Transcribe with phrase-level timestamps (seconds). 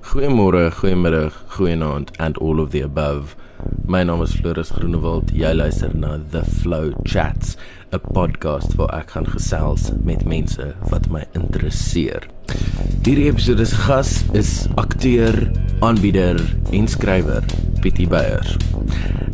[0.00, 3.34] Goeiemôre, goeiemiddag, goeienaand and all of the above.
[3.84, 5.32] My naam is Floris Groenewald.
[5.34, 7.56] Jy luister na The Flow Chats,
[7.90, 12.28] 'n podcast waar ek gaan gesels met mense wat my interesseer.
[13.02, 15.50] Hierdie episode se gas is akteur,
[15.80, 16.38] aanbieder
[16.70, 17.44] en skrywer
[17.80, 18.56] Pietie Beyers.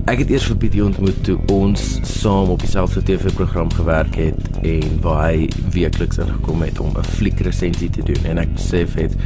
[0.06, 5.00] Ek het eers vir Pietie ontmoet toe ons saam op dieselfde TV-program gewerk het en
[5.00, 9.16] waar hy weekliks ingekom het om 'n fliekresensie te doen en ek besef het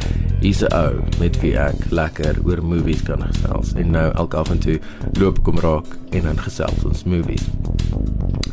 [0.41, 4.49] hy's 'n ou met wie ek lekker oor movies kan gesels en nou elke af
[4.49, 4.79] en toe
[5.19, 7.43] loop ek kom raak en dan gesels ons movies.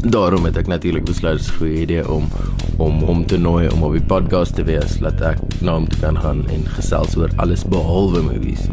[0.03, 2.29] Daarom het ek natuurlik besluit dit is 'n goeie idee om
[2.79, 6.01] om hom te nooi om op die podcast te wees, laat ek na hom toe
[6.01, 8.69] kan gaan en gesels oor alles behalwe movies.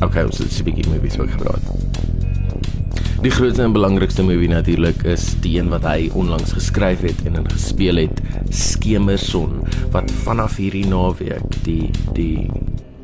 [0.00, 1.91] Okay, ons het 'n bietjie movies ook gepraat.
[3.22, 7.36] Die grootste en belangrikste movie natuurlik is die een wat hy onlangs geskryf het en
[7.38, 8.18] in gespeel het,
[8.50, 9.60] Skemerson,
[9.94, 12.48] wat vanaf hierdie naweek die die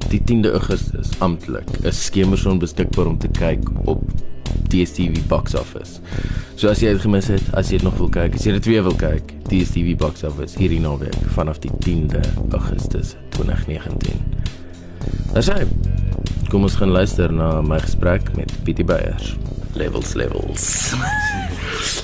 [0.08, 4.02] die 10de Augustus amptelik is Skemerson beskikbaar om te kyk op
[4.72, 6.02] DStv Box Office.
[6.56, 8.70] So as jy dit gemis het, as jy dit nog wil kyk, as jy dit
[8.72, 14.18] weer wil kyk, DStv Box Office hierdie naweek vanaf die 10de Augustus 2019.
[15.36, 15.62] Dis hy.
[16.50, 19.36] Kom ons gaan luister na my gesprek met Pietie Beyers.
[19.78, 20.64] Levels levels.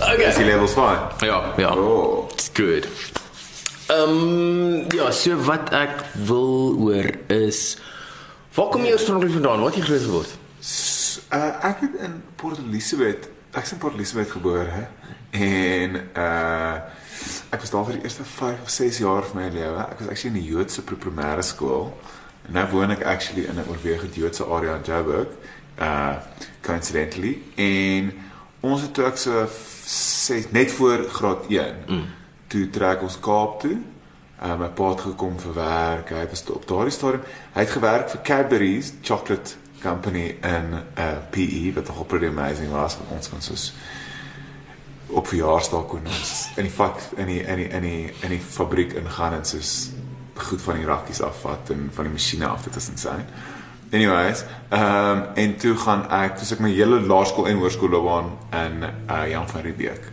[0.01, 0.29] Okay.
[0.29, 1.01] Is die levels fine?
[1.27, 1.71] Ja, ja.
[1.77, 2.29] Oh.
[2.33, 2.87] It's good.
[3.87, 7.77] Ehm um, ja, so wat ek wil hoor is
[8.57, 9.65] waar kom jy oorspronklik vandaan?
[9.67, 10.37] Het jy groot geword?
[10.61, 11.03] S-
[11.35, 13.25] Uh, ek het in Port Elizabeth,
[13.59, 14.83] ek's in Port Elizabeth gebore hè.
[15.35, 16.75] En uh
[17.55, 19.83] ek was daar vir die eerste 5 of 6 jaar van my lewe.
[19.91, 21.89] Ek was actually in die Joodse pre-primêre skool.
[22.47, 25.29] En nou woon ek actually in 'n oorwegend Joodse area in Joburg.
[25.79, 26.17] Uh
[26.65, 28.13] coincidentally en
[28.65, 29.43] ons het toe ek so
[29.85, 31.75] 6 net voor graad 1.
[31.87, 32.07] Mm.
[32.47, 33.77] Toe trek ons Kaap toe.
[34.43, 36.15] Uh, my pa het gekom vir werk.
[36.17, 37.27] Hy was op daardie stadium.
[37.53, 42.97] Hy het gewerk vir Cadbury's Chocolate Company in uh, PE wat nogal pretty amazing was.
[42.97, 43.69] Want ons kon soos
[45.15, 48.41] op verjaarsdag kon ons in die vak in die in die in die in die
[48.41, 49.75] fabriek ingaan en soos
[50.49, 53.27] goed van die rakkies afvat en van die masjiene af dit is insane.
[53.91, 58.31] Anyways, ehm um, en toe gaan ek, dis ek my hele laerskool en hoërskoolloopbaan
[58.65, 60.09] in uh, Jan van Riebeeck.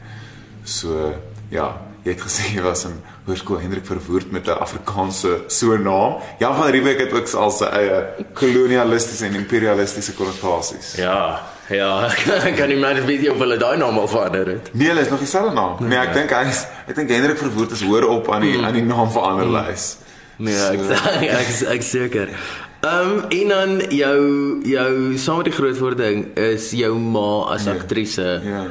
[0.64, 1.14] So
[1.50, 1.72] ja,
[2.04, 6.22] jy het gesê jy was in hoërskool Hendrik Verwoerd met 'n Afrikaanse so naam.
[6.40, 10.96] Jan van Riebeeck het ook al sy eie kolonialistiese en imperialistiese konnotasies.
[10.96, 12.10] Ja, ja,
[12.50, 14.74] ek kan nie meer weet of hulle daai naam al verander het.
[14.74, 15.78] Nee, hulle is nog dieselfde naam.
[15.80, 18.74] Nee, ek dink hy is ek dink Hendrik Verwoerd is hoor op aan die aan
[18.74, 19.98] die naam verander lys.
[20.38, 22.34] Nee, ek ek ek, ek seker.
[22.82, 24.22] Ehm um, en dan jou
[24.66, 28.42] jou saam met die grootwording is jou ma as aktrise.
[28.44, 28.66] Ja.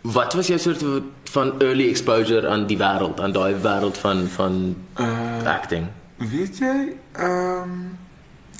[0.00, 0.84] Wat was jou soort
[1.24, 5.88] van early exposure aan die wêreld, aan daai wêreld van van Uh, acting?
[6.16, 7.98] Weet jy, ehm um,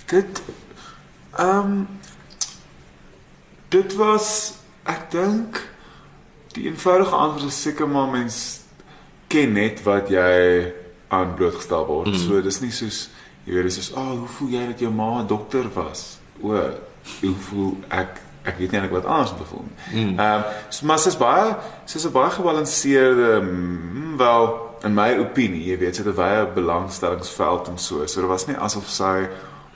[0.06, 0.43] dit
[1.37, 1.88] ehm um,
[3.69, 4.53] dit was
[4.83, 5.62] ek dink
[6.53, 8.61] die eenvoudige antwoord is seker maar mens
[9.27, 10.73] ken net wat jy
[11.09, 12.11] aan blootgestel word.
[12.11, 12.23] Mm.
[12.27, 13.09] So dis nie soos
[13.47, 16.19] jy weet dis soos, "Ag, oh, hoe voel jy dat jou ma 'n dokter was?"
[16.43, 16.53] O,
[17.21, 20.05] hoe voel ek ek weet nie eintlik wat anders om te voel nie.
[20.19, 24.45] Ehm um, so, maar sy's baie sy's 'n baie gebalanseerde mm, wel
[24.85, 28.06] in my opinie, jy weet, sy het 'n baie belangstellingsveld en so.
[28.06, 29.29] So dit was nie asof sy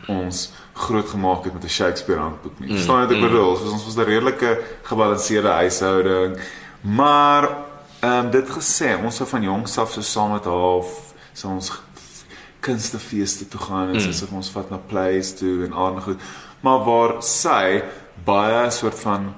[0.08, 2.68] ons groot gemaak het met 'n Shakespeare handboek nie.
[2.74, 3.56] Verstaan jy wat ek bedoel?
[3.56, 6.38] So, ons was 'n redelike gebalanseerde huishouding.
[6.80, 7.48] Maar
[8.00, 10.82] ehm um, dit gesê, ons sou van jongs af so saam met haar
[11.32, 11.72] so ons
[12.60, 14.12] kunstefeeste toe gaan en mm.
[14.12, 16.20] soos ons vat na plays toe en ander goed.
[16.60, 17.82] Maar waar sy
[18.24, 19.30] baie soort van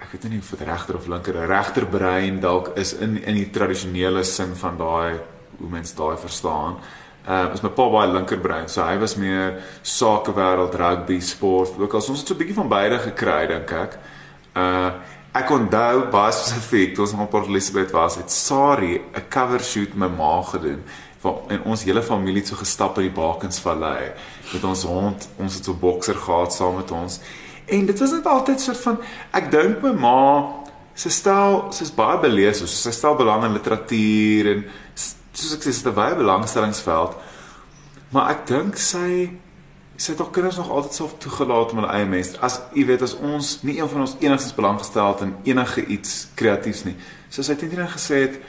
[0.00, 3.50] ek weet nie of dit regter of linker regter brein dalk is in in die
[3.54, 5.20] tradisionele sin van daai
[5.60, 6.80] hoe mens daai verstaan.
[7.26, 11.76] Ehm uh, is my pa baie linkerbrein, so hy was meer sakewêreld, rugby, sport.
[11.78, 13.98] Ook al ons het so 'n bietjie van beide gekry dink ek.
[14.56, 14.90] Uh
[15.32, 19.94] ek onthou baie spesifiek toe ons op Port Elizabeth was, het Sari 'n cover shoot
[19.94, 20.82] met my ma gedoen
[21.20, 24.12] van en ons hele familie het so gestap in die Bakensvallei
[24.52, 27.20] met ons hond, ons het so bokser gehad saam met ons.
[27.70, 28.96] En dit was net altyd soort van
[29.36, 30.22] ek dink my ma
[30.96, 34.64] sy stel sy's baie belees, so sy stel belang in literatuur en
[34.96, 37.14] soos ek sê sy het 'n baie belangstellingsveld.
[38.10, 39.30] Maar ek dink sy
[40.00, 42.32] sy het ook kinders nog altyd self toegelaat om hulle eie mens.
[42.40, 45.84] As jy weet as ons nie een van ons enigstens belang gestel het in enige
[45.86, 46.96] iets kreatiefs nie.
[47.28, 48.40] Soos sy teen gesê het,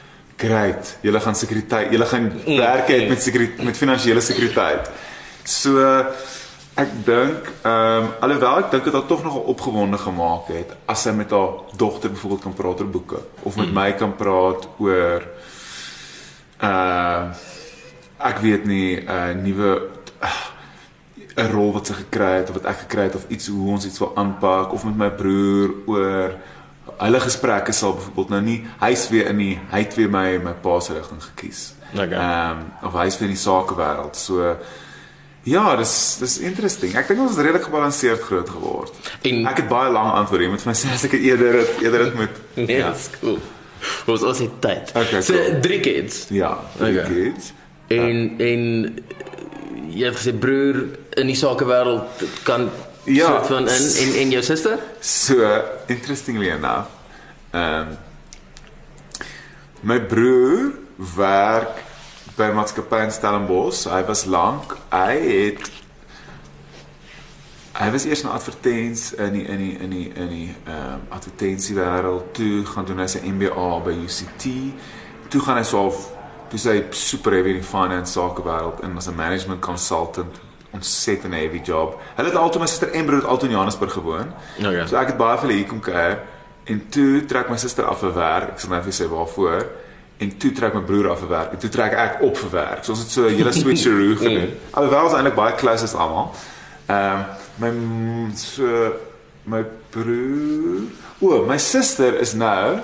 [0.41, 4.89] "Great, julle gaan sekuriteit, julle gaan werk hê met sekuriteit met finansiële sekuriteit."
[5.43, 5.77] So
[6.79, 11.03] ek dink ehm um, alhoewel ek dink dit haar tog nogal opgewonde gemaak het as
[11.03, 15.25] sy met haar dogter byvoorbeeld kan praat oor boeke of met my kan praat oor
[16.69, 17.23] uh
[18.21, 19.71] ek weet nie 'n uh, nuwe
[20.23, 20.41] uh,
[21.35, 23.85] 'n rol wat sy gekry het of wat ek gekry het of iets hoe ons
[23.85, 26.35] iets wil aanpak of met my broer oor
[27.01, 30.53] hulle gesprekke sal byvoorbeeld nou nie hy's weer in die hy het weer my my
[30.61, 31.73] pa se rigting gekies.
[31.93, 32.13] Okay.
[32.17, 34.15] Ehm um, of hy's weer in die sakewêreld.
[34.17, 34.55] So
[35.43, 36.93] ja, dis dis interesting.
[36.95, 38.93] Ek dink ons het redelik gebalanseerd groot geword.
[39.21, 40.43] En- ek het baie lank antwoorde.
[40.45, 42.29] Jy moet vir my sê as ek eerder het, eerder dit met
[42.67, 42.91] Nee, ja.
[42.93, 43.39] dis cool.
[44.13, 44.91] Ons ons het tyd.
[44.95, 45.59] Okay, so cool.
[45.61, 46.27] drie kids.
[46.29, 47.09] ja, drie Okay.
[47.13, 47.53] kids.
[47.87, 48.63] En en
[49.91, 50.83] jy het gesê broer
[51.19, 52.69] in die sakewêreld kan
[53.03, 53.27] Ja.
[53.27, 54.79] soort van in en en jou suster?
[54.99, 56.87] So, interestingly enough,
[57.51, 57.97] ehm um,
[59.81, 60.71] my broer
[61.15, 61.83] werk
[62.35, 63.83] by maatskappy in Stellenbosch.
[63.83, 64.77] Hy was lank.
[64.89, 65.71] Hy het
[67.71, 71.01] hy was eers 'n advertens in die in die in die in die ehm um,
[71.09, 74.45] advertensiewêreld toe gaan doen hy sy MBA by UCT.
[75.27, 76.09] Toe gaan hy so half
[76.49, 80.39] toe sy super heavy in die finance sakewêreld in as 'n management consultant
[80.71, 81.99] ontsettend heavy job.
[82.15, 84.33] Hulle het altyd my suster en broer het altyd in Johannesburg gewoon.
[84.59, 84.87] Okay.
[84.87, 86.19] So ek het baie vir hulle hier kom kuier
[86.71, 88.55] en toe trek my suster af vir werk.
[88.55, 89.67] Ek sal nou vir sê waarvoor.
[90.21, 92.83] En toe trek my broer af vir werk en toe trek ek op vir werk.
[92.85, 94.57] So ons het so 'n hele switcheroo gedoen.
[94.71, 96.33] Alhoewel ons eintlik baie close is almal.
[96.87, 97.25] Ehm um,
[97.59, 98.93] my so
[99.43, 100.87] my broer,
[101.19, 102.79] o, my suster is nou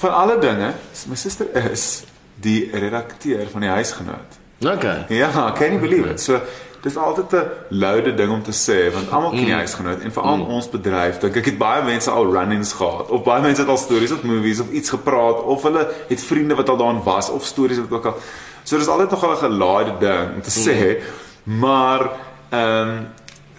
[0.00, 0.74] van alle dinge,
[1.08, 2.04] my suster is
[2.40, 4.39] die redakteur van die huisgenoot.
[4.60, 5.04] Okay.
[5.08, 6.20] Ja, can you believe it?
[6.20, 6.40] So
[6.80, 10.36] dis altyd 'n loude ding om te sê want almal ken die huisgenoot en veral
[10.36, 10.42] mm.
[10.56, 13.76] ons bedryf dink ek het baie mense al run-ins gehad of baie mense het al
[13.76, 17.44] stories of movies of iets gepraat of hulle het vriende wat al daarin was of
[17.44, 18.16] stories wat ook al.
[18.64, 21.02] So dis altyd nog 'n gelaaide ding om te sê,
[21.44, 22.10] maar
[22.50, 23.06] ehm um,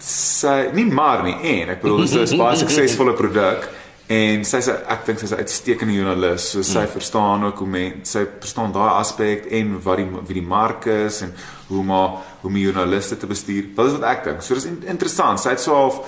[0.02, 3.68] sy nie maar nie en ek bedoel dis 'n baie suksesvolle produk
[4.12, 6.50] en sy's ek dink sy's 'n uitstekende joernalis.
[6.50, 10.48] So sy verstaan ook hoe mense sy verstaan daai aspek en wat die wie die
[10.48, 11.34] mark is en
[11.68, 12.08] hoe maar
[12.40, 13.62] hoe om joernaliste te bestuur.
[13.76, 14.42] Dit is wat ek dink.
[14.42, 15.40] So dis in, interessant.
[15.40, 16.00] Sy het so half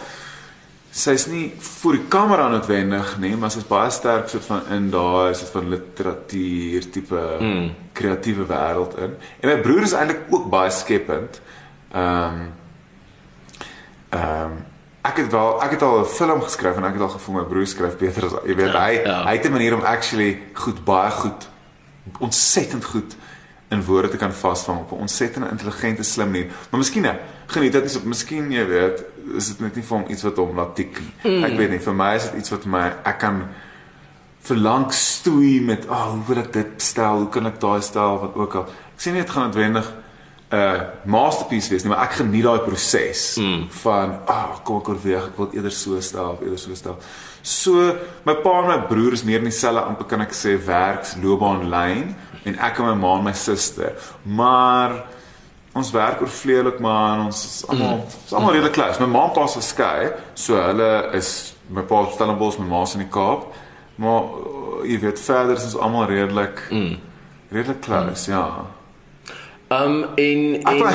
[0.94, 5.34] sy's nie voor die kamera noodwendig nie, maar sy's baie sterk soort van in daai
[5.34, 7.64] soort van literatuur tipe mm.
[7.92, 9.16] kreatiewe wêreld in.
[9.40, 11.40] En my broer is eintlik ook baie skepend.
[11.92, 12.52] Ehm um,
[14.14, 14.62] ehm um,
[15.04, 17.44] ek het wel ek het al 'n film geskryf en ek het al gevoel my
[17.44, 19.24] broer skryf beter as jy weet Ja, hy ja.
[19.24, 21.48] hy het 'n manier om actually goed baie goed
[22.18, 23.16] ontsettend goed
[23.68, 26.46] in woorde te kan vasvang op 'n ontsettende intelligente slim manier.
[26.70, 27.06] Maar miskien
[27.46, 29.04] geniet dit is op miskien jy weet,
[29.36, 31.32] is dit net nie vir hom iets wat hom laat tik nie.
[31.32, 31.44] Mm.
[31.44, 33.48] Ek weet nie, vir my is dit iets wat my ek kan
[34.40, 37.16] verlang stoei met, "Ag, oh, hoe wil ek dit stel?
[37.16, 39.92] Hoe kan ek daai stel wat ook al." Ek sê nie dit gaan noodwendig
[40.54, 43.66] 'n uh, masterpiece wees nie, maar ek geniet daai proses mm.
[43.82, 46.98] van, "Ag, oh, kom ek oorweeg, ek wil eerder so stel of eerder so stel."
[47.42, 51.66] So, my pa en my broer is meer in dieselfde amper kan ek sê werksloopbaan
[51.68, 52.14] lyn
[52.44, 53.98] en ek en my ma en my suster.
[54.24, 54.94] Maar
[55.74, 58.14] ons werk oorvleelik maar ons is almal mm.
[58.26, 59.00] is almal redelik close.
[59.02, 62.82] My ma en pa is geskei, so hulle is my pa in Stellenbosch, my ma
[62.86, 63.50] is in die Kaap.
[64.00, 66.96] Maar uh, jy weet verder is ons almal redelik mm.
[67.52, 68.38] redelik close, mm.
[68.38, 68.46] ja.
[69.74, 70.92] Um en Ek en wou,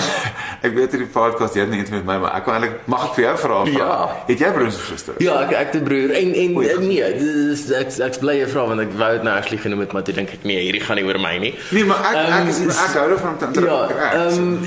[0.67, 3.13] ek weet hierdie podcast jy het nie met my maar ek wou eintlik mag ek
[3.17, 3.59] vir jou vra?
[3.73, 3.91] Ja.
[4.29, 5.19] Het jy broers of susters?
[5.23, 8.65] Ja, ek ek te broer en en Oei, nee, dis ek ek bly jy vra
[8.73, 10.99] want ek wou dit nou actually genoem het maar toe dink ek nee, hierdie gaan
[11.01, 11.53] nie oor my nie.
[11.75, 13.79] Nee, maar ek Ehm, ek is ek hou daarvan om te Ja,
[14.19, 14.59] ehm um,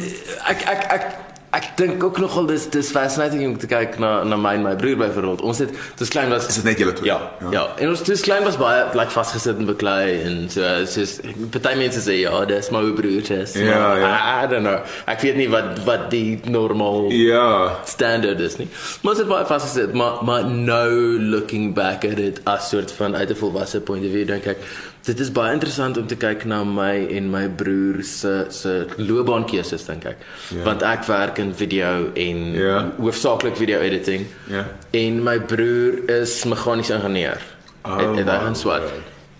[0.52, 1.12] ek ek ek
[1.52, 4.72] ek dink ook nogal dis dis fascinating om te kyk na na my en my
[4.80, 5.42] broer byvoorbeeld.
[5.44, 7.10] Ons het dis klein was is dit net julle twee?
[7.10, 7.50] Ja, ja.
[7.52, 11.18] Ja, en ons dis klein was baie blyk vasgesit en beklei en so soos
[11.52, 13.52] party mense sê ja, dis my ou broertjies.
[13.60, 14.12] Ja, maar ja.
[14.12, 14.78] I, I don't know.
[15.12, 17.76] Ek weet nie wat wat die normaal Ja.
[17.84, 18.68] standard is nie.
[19.02, 23.28] Maar dit baie vasgesit, maar maar nou looking back at it as soort van uit
[23.30, 24.58] 'n volwasse point of view dink ek
[25.02, 29.84] dit is baie interessant om te kyk na my en my broer se se loopbaankeuses
[29.88, 30.16] dink ek.
[30.54, 30.62] Ja.
[30.68, 32.92] Want ek werk in video en Ja.
[32.98, 34.26] hoofsaaklik video editing.
[34.46, 34.66] Ja.
[34.90, 37.40] En my broer is meganiese ingenieur.
[37.84, 38.82] Oh, het, het hy gaan swat.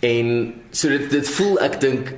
[0.01, 2.13] En so dit dit voel ek dink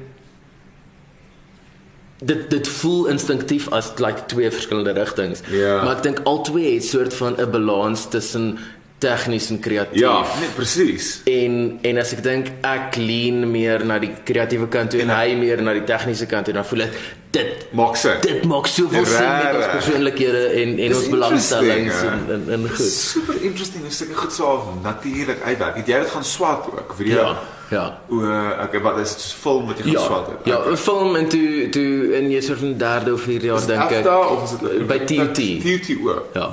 [2.25, 5.43] dit dit voel instinktief as like twee verskillende rigtings.
[5.53, 5.83] Ja.
[5.85, 8.59] Maar ek dink al twee het soort van 'n balans tussen
[9.05, 10.01] tegnies en kreatief.
[10.01, 11.11] Ja, nee, presies.
[11.31, 15.35] En en as ek dink ek lean meer na die kreatiewe kant toe en hy
[15.39, 16.97] meer na die tegniese kant toe, dan voel ek
[17.35, 18.21] dit Maak sin.
[18.23, 22.69] dit maak soveel sin met ons persoonlikhede en en Dis ons belangstellings en, en en
[22.71, 22.93] goed.
[22.95, 25.77] Super interesting hoe sulke goed so natuurlik uitwerk.
[25.83, 26.95] Het jy dit gaan swat ook?
[27.01, 27.17] Video?
[27.25, 27.33] Ja,
[27.75, 27.85] ja.
[28.09, 28.21] O,
[28.67, 30.47] okay, wat is dit film wat jy gaan Ja, swat het?
[30.53, 33.91] ja, 'n film en toe toe in jy soort van derde of vierde jaar dink
[33.99, 34.07] ek.
[34.31, 35.35] Of is dit by TUT.
[35.35, 36.29] TUT ook.
[36.39, 36.49] Ja.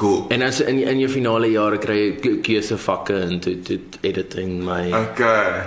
[0.00, 0.22] Cool.
[0.32, 3.78] En as in in jou finale jare kry jy ke- keusevakke en toe toe
[4.08, 5.62] editing my Okay.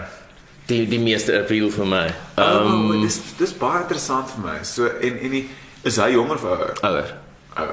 [0.72, 2.06] die die meeste appeal vir my.
[2.38, 4.56] Ehm Ehm um, dis dis baie interessant vir my.
[4.64, 5.44] So en en die,
[5.84, 6.74] is hy jonger of ouer?
[6.82, 7.12] ouer.
[7.54, 7.68] Uh,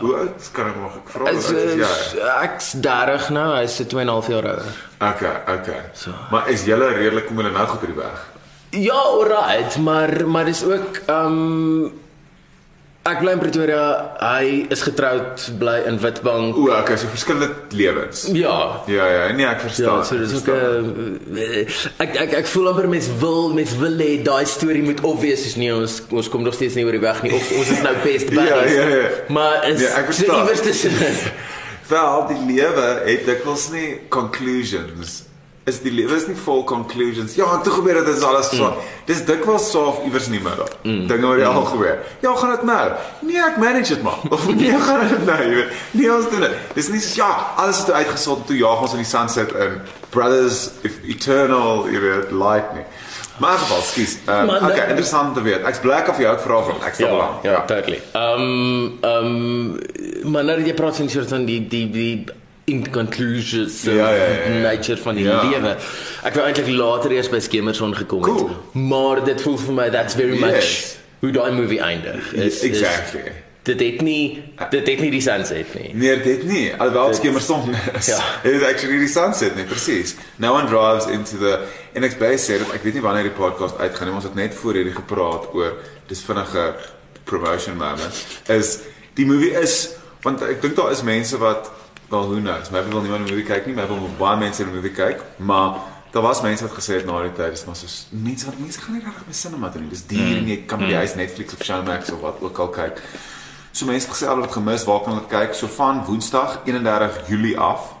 [0.00, 1.30] hoe oud kan ek ek vra?
[1.36, 2.22] Is, is jy?
[2.46, 4.72] ek's 30 nou, hy's 2 en 'n half jaar ouer.
[5.10, 5.80] Okay, okay.
[5.92, 6.10] So.
[6.30, 8.24] Maar is julle redelik kom julle nou goed oor die weg?
[8.70, 11.92] Ja, alright, maar maar dis ook ehm um,
[13.06, 13.82] ek bly in Pretoria.
[14.20, 16.56] Hy is getroud, bly in Witbank.
[16.58, 18.24] O, okay, so verskillende lewens.
[18.34, 18.80] Ja.
[18.90, 20.00] Ja, ja, nee, ek verstaan.
[20.00, 20.48] Ja, so dis ook.
[20.48, 21.66] 'n
[22.02, 25.56] ek ek ek voel amper mens wil mens wil hê daai storie moet obvious is
[25.56, 27.94] nie ons ons kom nog steeds nie oor die weg nie of ons is nou
[28.02, 28.72] best buddies.
[28.74, 29.08] Ja, ja, ja.
[29.28, 30.42] Maar is Ja, ek verstaan.
[30.42, 31.16] iewers tussenin.
[31.92, 35.22] Wel, die lewe het dikwels nie conclusions.
[35.66, 37.32] Is die lewe is nie vol conclusions.
[37.34, 38.68] Ja, en toe gebeur dit is alles so.
[38.70, 38.84] Mm.
[39.08, 40.68] Dis dikwels soof iewers in die middel.
[40.86, 41.06] Mm.
[41.10, 41.96] Dinge wat al gebeur.
[42.22, 42.84] Ja, gaan dit nou.
[43.26, 44.20] Nee, ek manage dit maar.
[44.30, 45.72] Of nee, gaan dit nou, jy weet.
[45.90, 46.54] Nee, ons doen dit.
[46.78, 49.80] Dis nie so ja, alles het uitgesort toe jaag ons in die sunset in
[50.14, 52.86] brothers if eternal, jy weet, light nie.
[53.42, 54.14] Maar geval, skus.
[54.24, 55.66] Um, Maar okay, dat- interessant te weet.
[55.68, 56.78] Ek's bly of jy ook vra van.
[56.86, 57.42] Ek's Ja, belang.
[57.42, 57.98] ja, totally.
[58.14, 62.24] Ehm ehm maar nou jy praat van soort van die die die
[62.66, 64.60] inconclusions Ja, ja, ja, ja.
[64.60, 65.42] nature van die Ja.
[65.42, 65.76] lewe.
[66.26, 68.32] Ek wou eintlik later eers by Skemerson gekom het.
[68.32, 68.50] Cool.
[68.72, 70.96] Maar dit voel vir my that's very much Yes.
[71.20, 72.32] hoe daai movie eindig.
[72.32, 73.20] Is, Exactly.
[73.20, 73.32] Is,
[73.66, 75.90] dit het nie dit het nie die sunset nie.
[75.94, 76.72] Nee, dit nie.
[76.78, 78.06] Alhoewel dit skemerson is.
[78.06, 78.18] Ja.
[78.44, 80.14] It is actually die sunset nie, presies.
[80.36, 81.58] No one drives into the
[81.94, 84.34] en ek baie sê dit, ek weet nie wanneer die podcast uitgaan nie, ons het
[84.34, 85.72] net voor hierdie gepraat oor
[86.08, 86.74] dis vinnige
[87.24, 88.26] promotion moment.
[88.48, 88.78] Is
[89.14, 89.88] die movie is
[90.22, 91.70] want ek dink daar is mense wat
[92.08, 94.72] wel who knows, maybe wil niemand die movie kyk nie, maybe wil baie mense die
[94.72, 95.80] movie kyk, maar
[96.14, 98.80] daar was mense wat gesê het na die tyd, dis maar soos mense wat mense
[98.80, 99.90] gaan nie regtig by cinema toe nie.
[99.92, 102.70] Dis duur en jy kan by die huis Netflix of Showmax of wat ook al
[102.78, 103.02] kyk.
[103.72, 105.52] So mense het gesê hulle het gemis waar kan hulle kyk?
[105.58, 107.92] So van Woensdag 31 Julie af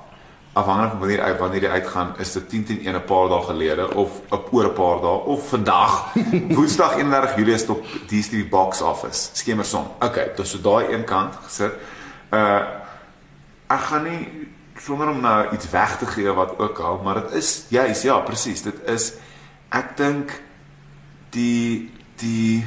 [0.56, 3.42] afhangende van wanneer uit wanneer die uitgaan is dit 10 teen 1 'n paar dae
[3.42, 6.14] gelede of op oor 'n paar dae of vandag
[6.56, 9.84] Woensdag 31 Julie is op DStv box office skemerson.
[10.00, 11.72] Okay, dis so daai een kant gesit.
[12.30, 12.60] Uh
[13.66, 14.48] ek gaan nie
[14.80, 18.18] sonder om nou iets weg te gee wat ook al, maar dit is juis ja,
[18.18, 19.12] presies, dit is
[19.74, 20.34] ek dink
[21.34, 22.64] die die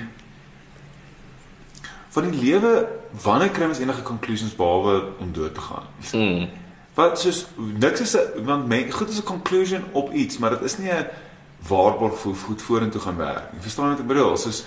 [2.14, 2.88] van die lewe
[3.24, 5.88] wanneer kry ons enige conclusions behalwe om dood te gaan?
[6.14, 6.50] Mm.
[6.98, 10.62] Wat soos niks is 'n want men, goed is 'n conclusion op iets, maar dit
[10.62, 11.08] is nie 'n
[11.68, 13.52] waarborg vir goed vorentoe gaan werk.
[13.54, 14.38] Jy verstaan wat ek bedoel?
[14.38, 14.64] Soos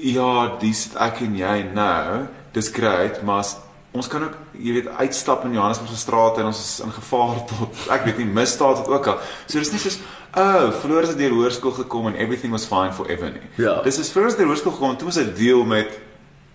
[0.00, 3.56] ja, dis ek en jy nou, dis great, maar as,
[3.94, 7.36] ons kan ook jy weet uitstap in Johannesburg se strate en ons is in gevaar
[7.50, 9.20] tot ek weet nie misdaad het ook al.
[9.46, 10.00] So dis nie soos
[10.34, 13.46] oh, Floris het deur hoërskool gekom en everything was fine forever nie.
[13.62, 13.78] Ja.
[13.86, 15.94] Dis is Floris deur hoërskool gekom, toe moes hy deel met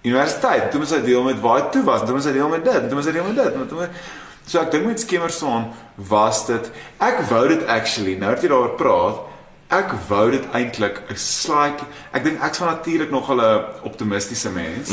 [0.03, 2.65] universiteit, toe moes hy deel met waar hy toe was, toe moes hy deel met
[2.67, 4.03] dit, toe moes hy deel met dit, toe moes
[4.49, 5.67] So ek dink met Skemerson
[6.09, 6.69] was dit
[7.05, 9.25] ek wou dit actually nou dat jy daaroor praat
[9.69, 11.83] ek wou dit eintlik 'n slight
[12.17, 13.39] ek dink ek's van natuurlik nog 'n
[13.85, 14.89] optimistiese mens.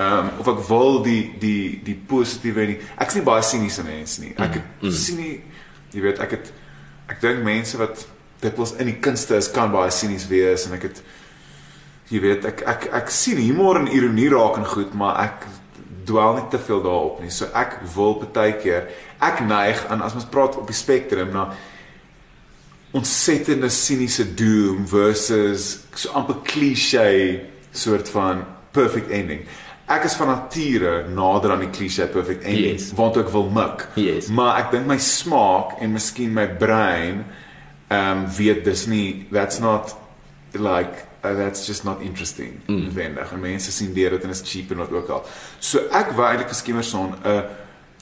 [0.00, 2.78] Ehm um, of ek wil die die die positiewe nie.
[3.04, 4.32] Ek's nie baie siniese mens nie.
[4.40, 4.94] Ek het mm.
[4.96, 5.34] sien nie
[5.92, 6.52] jy weet ek het
[7.10, 8.06] ek dink mense wat
[8.40, 11.02] dit was in die kunste is kan baie sinies wees en ek het
[12.08, 15.44] jy weet ek ek ek sien humor en ironie raak en goed, maar ek
[16.08, 17.30] dwaal nie te veel daarop nie.
[17.34, 18.88] So ek wil baie keer
[19.20, 21.50] ek neig aan as ons praat op die spektrum na
[22.96, 27.10] ontsettende siniese doom versus so amper cliché
[27.70, 29.44] soort van perfect ending.
[29.90, 32.92] Ek is van nature nader aan die cliché perfect ending Yes.
[32.94, 33.88] want ek wil mik.
[33.98, 34.28] Yes.
[34.30, 37.24] Maar ek dink my smaak en miskien my brein
[37.90, 39.96] ehm um, weet dis nie that's not
[40.54, 42.92] like uh, that's just not interesting mm.
[42.94, 43.32] wendig.
[43.32, 45.26] En mense sien deur dit en is cheap en wat ook al.
[45.58, 47.42] So ek wou eintlik geskiemerson 'n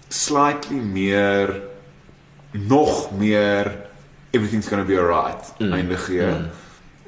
[0.08, 1.62] slightly meer
[2.52, 3.72] nog meer
[4.30, 5.72] everything's going to be alright mm.
[5.72, 6.20] eindig gee.
[6.20, 6.50] Mm.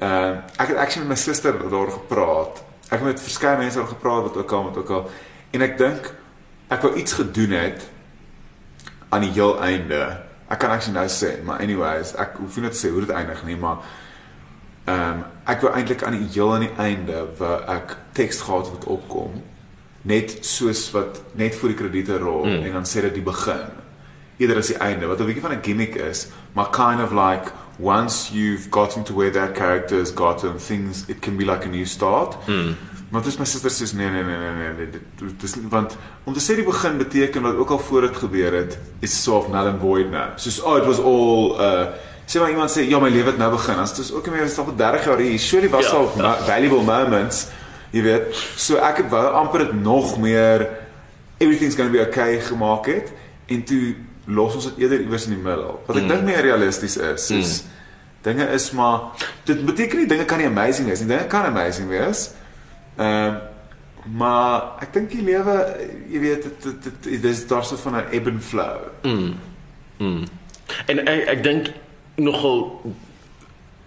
[0.01, 2.63] Uh ek het actually met my suster daaroor gepraat.
[2.91, 5.09] Ek het met verskeie mense daaroor gepraat wat ook al met ook al
[5.55, 6.11] en ek dink
[6.71, 7.87] ek wou iets gedoen het
[9.11, 9.99] aan die heel einde.
[10.51, 13.43] Ek kan actually nou sê, maar anyways, ek hoef nie te sê hoe dit eindig
[13.47, 13.83] nie, maar
[14.85, 18.69] ehm um, ek wou eintlik aan die heel aan die einde waar ek teks gehad
[18.71, 19.41] wat opkom
[20.07, 22.63] net soos wat net voor die krediete rol mm.
[22.65, 23.67] en dan sê dit die begin
[24.41, 27.53] eerder as die einde wat 'n bietjie van 'n gimmick is maar kind of like
[27.81, 31.69] once you've gotten to where that character has gotten things it can be like a
[31.69, 32.37] new start.
[32.47, 32.75] Mm.
[33.11, 36.33] maar dis my suster sê nee nee nee nee nee dit- dit dis want om
[36.33, 39.47] te sê die begin beteken wat ook al voor dit gebeur het is so of
[39.49, 41.85] null and void now soos oh it was all uh
[42.25, 43.75] sê maar iemand sê ja my lewe het nou begin.
[43.79, 45.39] As dit is ook nie meer al vir 30 jaar hier.
[45.39, 46.35] Surely was Ja, al ja.
[46.47, 47.47] valuable moments
[47.91, 48.31] jy weet.
[48.55, 50.67] So ek het wou amper dit nog meer
[51.37, 53.11] everything's going to be okay gemaak het.
[53.47, 53.95] En toe
[54.37, 56.11] los ons dit eerder iewers in die middel wat ek mm.
[56.13, 57.77] dink meer realisties is soos mm.
[58.27, 61.89] dinge is maar dit beteken nie dinge kan nie amazing wees nie dinge kan amazing
[61.91, 62.29] wees
[62.97, 63.39] ehm um,
[64.09, 65.53] Maar ek dink die lewe,
[66.09, 68.77] jy weet, dit dit, dit, dit dis daar so van 'n ebb and flow.
[69.05, 69.33] Mm.
[69.97, 70.23] Mm.
[70.85, 71.69] En ek ek dink
[72.15, 72.81] nogal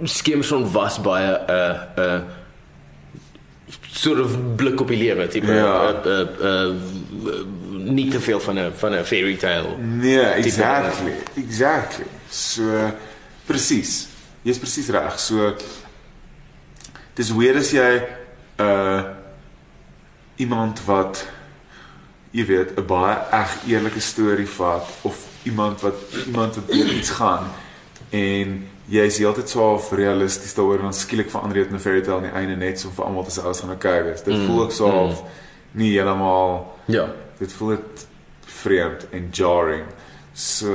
[0.02, 2.20] Skemson was baie 'n uh, 'n uh,
[3.94, 6.02] soort of blik op die lewe tipe Ja.
[6.04, 6.74] uh, uh,
[7.28, 7.42] uh,
[7.84, 9.76] nie te veel van 'n van 'n fairy tale.
[9.78, 11.12] Nee, exactly.
[11.36, 12.06] Exactly.
[12.30, 12.62] So
[13.46, 14.08] presies.
[14.42, 15.18] Jy's presies reg.
[15.20, 15.54] So
[17.14, 18.02] dis weird as jy
[18.60, 19.02] uh
[20.36, 21.26] iemand wat
[22.30, 25.94] jy weet 'n baie eg eerlike storie vat of iemand wat
[26.26, 27.50] iemand wat deur iets gaan
[28.10, 31.80] en jy is heeltyd so half realisties daaroor en dan skielik verander dit in 'n
[31.80, 34.22] fairy tale in die einde net so vir almal te sê alles gaan oukei wees.
[34.22, 35.22] Dit Mm, voel ook so half
[35.72, 37.06] nie heeltemal Ja.
[37.38, 38.06] dit voel dit
[38.46, 39.84] vreemd en jarring.
[40.34, 40.68] So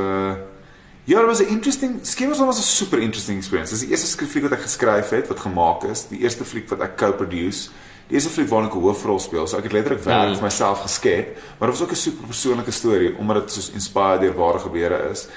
[1.06, 3.72] ja, dit was 'n interesting Skewers was 'n super interesting experience.
[3.72, 6.80] Dis die eerste skrifliek wat ek geskryf het wat gemaak is, die eerste fliek wat
[6.82, 7.70] ek co-produce.
[8.08, 9.48] Die eerste fliek waarin ek 'n hoofrol speel.
[9.48, 10.34] So ek het letterlik werk Mm.
[10.36, 14.22] vir myself geskep, maar dit was ook 'n super persoonlike storie omdat dit soos inspired
[14.22, 15.28] deur ware gebeure is.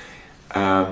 [0.55, 0.87] Ehm um,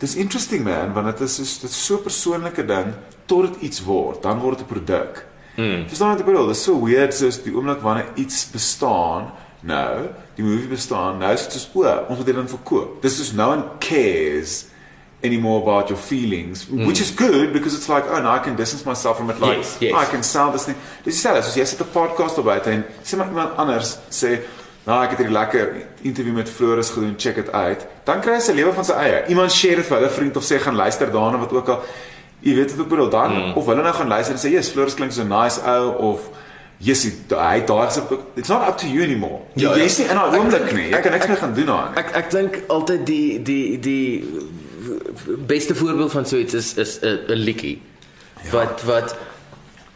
[0.00, 2.94] Dis interesting man, want dit is soos dit is so 'n persoonlike ding
[3.26, 5.26] tot dit iets word, dan word dit 'n produk.
[5.56, 5.84] Mm.
[5.88, 6.46] Verstaan wat ek bedoel?
[6.46, 11.32] Dit is so weird soos die oomblik wanneer iets bestaan, nou, die movie bestaan, nou
[11.32, 13.02] is dit soos o, ons moet dit dan verkoop.
[13.02, 14.64] Dis soos no one cares
[15.22, 16.86] anymore about your feelings, mm.
[16.86, 19.58] which is good because it's like, oh, now I can distance myself from it like,
[19.58, 19.92] Yes, yes.
[19.92, 20.76] oh, I can sell this thing.
[21.04, 24.40] Dis dieselfde soos jy sit 'n podcast op buite en sê maar iemand anders sê
[24.86, 25.72] Nou ek het hierdie lekker
[26.02, 27.86] interview met Floris gedoen, check dit uit.
[28.04, 29.26] Dan kry hy sy lewe van sy eie.
[29.28, 31.82] Iemand share dit vir hulle vriend of sê gaan luister daarna wat ook al.
[32.40, 33.52] Jy weet wat ek bedoel dan mm.
[33.60, 36.30] of hulle nou gaan luister en sê, "Jesus, Floris klink so nice ou" of
[36.78, 38.00] Jessie, hy het daai gesê
[38.36, 39.40] it's not up to you anymore.
[39.54, 39.82] Ja, Ja, ja.
[39.82, 40.88] jy's nie in daai oomblik nie.
[40.88, 41.96] Jy kan niks ek- meer gaan doen daaraan.
[41.96, 44.24] Ek ek dink altyd die die die
[45.46, 47.82] beste voorbeeld van so iets is is 'n 'n liedjie.
[48.42, 48.50] Ja.
[48.50, 49.16] Wat wat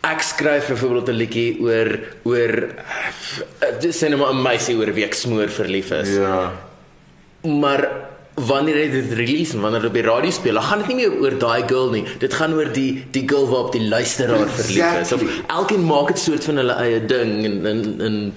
[0.05, 1.89] ek skryf byvoorbeeld 'n liedjie oor
[2.25, 2.53] oor
[3.61, 6.15] eh, dis sê net maar 'n meisie oor wie ek smoor verlief is.
[6.17, 6.53] Ja.
[7.43, 7.89] Maar
[8.35, 10.97] wanneer jy dit release en wanneer dit op die radio speel, dan gaan dit nie
[10.97, 12.05] meer oor daai girl nie.
[12.19, 15.13] Dit gaan oor die die girl waarop die luisteraar verlief is.
[15.13, 15.45] Of Exactly.
[15.47, 18.35] elkeen maak dit soort van hulle eie ding en en en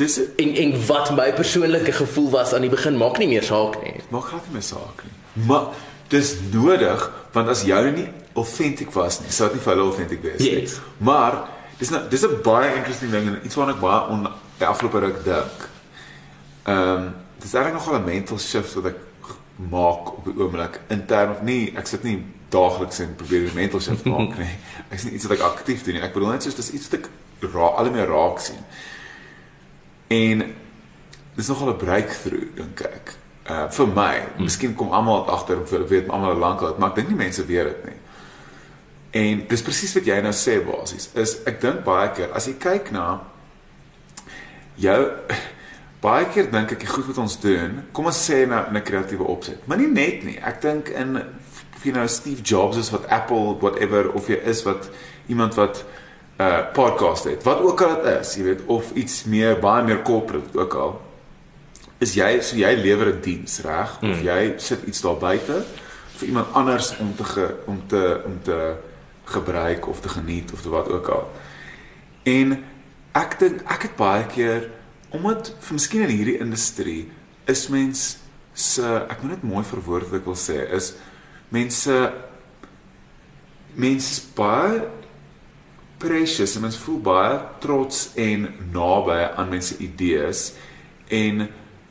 [0.00, 3.82] Dis en, en wat my persoonlike gevoel was aan die begin maak nie meer saak
[3.82, 3.92] nie.
[4.08, 5.44] maak glad nie my saak nie.
[5.46, 5.64] Maar
[6.10, 10.22] dis nodig want as jou nie authentic was nie, sou dit nie vir hulle authentic
[10.24, 10.54] wees nie.
[10.62, 10.78] Yes.
[10.98, 11.42] Maar
[11.78, 14.98] dis nou dis 'n baie interesting ding en iets waarna ek baie on die afgelope
[14.98, 15.68] ruk dink.
[16.64, 18.98] Ehm um, dis eintlik nogal 'n mental shift wat ek
[19.70, 23.54] maak op die oomblik in terme of nie ek sit nie daagliks en probeer 'n
[23.54, 24.56] mental shift maak nie.
[24.90, 26.02] Ek nie iets wat ek aktief doen nie.
[26.02, 27.08] Ek bedoel net soos dis iets wat ek
[27.54, 28.60] ra al meer raak sien.
[30.08, 30.54] En
[31.36, 33.14] dis nogal 'n breakthrough dink ek.
[33.50, 34.46] Uh vir my, hmm.
[34.46, 37.18] miskien kom almal agter of hulle weet almal al lank al, maar ek dink nie
[37.18, 37.98] mense weet dit nie.
[39.20, 41.08] En dis presies wat jy nou sê basies.
[41.18, 43.06] Is ek dink baie keer as jy kyk na
[44.80, 45.00] jou
[46.06, 48.86] baie keer dink ek die goed wat ons doen, kom ons sê nou in 'n
[48.86, 50.38] kreatiewe opset, maar nie net nie.
[50.38, 54.62] Ek dink in of jy nou Steve Jobs is wat Apple whatever of jy is
[54.68, 54.90] wat
[55.28, 55.84] iemand wat
[56.38, 57.42] 'n uh, podcast het.
[57.42, 61.09] Wat ook al dit is, jy weet, of iets meer baie meer corporate ook al.
[62.00, 63.98] Is jy so jy lewer 'n diens, reg?
[64.02, 64.24] Of Hmm.
[64.24, 65.64] jy sit iets daar buite
[66.16, 68.74] vir iemand anders om te ge, om te om te
[69.24, 71.30] gebruik of te geniet of te wat ook al.
[72.22, 72.64] En
[73.12, 74.70] ek dink ek het baie keer
[75.10, 77.10] omdat vir miskien in hierdie industrie
[77.46, 78.18] is mens
[78.54, 80.92] se ek moet dit mooi verwoord wat ek wil sê is
[81.48, 82.12] mense
[83.74, 84.82] mense baie
[85.98, 90.52] precious en mens voel baie trots en naby aan mense idees
[91.08, 91.48] en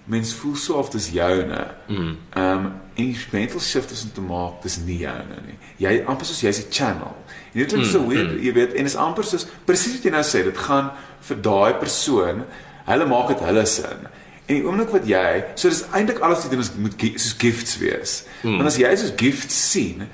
[0.09, 1.67] mens voel so of dis joune.
[1.87, 1.97] Mm.
[1.97, 5.57] Um, en die mental shift is om te maak dis nie joune nie.
[5.77, 7.15] Jy amper soos jy's 'n channel.
[7.53, 8.43] En dit klink so Mm, weird, mm.
[8.43, 10.91] jy weet, en is amper soos presies wat jy nou sê, dit gaan
[11.21, 12.43] vir daai persoon,
[12.85, 14.07] hulle maak dit hulle sin.
[14.45, 17.35] En die oomblik wat jy, so dis eintlik alles wat jy doen is moet soos
[17.37, 18.23] gifts wees.
[18.41, 18.57] Mm.
[18.57, 20.07] Want as jy soos gifts sien,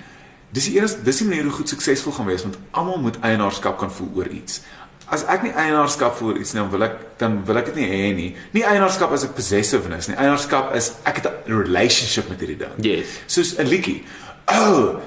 [0.52, 3.80] dis die enigste dis die manier hoe goed suksesvol gaan wees want almal moet eienaarskap
[3.80, 4.62] kan voel oor iets.
[5.12, 7.90] As ek nie eienaarskap voel iets nie, dan wil ek dan wil ek dit nie
[7.90, 8.30] hê nie.
[8.54, 10.16] Nie eienaarskap as ek possessiveness nie.
[10.18, 12.74] Eienaarskap is ek het 'n relationship met hierdie ding.
[12.82, 13.06] Yes.
[13.28, 14.04] Soos 'n liedjie.
[14.48, 15.00] Oh,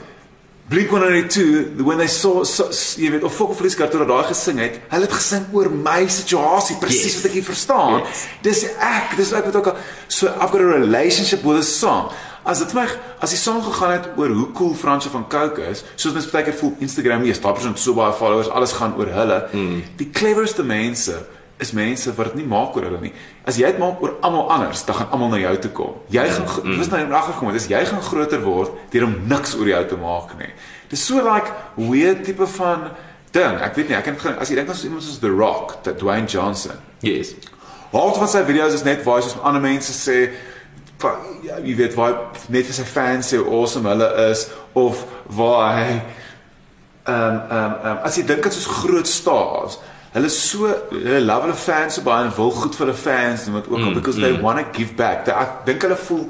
[0.68, 4.58] Blink 182 when they saw so, so, jy weet of Fok Frisca toe daai gesing
[4.61, 7.14] het, hulle het gesing oor my situasie, presies Yes.
[7.16, 8.02] wat ek hier verstaan.
[8.04, 8.26] Yes.
[8.42, 9.76] Dis ek, dis ek wat ook al
[10.08, 12.12] so I've got a relationship with a song.
[12.48, 12.87] As dit my
[13.20, 16.46] as die song gegaan het oor hoe cool Fransje van Coke is, soos mens baie
[16.46, 19.42] keer voel Instagram hier, daai persoon so baie followers, alles gaan oor hulle.
[19.52, 19.82] Mm.
[20.00, 21.18] Die cleverste mense
[21.61, 23.12] is mense wat dit nie maak oor hulle nie.
[23.44, 26.00] As jy dit maak oor almal anders, dan gaan almal na jou toe kom.
[26.14, 26.80] Jy gaan mm.
[26.80, 30.32] dis nou agtergekom, dis jy gaan groter word deur om niks oor jou te maak
[30.40, 30.50] nie.
[30.88, 32.90] Dis so like weird tipe van
[33.34, 36.00] ding, ek weet nie, ek kan as jy dink aan iemand soos The Rock, dat
[36.00, 36.80] Dwayne Johnson.
[37.04, 37.37] Yes.
[37.92, 40.30] Half van sy video's is net waar hy soos ander mense sê
[40.98, 42.16] van ja, jy weet waar
[42.50, 45.04] net vir sy fans sê hoe awesome hulle is of
[45.38, 45.92] waar hy
[47.08, 49.78] ehm ehm ehm as jy dink aan soos groot stars,
[50.12, 53.46] hulle is so hulle love hulle fans so baie en wil goed vir hulle fans
[53.46, 54.42] doen wat ook Mm, because they mm.
[54.42, 55.24] want to give back.
[55.24, 56.26] They, ek dink hulle voel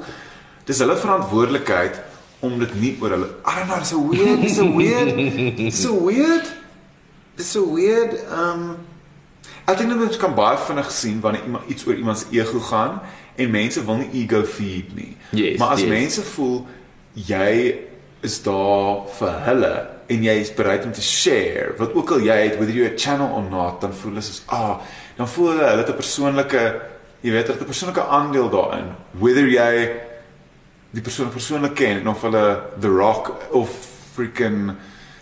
[0.69, 1.99] dis hulle verantwoordelikheid
[2.45, 5.09] om dit nie oor hulle I don't know, it's so weird, it's so weird.
[5.67, 6.53] It's so weird.
[7.37, 8.19] It's so weird.
[8.29, 8.77] Um
[9.69, 13.01] ek dink dit kan baie vinnig sien wanneer iemand iets oor iemand se ego gaan
[13.39, 15.13] en mense wil nie ego feed nie.
[15.31, 15.89] Yes, maar as yes.
[15.89, 16.57] mense voel
[17.13, 17.53] jy
[18.27, 19.73] is daar vir hulle
[20.09, 22.95] en jy is bereid om te share wat ook al jy het whether you a
[22.97, 24.79] channel or not dan voel hulle soos ah
[25.17, 26.63] dan voel hulle hulle het 'n persoonlike
[27.21, 28.87] jy weet hulle het 'n persoonlike aandeel daarin
[29.23, 29.73] whether jy
[30.91, 32.45] die persoon persoonlik ken en of hulle
[32.81, 33.69] The Rock of
[34.15, 34.73] freaking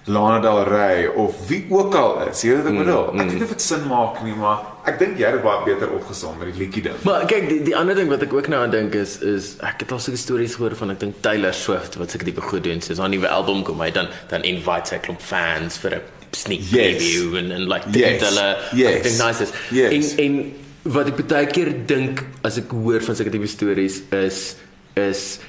[0.07, 3.19] Lana Del Rey of wie ook al is jy weet wat ek Mm, bedoel mm.
[3.19, 5.89] ek weet nie of dit sin maak nie maar ek dink jy het baie beter
[5.91, 8.61] opgesom met die liedjie ding Maar kyk, die, die ander ding wat ek ook nou
[8.63, 11.95] aan dink is is ek het al sulke stories gehoor van ek dink Taylor Swift
[11.99, 12.79] wat sulke tipe goed doen.
[12.81, 16.61] Soos haar nuwe album kom uit dan dan invite sy klomp fans vir 'n sneak
[16.71, 16.71] Yes.
[16.97, 18.19] preview en en like Yes.
[18.19, 18.95] dit hulle Yes.
[18.95, 19.51] ek dink nice is.
[19.71, 20.15] Yes.
[20.15, 20.53] En en
[20.93, 24.55] wat ek baie keer dink as ek hoor van sulke tipe stories is
[24.95, 25.39] is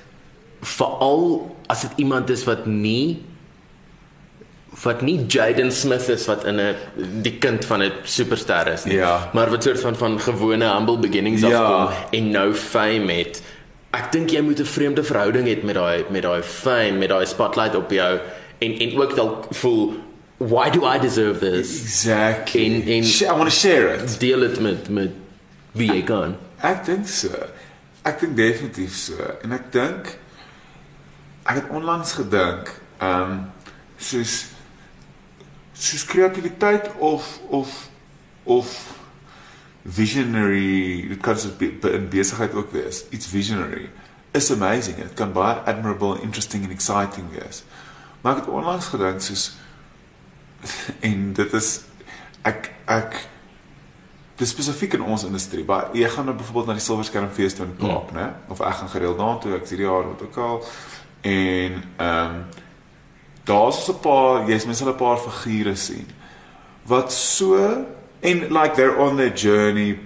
[0.63, 3.23] veral as dit iemand is wat nie
[4.83, 6.75] wat nie Jaden Smith is wat in 'n
[7.23, 9.31] die kind van 'n superster is nie, Ja.
[9.33, 11.59] maar wat soort van van gewone humble beginnings Ja.
[11.63, 13.43] afkom en nou fame het.
[13.91, 17.27] Ek dink jy moet 'n vreemde verhouding hê met daai met daai fame, met daai
[17.27, 18.19] spotlight op jou
[18.59, 19.95] en en ook dalk voel
[20.37, 21.83] why do I deserve this?
[21.83, 25.11] exactly En- en- I want to share it Deel dit met met
[25.73, 26.37] wie jy kan.
[26.63, 27.29] Ek dink so.
[28.05, 29.15] Ek dink definitief so.
[29.43, 30.19] En ek dink
[31.47, 33.51] ek het onlangs gedink, ehm um,
[33.97, 34.45] soos
[35.79, 37.89] soos kreatiwiteit of of
[38.43, 38.97] of
[39.83, 43.05] visionary, dit kan so be, be, in besigheid ook wees.
[43.09, 43.91] Iets visionary
[44.31, 44.97] is amazing.
[44.97, 47.63] Dit kan baie admirable, interesting and exciting wees.
[48.21, 49.51] Maar ek het onlangs gedink soos
[51.09, 51.71] en dit is
[52.49, 53.21] ek ek
[54.39, 55.65] dis spesifiek in ons industrie.
[55.67, 58.31] Maar jy gaan nou byvoorbeeld na die Silverskerm fees toe in Kaap, né?
[58.53, 60.65] Of ek gaan gereeld daartoe, ek is hierdie jaar wat ook al.
[61.27, 62.67] En ehm um,
[63.49, 66.07] daar's so 'n paar, jy's mens hulle 'n paar figure sien
[66.89, 67.87] wat so
[68.21, 69.99] en like they're on their journey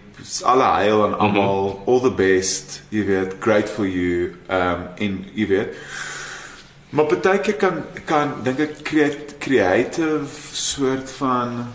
[0.45, 1.87] alle heil en almal mm -hmm.
[1.87, 5.69] all the best jy weet great for you um en jy weet
[6.91, 11.73] maar baie keer kan kan dink ek create creative soort van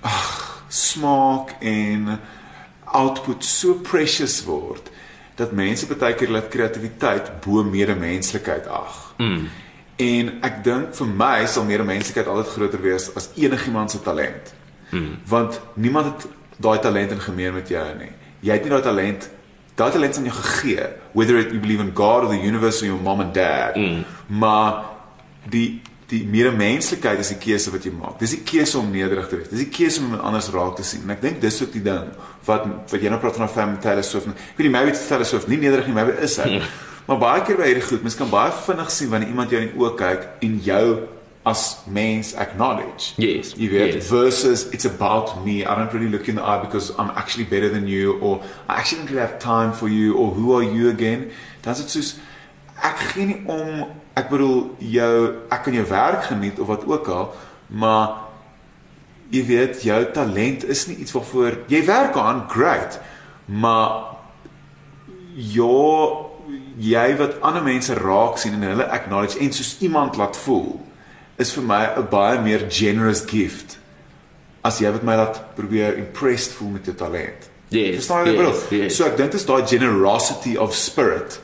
[0.00, 2.20] ag smaak en
[2.84, 4.90] output so precious word
[5.38, 9.14] dat mense baie keer laat kreatiwiteit bo medemenslikheid ag.
[9.18, 9.48] Mm.
[9.98, 14.54] En ek dink vir my sal medemenslikheid altyd groter wees as enigiemand se talent.
[14.90, 15.18] Mm.
[15.26, 16.28] Want niemand het
[16.62, 18.12] daai talent in gemeen met jou nie.
[18.40, 19.30] Jy het nie daai talent
[19.78, 22.86] daai talent aan jou gegee, whether it you believe in God or the universe or
[22.86, 23.76] your mom and dad.
[23.76, 24.04] Mm.
[24.26, 24.84] Maar
[25.50, 28.16] die die medemenslikheid is die keuse wat jy maak.
[28.22, 29.50] Dis die keuse om nederig te wees.
[29.52, 31.02] Dis die keuse om iemand anders raak te sien.
[31.04, 32.06] En ek dink dis ook die ding
[32.48, 34.26] wat wat jy nou praat van 'n family Taylor Swift.
[34.26, 36.62] Ek weet nie maybe it's Taylor Swift nie nederig nie, maybe is hy.
[37.08, 39.70] Maar baie keer by hierdie goed, mens kan baie vinnig sien wanneer iemand jou in
[39.70, 40.84] die oë kyk en jou
[41.48, 43.14] as mens acknowledge.
[43.16, 43.54] Yes.
[43.56, 44.08] Jy weet, yes.
[44.12, 45.64] versus it's about me.
[45.64, 48.42] I don't really look you in the eye because I'm actually better than you or
[48.68, 51.30] I actually don't really have time for you or who are you again?
[51.62, 52.18] Dan is dit soos
[52.84, 54.60] ek gee nie om ek bedoel
[54.92, 55.12] jou
[55.50, 57.32] ek kan jou werk geniet of wat ook al,
[57.68, 58.28] maar
[59.32, 63.00] jy weet jou talent is nie iets waarvoor jy werk aan, great.
[63.46, 64.14] Maar
[65.34, 66.27] jou
[66.78, 70.78] jy wat ander mense raak sien en hulle acknowledge en soos iemand laat voel
[71.38, 73.78] is vir my 'n baie meer generous gift
[74.64, 77.50] as jy wat my laat probeer impressed voel met jou talent.
[77.68, 78.80] Yes, Verstaan jy yes, bedoel?
[78.82, 78.96] yes.
[78.96, 81.40] So ek dink dit is daai generosity of spirit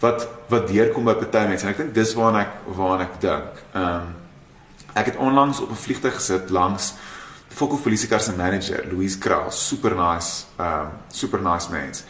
[0.00, 3.64] wat wat deurkom by party mense en ek dink dis waarna ek waarna ek dink.
[3.74, 4.14] Ehm um,
[4.94, 6.94] ek het onlangs op 'n vliegtuig gesit langs
[7.54, 12.02] Fokker polisiekar se manager, Louise Kraus, super nice, ehm um, super nice mens.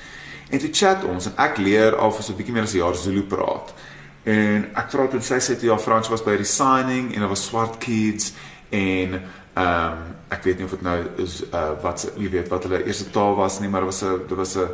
[0.55, 2.83] En toe chat ons en ek leer al vir so 'n bietjie meer as 'n
[2.83, 3.75] jaar Zulu praat.
[4.23, 7.29] En ek praat met sy sê toe ja Frans was by die signing en daar
[7.29, 8.33] was swart kids
[8.71, 9.23] en
[9.55, 12.85] ehm um, ek weet nie of dit nou is uh wat jy weet wat hulle
[12.85, 14.69] eerste taal was nie, maar dit was 'n dit was 'n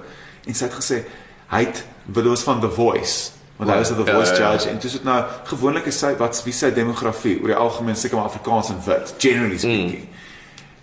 [0.46, 1.04] en sy het gesê
[1.48, 4.52] hy het was van The Voice want hy was 'n The Ja, Voice ja, ja.
[4.52, 7.96] judge en dis dit nou gewoonlik is sy wat wie sy demografie oor die algemeen
[7.96, 10.08] seker maar Afrikaans en wit generally speaking.
[10.08, 10.08] Mm.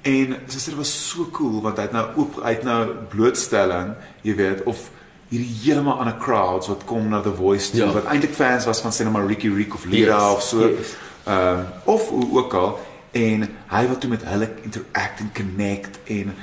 [0.08, 2.82] En sy sê dit was so cool want hy het nou oop hy het nou
[3.12, 3.96] blootstelling,
[4.28, 4.86] jy weet, of
[5.32, 7.92] hierdie heeltemal ander crowds wat kom na The Voice toe Ja.
[7.92, 10.70] wat eintlik fans was van maar Ricky Rick of Lira Yes, of so.
[10.70, 10.96] yes.
[11.28, 12.80] Ehm um, of hoe ook al
[13.12, 16.34] en hy wat toe met hulle interact en connect en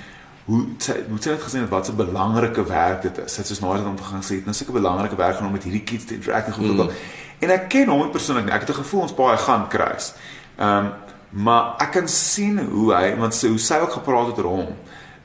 [0.44, 3.36] hoe sy hoe sy het gesien het wat 'n belangrike werk dit is.
[3.36, 5.62] Het soos nou net om te gaan sê, dit is 'n belangrike werk om met
[5.62, 6.90] hierdie kids te interact en goed mm.
[7.38, 8.48] En ek ken hom persoonlik.
[8.48, 10.12] Ek het 'n gevoel ons baie gaan kruis.
[10.56, 10.92] Ehm um,
[11.34, 14.74] maar ek kan sien hoe hy want sy hoe sy ook gepraat het oor hom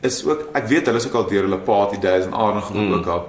[0.02, 2.88] is ook ek weet hulle is ook al deur hulle party days en aardig genoeg
[2.88, 2.94] mm.
[2.94, 3.28] ook al.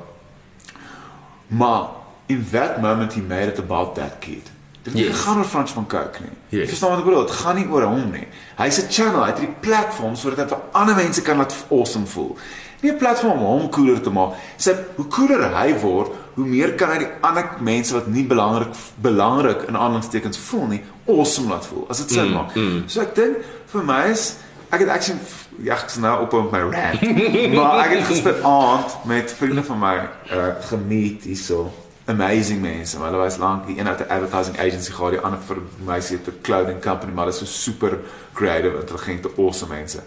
[1.47, 1.83] Maar
[2.27, 4.51] in that moment he made it about that kid.
[4.83, 5.21] Dit yes.
[5.21, 6.37] gaan oor Frans van Cooke nie.
[6.49, 6.69] Yes.
[6.69, 7.27] Verstaan wat ek bedoel?
[7.27, 8.27] Dit gaan nie oor hom nie.
[8.57, 12.07] Hy's 'n channel, hy het 'n platform sodat hy vir ander mense kan laat awesome
[12.07, 12.39] voel.
[12.81, 14.39] Nie 'n platform om hom cooler te maak.
[14.57, 18.77] Sy hoe cooler hy word, hoe meer kan hy die ander mense wat nie belangrik
[19.03, 21.87] belangrik in aanhalingstekens voel nie, awesome laat voel.
[21.89, 22.55] As dit sin mm, maak.
[22.55, 22.83] Mm.
[22.87, 24.31] So ek dink vir my is
[24.71, 25.19] ek het actually
[25.67, 27.03] ja, sien nou op op my rant.
[27.57, 29.95] maar ek het gister aand met vriende van my
[30.31, 31.69] uh, gemeet hierso
[32.11, 32.99] amazing mense.
[32.99, 36.15] Hulle was lank die een uit 'n advertising agency gehad, die ander vir my sê
[36.15, 37.99] 'n clothing company, maar hulle is so super
[38.33, 40.03] creative, intelligente, awesome mense.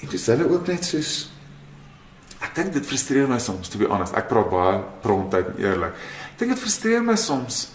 [0.00, 1.30] En dis hulle ook net soos
[2.42, 4.16] ek dink dit frustreer my soms, to be honest.
[4.18, 5.94] Ek praat baie prontheid en eerlik.
[6.32, 7.68] Ek dink dit frustreer my soms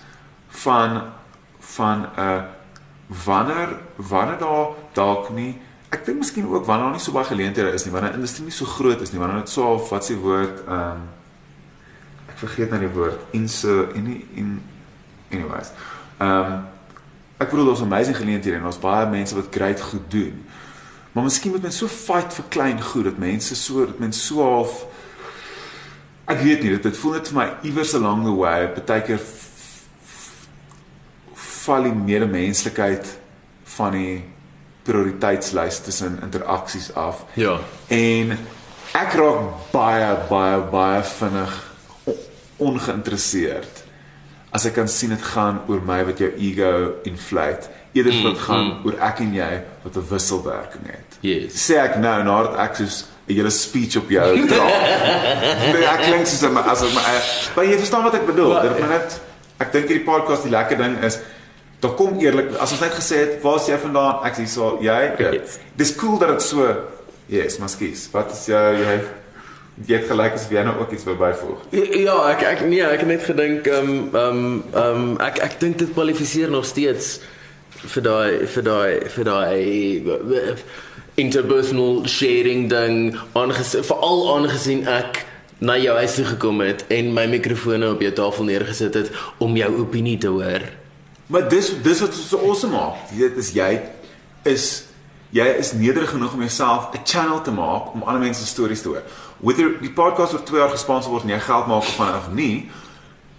[0.64, 1.14] van
[1.76, 2.44] van 'n uh,
[3.26, 5.56] wanneer wanneer daar dalk nie
[5.90, 8.44] ek dink miskien ook wanneer daar nie so baie geleenthede is nie, wanneer die industrie
[8.46, 11.06] nie so groot is nie, wanneer dit so of wat se woord ehm um,
[12.38, 14.50] vergeet nou die woord inse in in
[15.32, 15.72] anyways.
[16.18, 16.66] Ehm um,
[17.38, 20.46] ek bedoel daar's amazing geleenthede en daar's baie mense wat great goed doen.
[21.18, 24.44] Maar miskien moet mense so fight vir klein goed dat mense so dat mense so
[24.46, 24.84] half
[26.30, 29.24] ek weet nie, dit, dit voel net vir my iewers along the way, baie keer
[31.42, 33.10] val die medemenslikheid
[33.78, 34.20] van die
[34.86, 37.24] prioriteitslys tussen interaksies af.
[37.40, 37.58] Ja.
[37.90, 38.36] En
[38.94, 41.58] ek raak baie baie baie vinnig
[42.62, 43.84] ongeïnteresseerd
[44.54, 46.72] as ek kan sien dit gaan oor my wat jou ego
[47.10, 48.88] inflate eerder mm, wat gaan mm.
[48.88, 49.52] oor ek en jy
[49.84, 51.20] wat 'n wisselwerking het.
[51.26, 51.62] Yes.
[51.68, 54.68] Sê ek nou nadat ek soos 'n hele speech op jou dra.
[55.74, 57.16] Nee, ek klink soos 'n as my
[57.56, 58.62] maar jy verstaan wat ek bedoel.
[58.62, 59.22] Dit maar net
[59.58, 61.20] ek dink hierdie podcast die lekker ding is
[61.80, 64.24] daar kom eerlik as ons net gesê het waar's jy vandaan?
[64.26, 65.02] Ek sê so jy.
[65.20, 65.58] Yes.
[65.76, 66.66] Dis cool dat dit so
[67.28, 68.08] Yes, maskies.
[68.12, 69.00] Wat is jou jy
[69.86, 71.66] jy het gelyk as jy nou ook iets wou byvoeg.
[71.76, 75.12] Ja, ja, ek ek nee, ek het net gedink ehm um, ehm um, ehm um,
[75.22, 77.20] ek ek dink dit kwalifiseer nog steeds
[77.94, 79.62] vir daai vir daai vir daai
[81.18, 85.24] interpersonal sharing ding aangesien veral aangesien ek
[85.60, 89.56] na jou huis toe gekom het en my mikrofone op jou tafel neergesit het om
[89.58, 90.68] jou opinie te hoor.
[91.28, 93.08] Maar dis dis wat so awesome maak.
[93.18, 93.72] Dit is jy
[94.46, 94.68] is
[95.34, 98.82] jy is nederig genoeg om jouself 'n channel te maak om ander mense se stories
[98.82, 99.04] te hoor
[99.40, 102.30] whether die podcast oor 2 jaar gesponsor word en jy geld maak of van of
[102.34, 102.70] nie,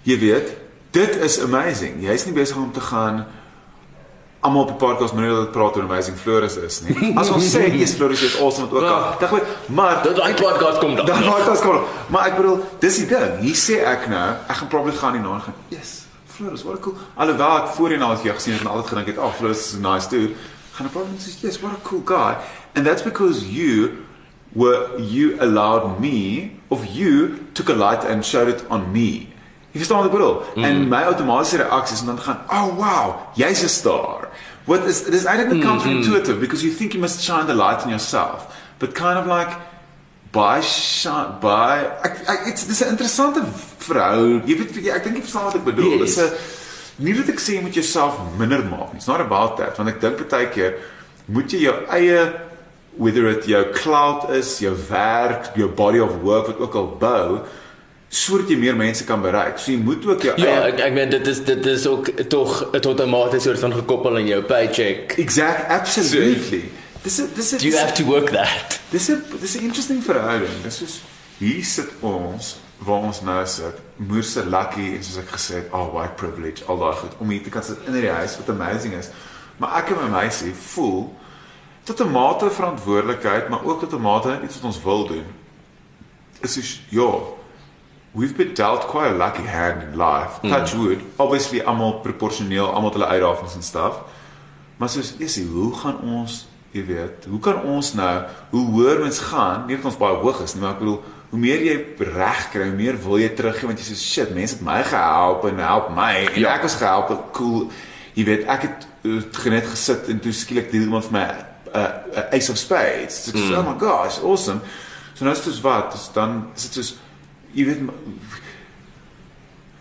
[0.07, 0.55] jy weet,
[0.95, 1.99] dit is amazing.
[2.05, 3.25] Jy's nie besig om te gaan
[4.41, 6.97] almal op die podcast manier dat praat oor amazing Floris is nie.
[7.21, 9.07] As ons sê is Floris is awesome wat ook al.
[9.21, 11.07] Dag goed, maar dit daai podcast kom dan.
[11.07, 11.81] Dan podcast kom.
[12.15, 13.39] Maar ek bedoel, dis die ding.
[13.43, 15.57] Hier sê ek nou, ek gaan probeer gaan nie na gaan.
[15.75, 15.97] Yes.
[16.39, 16.95] Floris, what a cool.
[17.19, 19.83] Alhoewel ek voorheen al jy gesien het en altyd gedink het, "Oh, Floris is a
[19.83, 20.35] nice dude."
[20.77, 22.37] Gaan ek probeer sê, "Yes, what a cool guy."
[22.75, 24.07] And that's because you
[24.55, 29.29] were you allowed me of you took a light and showed it on me.
[29.73, 30.37] Jy verstaan wat ek bedoel?
[30.55, 30.65] Mm.
[30.65, 34.29] En my outomatiese reaksie is om dan te gaan, "Oh wow, jy's 'n star."
[34.65, 36.41] What is it is mm, counterintuitive mm.
[36.41, 38.47] because you think you must shine the light on yourself,
[38.79, 39.57] but kind of like
[40.33, 43.43] by shine by ek, ek it's dis 'n interessante
[43.79, 44.43] vrou.
[44.45, 45.99] Jy weet ek dink jy verstaan wat ek bedoel.
[45.99, 46.33] Dis yes.
[46.99, 48.99] 'n nie dat ek sê jy moet jouself minder maak nie.
[48.99, 50.75] It's not about that, want ek dink baie keer
[51.29, 52.33] moet jy jou eie
[52.99, 57.41] whether it jou cloud is, jou werk, jou body of work wat ook al bou
[58.09, 59.59] sodat jy meer mense kan bereik.
[59.59, 60.73] So jy moet ook jou Ja, eie...
[60.73, 64.27] ek ek meen dit is dit is ook tog 'n outomatiese soort van gekoppel aan
[64.27, 65.13] jou paycheck.
[65.19, 66.71] Exact, absolutely.
[67.03, 68.81] Dis is dis is You have to work that.
[68.91, 70.63] Dis is dis is interesting verhouding.
[70.63, 71.01] Dis is
[71.39, 73.75] hier sit ons waar ons nou sit.
[73.97, 77.43] Moerse lucky en soos ek gesê het, oh white privilege, al daai goed om hier
[77.43, 79.11] te kan sit in die huis wat amazing is.
[79.59, 81.11] Maar ek en my meisie voel
[81.85, 85.27] tot 'n mate verantwoordelikheid, maar ook tot 'n mate iets wat ons wil doen.
[86.41, 87.37] Is is ja.
[88.13, 90.41] We've been dealt quite a lucky hand in life.
[90.43, 90.49] Mm.
[90.49, 91.01] Touch wood.
[91.17, 94.01] Obviously almal proporsioneel, almal hulle uitdagings en stuff.
[94.77, 98.13] Maar soos is dit, hoe gaan ons, jy weet, hoe kan ons nou,
[98.51, 101.01] hoe hoër mens gaan, nie dat ons baie hoog is nie, maar ek bedoel,
[101.33, 101.75] hoe meer jy
[102.15, 105.49] reg kry, hoe meer wil jy teruggee want jy sê shit, mense het my gehelp
[105.51, 106.55] en help my en ja.
[106.55, 107.67] ek was gehelp, cool.
[108.15, 111.27] Jy weet, ek het uh, net gesit en toe skielik deel iemand vir my
[111.75, 111.83] uh,
[112.15, 113.19] uh, ace of spades.
[113.33, 113.59] Is mm.
[113.59, 114.63] oh my gosh, awesome.
[115.19, 116.95] So nou is dit wat, dis dan is dit soos
[117.59, 117.83] jy weet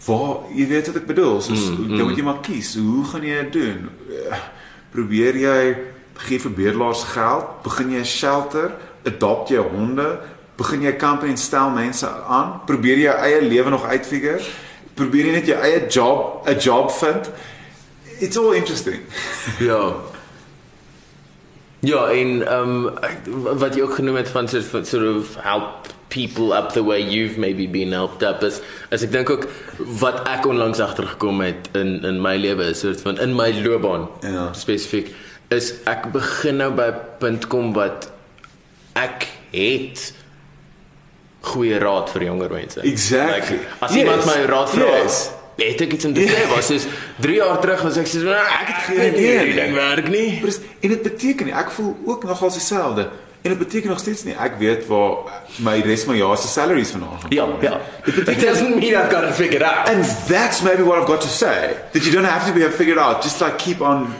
[0.08, 3.26] waar jy weet wat ek bedoel, so mm, dan moet jy maar kies, hoe gaan
[3.28, 3.90] jy dit doen?
[4.94, 5.60] Probeer jy
[6.28, 7.50] gee vir bedelaars geld?
[7.66, 8.72] Begin jy 'n shelter?
[9.06, 10.20] Adopt jy honde?
[10.58, 12.62] Begin jy kamp en stel mense aan?
[12.66, 14.40] Probeer jy jou eie lewe nog uitfigure?
[14.96, 17.30] Probeer jy net jou eie job 'n job vind?
[18.20, 19.02] It's all interesting.
[19.70, 19.94] Ja.
[21.80, 26.72] Ja, en ehm um, wat jy ook genoem het van sort of help people up
[26.74, 29.48] the way you've maybe been helped up is as ek dink ook
[30.00, 34.08] wat ek onlangs agtergekom het in in my lewe is soort van in my loopbaan
[34.22, 34.54] Ja.
[34.54, 35.14] spesifiek
[35.50, 38.10] is ek begin nou by 'n punt kom wat
[38.96, 40.14] ek het
[41.42, 42.82] goeie raad vir jonger mense.
[42.82, 43.58] Exactly.
[43.58, 44.00] Like, as Yes.
[44.04, 45.30] iemand my raad vra, Yes.
[45.58, 46.48] het ek iets in te sê.
[46.56, 46.86] Was soos
[47.22, 50.08] 3 jaar terug was ek soos "Nou, ek het geen idee hoe die ding werk
[50.10, 50.40] nie.
[50.42, 50.62] Presies.
[50.82, 53.08] En dit beteken nie ek voel ook nogal dieselfde.
[53.48, 55.16] En dit beteken nog steeds nie ek weet waar
[55.64, 57.30] my res van my jaar se salaries vandaan gaan.
[57.30, 57.80] Ja, ja.
[58.06, 59.88] It doesn't mean I've got it figured out.
[59.90, 61.76] And that's maybe what I've got to say.
[61.94, 63.24] That you don't have to be figured out.
[63.24, 64.14] Just like keep on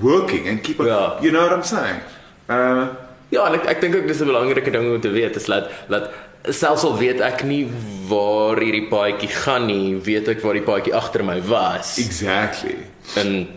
[0.00, 0.86] working and keep on.
[0.86, 1.16] Ja.
[1.20, 2.00] You know what I'm saying?
[2.48, 2.86] Uh,
[3.30, 5.68] Ja, en ek ek dink ook dis 'n belangrike ding om te weet is dat
[5.88, 6.10] dat
[6.48, 7.66] selfs al weet ek nie
[8.08, 11.98] waar hierdie paadjie gaan nie, weet ek waar die paadjie agter my was.
[11.98, 12.76] exactly.
[13.20, 13.48] En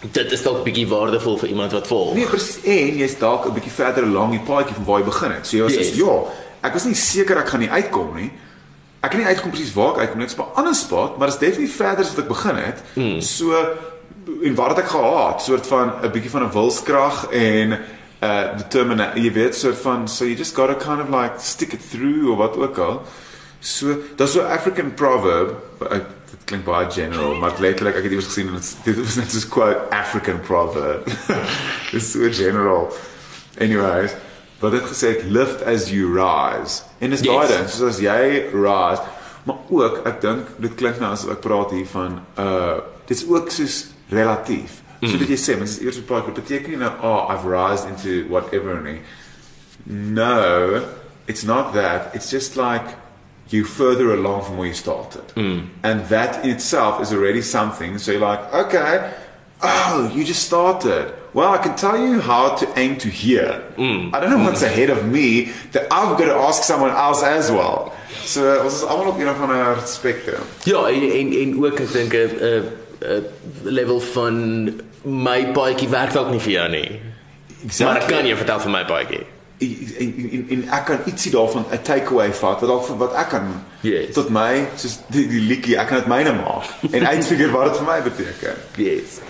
[0.00, 2.14] dit is dalk bietjie waardevol vir iemand wat volg.
[2.14, 2.58] Nee, presies.
[2.64, 5.46] En jy's dalk 'n bietjie verder along die paadjie van waar jy begin het.
[5.46, 5.88] So jy was Yes.
[5.88, 5.96] yes.
[5.96, 6.22] ja,
[6.62, 8.30] ek was nie seker ek gaan nie uitkom nie.
[9.02, 10.26] Ek kan nie uitkom presies waar ek uitkom nie.
[10.36, 12.82] By 'n ander spot, maar dit is definitief verder as wat ek begin het.
[12.94, 13.20] Mm.
[13.20, 13.52] So
[14.44, 15.42] en wat het ek gehad?
[15.42, 17.78] Soort van 'n bietjie van 'n wilskrag en
[18.22, 21.72] uh determine jy weet soort van so you just got to kind of like stick
[21.72, 23.02] it through of wat ook al.
[23.60, 25.50] So daar's so 'n African proverb,
[25.90, 25.90] ek,
[26.24, 29.30] dit klink baie general, maar letterlik ek het iewers gesien en dit dit was net
[29.34, 31.08] soos quote African proverb.
[31.92, 32.88] Dis so general.
[33.60, 34.14] Anyways,
[34.60, 36.82] wat het gesê het, lift as you rise.
[36.98, 37.28] En dis Yes.
[37.28, 39.02] daai ding, soos as jy rise,
[39.46, 43.50] maar ook ek dink dit klink nou asof ek praat hier van uh dit's ook
[43.54, 43.76] soos
[44.10, 44.80] relatief.
[45.06, 47.46] So dat jy sê, mens is eers op praat, dit beteken nie nou oh I've
[47.46, 49.00] rised into whatever nie.
[49.86, 50.82] No,
[51.26, 52.14] it's not that.
[52.14, 52.96] It's just like
[53.50, 55.22] you further along from where you started.
[55.32, 55.60] Hmm.
[55.82, 57.98] And that in itself is already something.
[57.98, 59.14] So you're like, okay,
[59.62, 61.14] oh, you just started.
[61.32, 63.60] Well, I can tell you how to aim to here.
[63.76, 64.14] Hmm.
[64.14, 64.66] I don't know what's hmm.
[64.66, 67.92] ahead of me that I've got to ask someone else as well.
[68.24, 70.42] So ons is almal op een of ander spectrum.
[70.64, 72.64] Ja, en en, en ook ek dink 'n 'n
[73.04, 73.24] 'n
[73.62, 74.34] level van
[75.02, 77.00] my paadjie werk dalk nie vir jou nie.
[77.78, 79.26] Maar ek kan jou vertel van my paadjie.
[79.58, 83.28] En, en, en ek kan ietsie daarvan 'n takeaway vat wat dalk vir wat ek
[83.28, 83.46] kan
[83.80, 84.14] Yes.
[84.14, 87.76] tot my soos die die liedjie ek kan dit myne maak en uitfigure wat dit
[87.76, 88.54] vir my beteken.
[88.76, 89.20] Yes.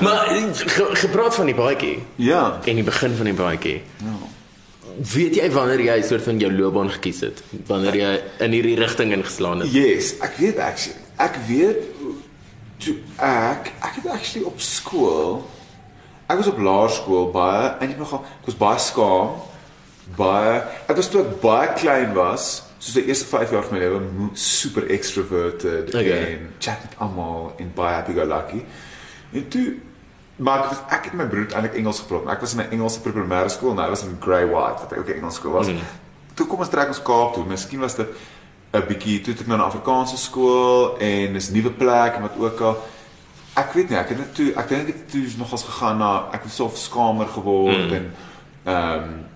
[0.00, 2.60] Maar ge, gepraat van die paadjie Ja.
[2.64, 3.82] en die begin van die paadjie.
[3.98, 4.16] Ja.
[5.14, 7.42] Weet jy wanneer jy soort van jou loopbaan gekies het?
[7.66, 9.72] Wanneer jy in hierdie rigting ingeslaan het?
[9.72, 10.98] Yes, ek weet actually.
[11.16, 11.76] Ek weet
[12.78, 15.44] toe ek ek het actually op skool
[16.30, 19.30] ek was op laerskool baie eintlik nogal ek was baie skaam
[20.16, 23.82] baie ek was toe ek baie klein was soos die eerste 5 jaar van my
[23.84, 24.00] lewe
[24.32, 26.34] super extroverted Okay.
[26.34, 28.64] en chat met almal en baie happy go lucky
[29.32, 29.66] en toe
[30.40, 33.00] maar ek, ek het my broer eintlik Engels gepraat maar ek was in 'n Engelse
[33.04, 35.78] primêre skool en hy was in Grey White wat ook 'n Engels skool was mm.
[36.34, 38.08] toe kom ons trek ons Kaap toe miskien was dit
[38.72, 42.22] 'n bietjie toe het ek nou na 'n Afrikaanse skool en dis nuwe plek en
[42.22, 42.76] wat ook al
[43.56, 46.28] ek weet nie ek het net toe ek dink ek het toe nogals gegaan na
[46.32, 47.92] ek was self skamer geword mm.
[47.92, 48.14] en
[48.64, 49.28] ehm um,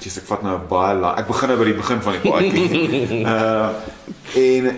[0.00, 3.24] dis ek vat nou baie la, ek begin nou by die begin van die paadjie.
[3.34, 3.68] uh
[4.40, 4.70] en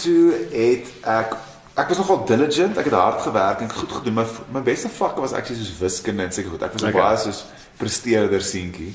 [0.00, 1.36] toe het ek
[1.80, 4.16] ek was nogal diligent, ek het hard gewerk en goed gedoen.
[4.20, 6.64] My my beste vakke was actually soos wiskunde en seker goed.
[6.66, 6.98] Ek was okay.
[6.98, 7.44] Baie soos
[7.80, 8.92] presteerder seentjie.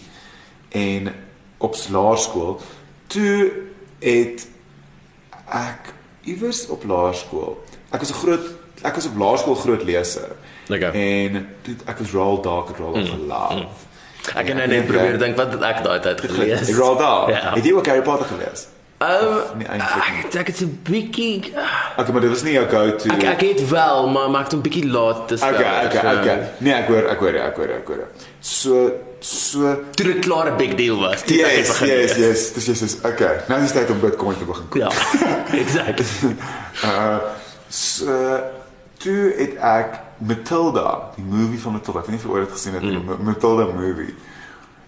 [0.76, 1.14] En
[1.58, 2.60] op laerskool
[3.08, 3.52] toe
[4.04, 4.48] het
[5.46, 5.94] ek
[6.30, 7.58] iewers op laerskool.
[7.92, 8.46] Ek was 'n groot
[8.82, 10.36] ek was op laerskool groot leser.
[10.70, 10.92] Okay.
[10.92, 13.68] En toe ek was Roald Dahl, het Roald Dahl gelove.
[14.36, 16.70] Ek kan nou net probeer dink wat het ek daai tyd gelees.
[16.70, 17.30] Ek Roald Dahl.
[17.30, 17.54] Ja.
[17.56, 18.68] Het jy ook Harry Potter gelees?
[18.98, 20.24] Ehm eintlik nie.
[20.26, 21.52] ek ek het 'n bietjie
[21.98, 23.10] Okay, maar dit was nie jou go-to.
[23.14, 26.40] ek ek het wel, maar maak dit 'n bietjie laat te Okay, okay, okay.
[26.60, 28.08] Nee, ek hoor, ek hoor, ek hoor, ek hoor.
[28.40, 31.22] So so Toe dit klaar 'n big deal was.
[31.24, 32.28] toe ek het Yes, begin yes, lees.
[32.28, 32.54] yes.
[32.54, 33.36] Dis yes, is okay.
[33.48, 34.82] Nou is dit tyd om Bitcoin te begin koop.
[34.82, 34.90] Ja.
[35.64, 36.02] exact.
[36.84, 37.18] Uh
[37.70, 38.40] so
[38.98, 42.00] toe het ek Matilda, die movie van Matilda.
[42.00, 43.24] Ek weet nie of jy ooit dit gesien het nie, mm.
[43.28, 44.16] Matilda movie.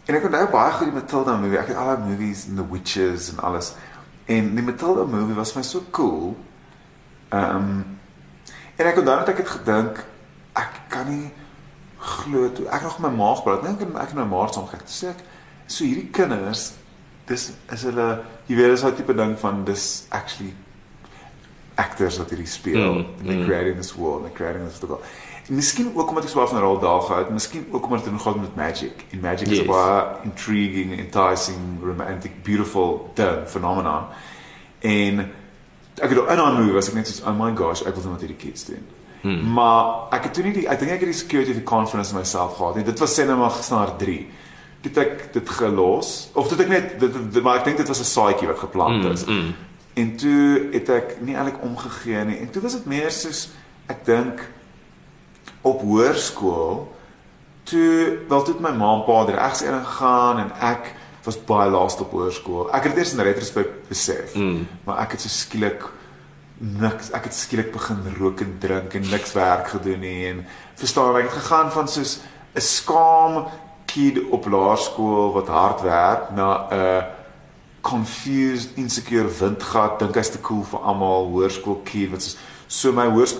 [0.07, 1.59] En ek onthou baie goed die Matilda movie.
[1.59, 3.73] Ek het al die movies en The Witches en alles.
[4.31, 6.35] En die Matilda movie was my so cool.
[7.29, 7.85] Ehm um,
[8.77, 10.03] en ek onthou dat ek het gedink
[10.57, 11.31] ek kan nie
[11.97, 13.65] glo toe ek nog my maag praat.
[13.65, 14.85] Dink ek ek in my maag saam gekyk.
[14.85, 15.23] Toe sê ek
[15.67, 16.71] so hierdie kinders
[17.27, 18.07] dis is hulle
[18.47, 20.53] jy weet is daai tipe ding van dis actually
[21.77, 22.93] actors wat hierdie speel.
[22.93, 23.45] Mm, Mm, mm.
[23.45, 25.03] creating this world, they're creating this world.
[25.47, 28.03] En miskien ook omdat ek so af van 'n rol daar gehad, miskien ook omdat
[28.03, 29.05] dit nog gehad met magic.
[29.11, 29.59] En magic Yes.
[29.59, 34.03] is baie intriguing, enticing, romantic, beautiful term phenomenon.
[34.79, 35.19] En
[36.01, 38.11] ek het in daai movie was ek net so oh my gosh, ek wil doen
[38.11, 38.83] wat hierdie kids doen.
[39.21, 39.53] Hmm.
[39.53, 42.11] Maar ek het toe nie die ek dink ek het die security of die confidence
[42.11, 42.83] in myself gehad nie.
[42.83, 44.27] Dit was cinema gesnaar 3.
[44.81, 47.87] Toe het ek dit gelos of het ek net dit, dit maar ek dink dit
[47.87, 49.25] was 'n saadjie wat geplant is.
[49.25, 49.53] Mm, mm.
[49.97, 52.37] En toe het ek nie eintlik omgegee nie.
[52.43, 53.47] En toe was dit meer soos
[53.89, 54.43] ek dink
[55.65, 56.85] op hoërskool
[57.67, 60.93] toe wel toe het my ma en pa er regs in gegaan en ek
[61.27, 62.69] was baie laaste op hoërskool.
[62.71, 64.35] Ek het dit eers in retrospek besef.
[64.35, 64.67] Mm.
[64.87, 65.83] Maar ek het so skielik
[66.57, 70.39] niks ek het skielik begin rook en drink en niks werk gedoen nie en
[70.79, 72.17] verstaan ek het gegaan van soos
[72.55, 73.45] 'n skaam
[73.85, 77.05] kid op laerskool wat hard werk na 'n
[77.87, 83.07] confused insecure windgat dink hy's te cool vir almal hoërskool kid wat soos so my
[83.15, 83.35] hoors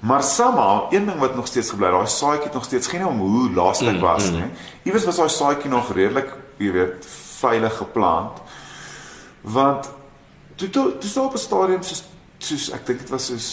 [0.00, 3.18] maar somehow een ding wat nog steeds gebly daai saadjie het nog steeds geen om
[3.20, 4.36] hoe laaste ek Mm, was mm.
[4.36, 4.50] nie
[4.88, 7.08] iewers was daai saadjie nog redelik jy weet
[7.40, 8.40] veilig geplant
[9.40, 9.90] want
[10.56, 12.04] toe toe toe staan op 'n stadium soos
[12.38, 13.48] soos ek dink dit was soos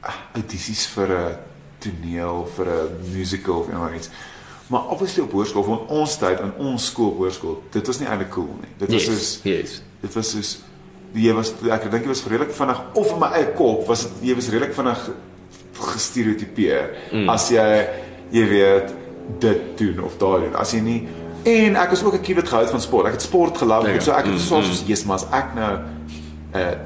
[0.00, 1.36] ah, audisies vir 'n
[1.78, 4.10] toneel vir 'n musical of iets
[4.68, 8.30] maar obviously op hoërskool van ons tyd in ons skool hoërskool dit was nie eintlik
[8.34, 9.06] cool nie dit was Yes.
[9.06, 9.82] soos Yes.
[10.02, 10.58] dit was soos
[11.14, 14.30] jy was ek dink jy was redelik vinnig of in my eie kop was dit
[14.30, 15.06] jy was redelik vinnig
[15.78, 17.28] gestereotipeer mm.
[17.32, 17.68] as jy
[18.34, 18.92] jy weet
[19.40, 21.00] dit doen of daai doen as jy nie
[21.48, 24.00] en ek was ook 'n kind wat gehou het van sport ek het sport ja,
[24.00, 25.74] so ek het mm, so soos yes maar as ek nou
[26.54, 26.76] uh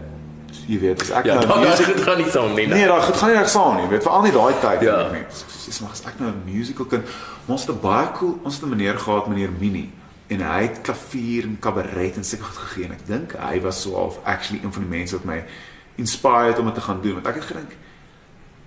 [0.68, 2.66] jy weet as ek Ja, nou music dit gaan nie saam nie.
[2.66, 5.11] Nee, daai gaan nie reg saam nie, weet veral nie daai tyd Ja.
[5.12, 5.24] nie.
[5.66, 7.05] Dis maar as ek nou 'n musical kind,
[7.46, 9.90] ons het 'n baie cool, ons het 'n meneer gehad, meneer Minnie
[10.28, 13.82] en hy het klavier en kabaret en seker goed gegee en ek dink hy was
[13.82, 15.44] so of actually een van die mense wat my
[15.96, 17.76] inspired om dit te gaan doen want ek het gedink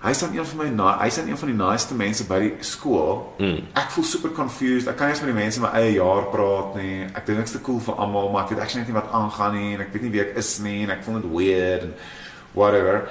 [0.06, 2.52] hy's dan een van my na- hy's dan een van die naaste mense by die
[2.60, 3.34] skool.
[3.38, 3.66] Mm.
[3.74, 4.88] Ek voel super confused.
[4.88, 7.04] Ek kan nie eens met die mense in my eie jaar praat nie.
[7.14, 9.54] Ek dink ek's te cool vir almal, maar ek weet actually net nie wat aangaan
[9.54, 11.94] nie en ek weet nie wie ek is nie en ek voel net weird en
[12.54, 13.08] whatever.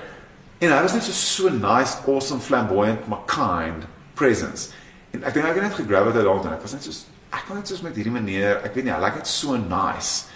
[0.60, 3.86] En hy was net so so nice, awesome, flamboyant, maar kind
[4.16, 4.72] presence.
[5.12, 6.54] En ek dink ek het net gegrab het daaroor.
[6.56, 6.92] Ek was net so
[7.36, 10.30] ek wil net soos met hierdie meneer, ek weet nie, hy lyk net so nice.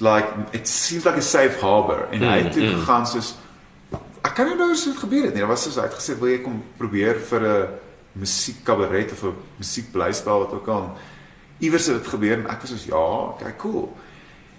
[0.00, 2.80] Like it seems like a safe harbor en hy het toe mm.
[2.80, 3.34] gegaan soos
[4.26, 5.42] ek kan nie nou so dit gebeur het nie.
[5.44, 7.68] Daar was soos hy het gesê wil jy kom probeer vir 'n
[8.22, 10.90] musiekkabaret of 'n musiekblyspel wat ook al.
[11.60, 12.96] Iewers het dit gebeur en ek was soos ja,
[13.32, 13.96] okay, cool.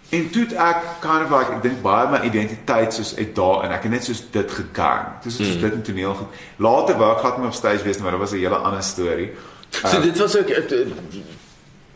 [0.10, 3.64] En toe het ek kind of like ek dink baie my identiteit soos uit daar
[3.64, 5.06] en ek het net soos dit gegaan.
[5.24, 5.62] Dis soos Mm.
[5.62, 6.28] dit in toneel goed.
[6.58, 9.32] Later wou ek glad nie op stage wees maar dit was 'n hele ander storie.
[9.70, 11.24] So dit was ook 'n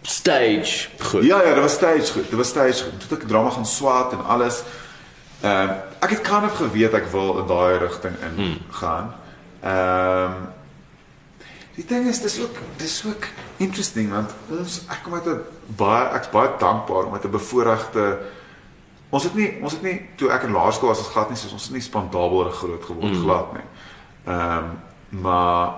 [0.01, 1.23] stage goed.
[1.23, 2.29] Ja ja, dit was stage goed.
[2.29, 2.99] Dit was stage goed.
[2.99, 4.61] Toe het ek drama gaan swaat en alles.
[5.41, 5.69] Ehm
[6.01, 8.57] ek het kind of geweet ek wil in daai rigting in Hmm.
[8.81, 9.13] gaan.
[9.61, 10.33] Ehm
[11.75, 13.25] Die ding is dis ook dis ook
[13.57, 15.39] interesting want ons ek kom uit 'n
[15.77, 18.19] baie ek's baie dankbaar om met 'n bevoordeelde
[19.09, 21.51] ons het nie ons het nie toe ek in laerskool was as glad nie soos
[21.53, 23.21] ons het nie spandabel groot geword Mm.
[23.23, 23.67] glad nie.
[24.25, 24.63] Ehm
[25.09, 25.69] maar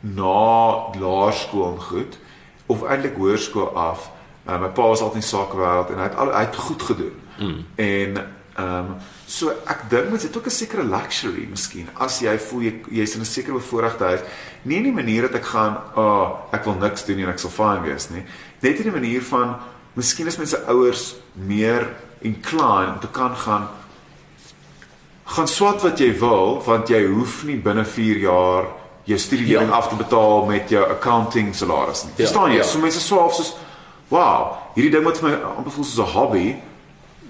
[0.00, 2.18] na laerskool en goed
[2.66, 4.10] of eintlik hoërskool af.
[4.48, 7.14] Uh, my pa was altyd in sakewêreld en hy het al hy het goed gedoen.
[7.38, 7.66] Mm.
[7.74, 8.16] En
[8.56, 8.94] ehm um,
[9.32, 13.14] so ek dink mens het ook 'n sekere luxury miskien as jy voel jy jy's
[13.14, 14.20] in 'n sekere bevoordeelde huis.
[14.64, 17.38] Nie in die manier dat ek gaan, "Ag, oh, ek wil niks doen en ek
[17.38, 18.24] sal fine wees nie."
[18.60, 19.56] Net in die manier van
[19.96, 21.88] miskien is mense ouers meer
[22.20, 23.68] inclined om te kan gaan
[25.24, 28.64] gaan swat wat jy wil want jy hoef nie binne 4 jaar
[29.04, 29.76] jou studielening Ja.
[29.76, 32.12] af te betaal met jou accounting salaris nie.
[32.16, 32.56] Ja, Verstaan jy?
[32.56, 32.62] ja.
[32.62, 33.54] So mense swaaf soos
[34.08, 36.56] wow, hierdie ding wat vir my amper voel soos 'n hobby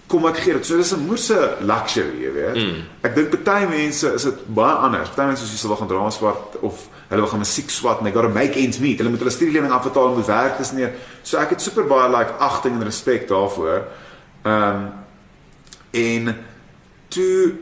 [0.06, 0.66] kom ek gee dit.
[0.66, 2.56] So dis 'n moerse luxury, jy weet.
[2.56, 2.82] Mm.
[3.02, 5.08] Ek dink party mense is dit baie anders.
[5.08, 8.06] Party mense soos jy wil gaan drama swat of hulle wil gaan musiek swat and
[8.06, 8.98] they got to make ends meet.
[8.98, 10.92] Hulle moet hulle studielening afbetaal en moet werk dis neer.
[11.22, 13.86] So ek het super baie like agting en respek daarvoor.
[14.42, 14.92] Ehm um,
[15.92, 16.36] en
[17.08, 17.54] toe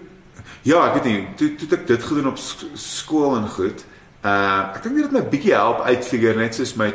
[0.62, 3.84] ja, ek weet nie, toe toe ek dit gedoen op sk skool en goed.
[4.24, 6.92] Uh ek dink dit het my bietjie help uitfigure net soos my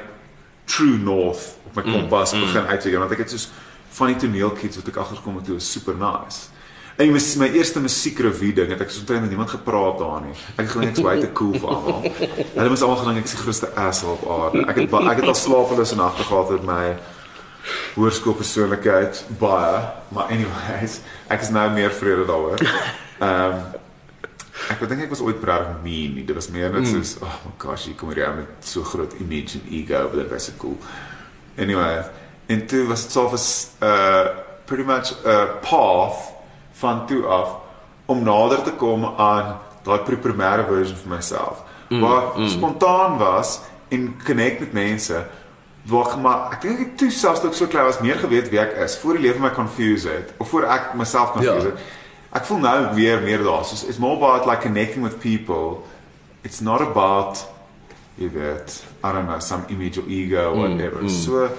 [0.69, 2.39] true north op my Mm, kompas mm.
[2.39, 3.49] begin uitfigure want ek het soos
[3.95, 6.49] van die toneelkids wat ek agtergekom het was super nice.
[6.95, 10.35] En my, my eerste musiekrevue ding het ek so omtrent met niemand gepraat daar nie.
[10.55, 12.05] Ek gedink ek's baie te cool vir almal.
[12.53, 14.63] Hulle moes almal gedink ek is die grootste asshole op aarde.
[14.71, 16.85] Ek het ek het al slapelose nagte gehad met my
[17.95, 19.79] hoërskoolpersoonlikheid baie,
[20.13, 20.99] maar anyways,
[21.33, 22.61] ek is nou meer vrede daaroor.
[23.19, 23.81] Ehm um,
[24.71, 26.23] ek dink ek was ooit regtig mean nie.
[26.25, 26.93] Dit was meer net Mm.
[26.95, 30.21] soos, oh my gosh, hier kom hier aan met so groot image en ego, but
[30.23, 30.77] dit was so cool.
[31.57, 32.01] Anyway,
[32.45, 34.25] en toe was dit so 'n uh
[34.65, 36.33] pretty much 'n path
[36.71, 37.55] van toe af
[38.05, 41.63] om nader te kom aan daai primêre version van myself.
[41.87, 42.47] mm, waar mm.
[42.47, 45.25] spontaan was en connect met mense.
[45.83, 48.59] Waar maar ek dink ek toe selfs toe ek so klein was meer geweet wie
[48.59, 51.73] ek is voor die lewe my confuse het of voor ek myself confuse ja.
[51.73, 51.83] het.
[52.35, 53.65] Ek voel nou weer meer daar.
[53.65, 55.85] So it's more about like connecting with people.
[56.41, 57.45] It's not about
[58.17, 61.01] you weet, I don't know, some image or ego or mm, whatever.
[61.03, 61.23] Mm, mm.
[61.23, 61.49] So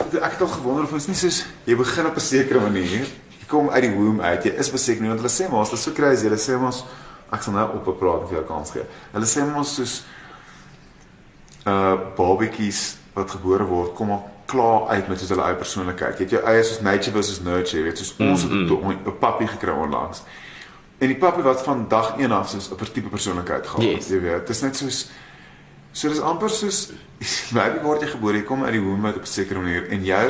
[0.00, 3.06] ek het al gewonder of ons nie soos jy begin op 'n sekere manier,
[3.40, 5.72] jy kom uit die womb uit, jy is beseker nie want hulle sê maar, dit
[5.72, 6.84] is so crazy, hulle sê mos
[7.32, 8.84] ek sal nou op 'n praat vir jou kans gee.
[9.12, 10.04] Hulle sê mos soos
[11.66, 16.18] uh babatjies wat gebore word, kom al klaar uit met soos hulle eie persoonlikheid.
[16.18, 19.06] Jy het jou eie soos nature versus nurture, jy weet, soos ons het mm, mm.
[19.06, 20.22] 'n pappie gekry onlangs.
[20.98, 24.08] En die pappie wat van dag 1 af soos 'n tipe persoonlikheid gehad, yes.
[24.08, 24.46] jy weet.
[24.46, 25.08] Dit is net soos
[25.94, 26.88] so dis amper soos
[27.56, 30.04] baby word jy gebore, jy kom uit die womb uit op 'n sekere manier en
[30.04, 30.26] jou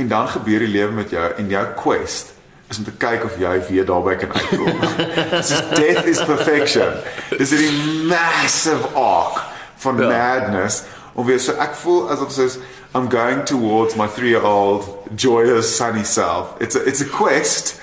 [0.00, 2.32] en dan gebeur die lewe met jou en jou quest
[2.70, 4.80] is om te kyk of jy weer daarby kan uitkom.
[5.34, 6.92] Dis death is perfection.
[7.38, 9.42] Dis 'n massive arc
[9.82, 10.06] van ja.
[10.06, 10.82] madness
[11.14, 12.58] of weer so ek voel asof soos
[12.94, 14.86] I'm going towards my 3-year-old
[15.16, 16.54] joyous sunny self.
[16.60, 17.80] It's a it's a quest.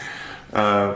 [0.53, 0.95] Uh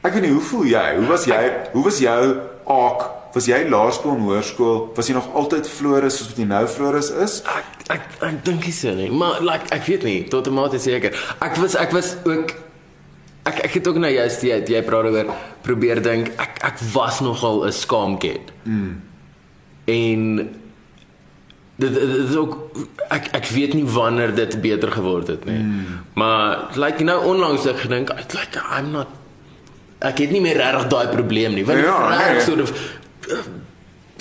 [0.00, 0.96] ek weet nie hoe voel jy?
[0.96, 1.42] Hoe was jy?
[1.72, 6.30] Hoe was jou arc Was jy laerskool en hoërskool, was jy nog altyd Floris soos
[6.30, 7.40] wat jy nou Floris is?
[7.44, 10.78] Ek ek ek dink nie so nie, maar like ek weet nie, tot 'n mate
[10.78, 11.12] seker.
[11.40, 12.54] Ek was ek was ook
[13.48, 17.20] ek ek het ook nou juist jy jy praat oor probeer dink ek ek was
[17.20, 18.52] nogal 'n skaamkid.
[18.64, 19.02] Mm.
[19.84, 20.22] En
[21.76, 22.56] dit dit is ook
[23.08, 25.58] ek ek weet nie wanneer dit beter geword het nie.
[25.58, 25.84] Mm.
[26.14, 29.08] Maar like nou onlangs ek gedink like I'm not
[29.98, 31.64] ek het nie meer regtig daai probleem nie.
[31.66, 31.98] Want ja,
[32.32, 32.40] nee.
[32.40, 32.72] sort of
[33.30, 33.42] uh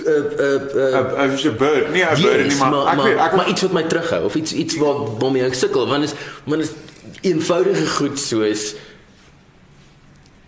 [0.06, 3.62] uh uh uh bird nie 'n bird nie maar maar, ek weet ek maar iets
[3.62, 6.72] wat my terughou of iets iets wat waarmee ek sukkel want is want is
[7.22, 8.76] eenvoudige goed soos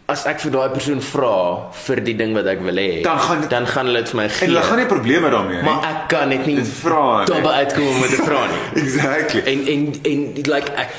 [0.10, 1.36] as ek vir daai persoon vra
[1.86, 4.28] vir die ding wat ek wil hê dan gaan dan gaan hulle dit vir my
[4.30, 4.48] gee.
[4.48, 5.66] en hulle gaan nie probleme daarmee nie.
[5.68, 8.64] Maar ek kan net nie vra nie dan uitkom met 'n vraag nie.
[8.84, 9.42] Exactly.
[9.52, 9.82] En en
[10.12, 10.20] en
[10.54, 10.90] like ek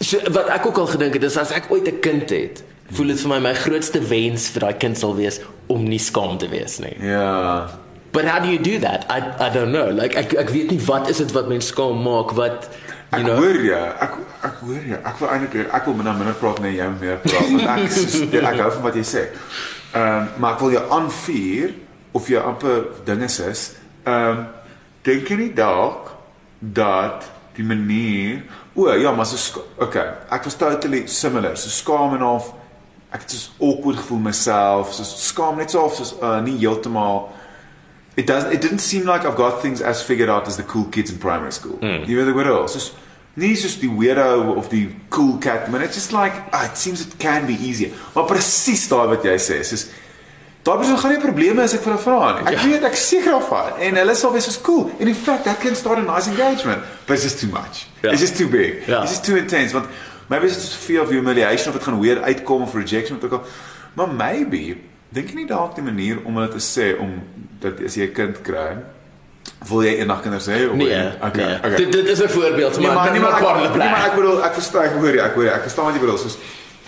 [0.00, 2.64] so, wat ek ook al gedink het is as ek ooit 'n kind het
[2.96, 5.40] voel dit vir my my grootste wens vir daai kind sal wees
[5.72, 6.94] om nie skaam te wees nie.
[7.00, 7.70] Ja.
[8.12, 9.06] But how do you do that?
[9.08, 9.88] I I don't know.
[9.90, 13.24] Like ek ek weet nie wat is dit wat mens skaam maak wat you ek
[13.24, 13.36] know.
[13.36, 13.82] Ek hoor jy.
[14.06, 14.16] Ek
[14.48, 14.98] ek hoor jy.
[15.00, 18.18] Ek wil eintlik ek wil minder minder praat net jy meer praat want ek is
[18.52, 19.28] ek hou van wat jy sê.
[19.92, 21.76] Ehm um, maar ek wil jou aanvuur
[22.12, 23.68] of jy amper dinge is.
[24.04, 24.42] Ehm um,
[25.08, 26.12] dink jy nie dalk
[26.62, 27.24] dat
[27.56, 28.42] die manier
[28.74, 32.52] o ja maar so okay ek was totally similar so skaam en of
[33.12, 37.28] ek het so awkward gevoel myself, so skaam net so of so uh, nie heeltemal
[38.16, 40.84] it doesn't it didn't seem like I've got things as figured out as the cool
[40.84, 41.78] kids in primary school.
[41.78, 42.06] Mm.
[42.08, 42.74] You know what else?
[42.74, 42.94] Just
[43.36, 45.82] nie soos die weirdo of die cool cat, man.
[45.82, 47.90] It's just like ah, it seems it can be easier.
[48.14, 49.90] Maar presies daai wat jy sê, is
[50.62, 52.42] Daar is gaan nie probleme as ek vir hulle vra nie.
[52.52, 52.66] Ek ja.
[52.70, 54.92] weet ek seker of van en hulle sal wees soos cool.
[55.02, 57.88] In in fact, that can start a nice engagement, but it's just too much.
[58.02, 58.12] Ja.
[58.12, 58.86] It's just too big.
[58.86, 59.02] Ja.
[59.02, 59.90] It's just too intense want
[60.28, 63.32] maybe it's just fear of humiliation of dit gaan weer uitkom of rejection of ook
[63.32, 63.44] al.
[63.94, 64.76] Maar maybe
[65.12, 67.20] dink jy nie dalk die manier om hulle te sê om
[67.60, 68.80] dat as jy 'n kind kry
[69.68, 71.58] wil jy eendag kinders hê of nee, okay, nee.
[71.58, 71.76] okay.
[71.76, 74.44] Dit dit is 'n voorbeeld maar nee, maar, nie maar, ek, nie, maar ek bedoel
[74.44, 76.18] ek verstaan ek hoor jy ek hoor jy ek verstaan wat jy bedoel.
[76.18, 76.38] Soos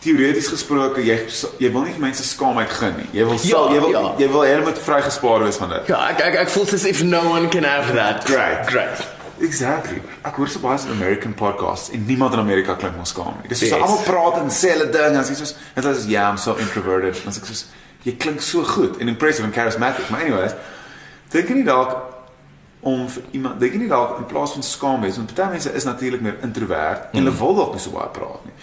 [0.05, 1.18] teoreties gesproke jy
[1.59, 3.09] jy wil nie vir mense skaamheid gun nie.
[3.12, 4.14] Jy wil ja, sal, jy wil ja.
[4.18, 5.93] jy wil helemaal vrygespaar wees van dit.
[5.93, 8.24] Ja ek ek, ek voel soos if no one can have that.
[8.24, 8.66] Great.
[8.70, 10.01] Great Exactly.
[10.22, 13.49] Ek hoor so baie van American podcasts en niemand in Amerika klink mos skaam nie.
[13.51, 13.82] Dis so yes.
[13.82, 17.18] almal praat en sê hulle ding as jy soos dit is ja, I'm so introverted.
[17.26, 17.64] Ons ek soos
[18.07, 20.07] jy klink so goed en impressive and charismatic.
[20.12, 20.55] Maar anyways,
[21.35, 21.97] dink jy nie dalk
[22.85, 25.72] om vir iemand dink jy nie dalk in plaas van skaam wees, want baie mense
[25.72, 27.12] is natuurlik meer introvert mm.
[27.12, 28.57] en hulle wil dalk nie so baie praat nie.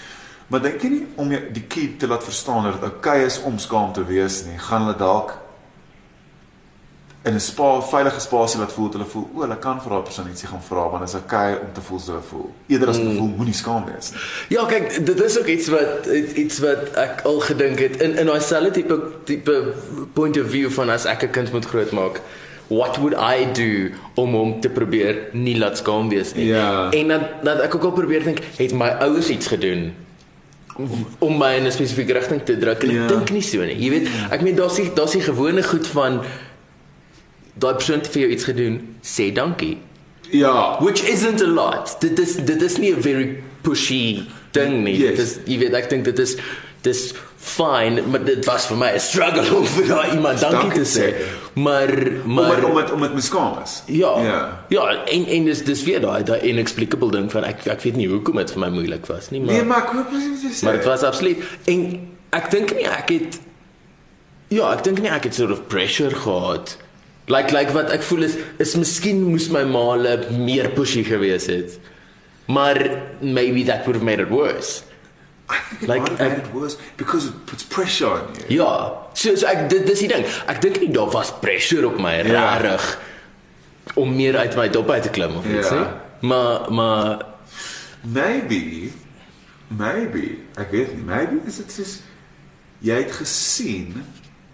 [0.52, 3.28] Maar dink jy nie om jy die kid te laat verstaan dat dit oukei okay
[3.28, 5.36] is om skaam te wees nie, gaan hulle dalk
[7.24, 10.28] in 'n spa veilige spasie wat voel hulle voel o, hulle kan vir daai persoon
[10.28, 12.50] ietsie gaan vra want dit is okay om te voel so voel.
[12.68, 13.18] Eerder as om te mm.
[13.18, 14.22] voel moenie skaam wees nie.
[14.58, 16.10] Ja, kyk, dit is ook iets wat
[16.46, 18.98] iets wat ek al gedink het in in daai selfde tipe
[19.30, 19.74] tipe
[20.14, 22.22] point of view van as ek 'n kind moet grootmaak.
[22.68, 26.46] What would I do om hom te probeer nie laat skaam wees nie?
[26.46, 26.90] Ja.
[26.90, 29.94] En dan dat ek ook al probeer dink, het my ouers iets gedoen
[31.20, 33.04] om my in 'n spesifieke rigting te druk en ja.
[33.04, 33.78] ek dink nie so nie.
[33.78, 36.22] Jy weet, ek meen daar's daar's die gewone goed van
[37.60, 39.78] daai persoon vir jou iets gedoen, sê dankie.
[40.32, 41.96] Ja, which isn't a lot.
[42.00, 44.98] Dit is dit is nie 'n very pushy ding nie.
[44.98, 45.10] Yes.
[45.10, 46.38] Dit is jy weet ek dink dit is
[46.82, 50.84] dis fine, maar dit was vir my 'n struggle om vir daai iemand dankie, dankie
[50.84, 51.14] te sê.
[51.54, 51.92] Maar
[52.26, 53.84] maar om dit om dit meskaam is.
[53.86, 54.14] Ja.
[54.24, 54.66] Ja.
[54.70, 58.08] Ja, en en dis dis weer daai daai inexplicable ding van ek ek weet nie
[58.08, 60.64] hoekom dit vir my moeilik was nie, maar Nee, maar ek hoop presies jy sê.
[60.64, 63.40] Maar dit was absoluut en ek dink nie ek het
[64.52, 66.78] Ja, ek dink nie ek het sort of pressure gehad.
[67.32, 71.78] Like like wat ek voel is is miskien moes my maale meer pushy gewees het.
[72.52, 72.78] Maar
[73.22, 74.84] maybe that would have made it worse.
[75.52, 78.58] I think it Like, might have made it worse because it puts pressure on you.
[78.64, 78.72] Ja,
[79.14, 80.26] so, so ek dit dis die ding.
[80.52, 82.58] Ek dink nie daar was pressure op my Ja.
[82.58, 83.00] regtig
[83.96, 85.80] om meer uit my dop uit te klim of iets Ja.
[85.80, 86.30] nie.
[86.30, 87.26] Maar maar
[88.02, 88.90] Maybe
[89.68, 91.92] maybe ek weet nie, maybe is dit soos
[92.82, 94.02] jy het gesien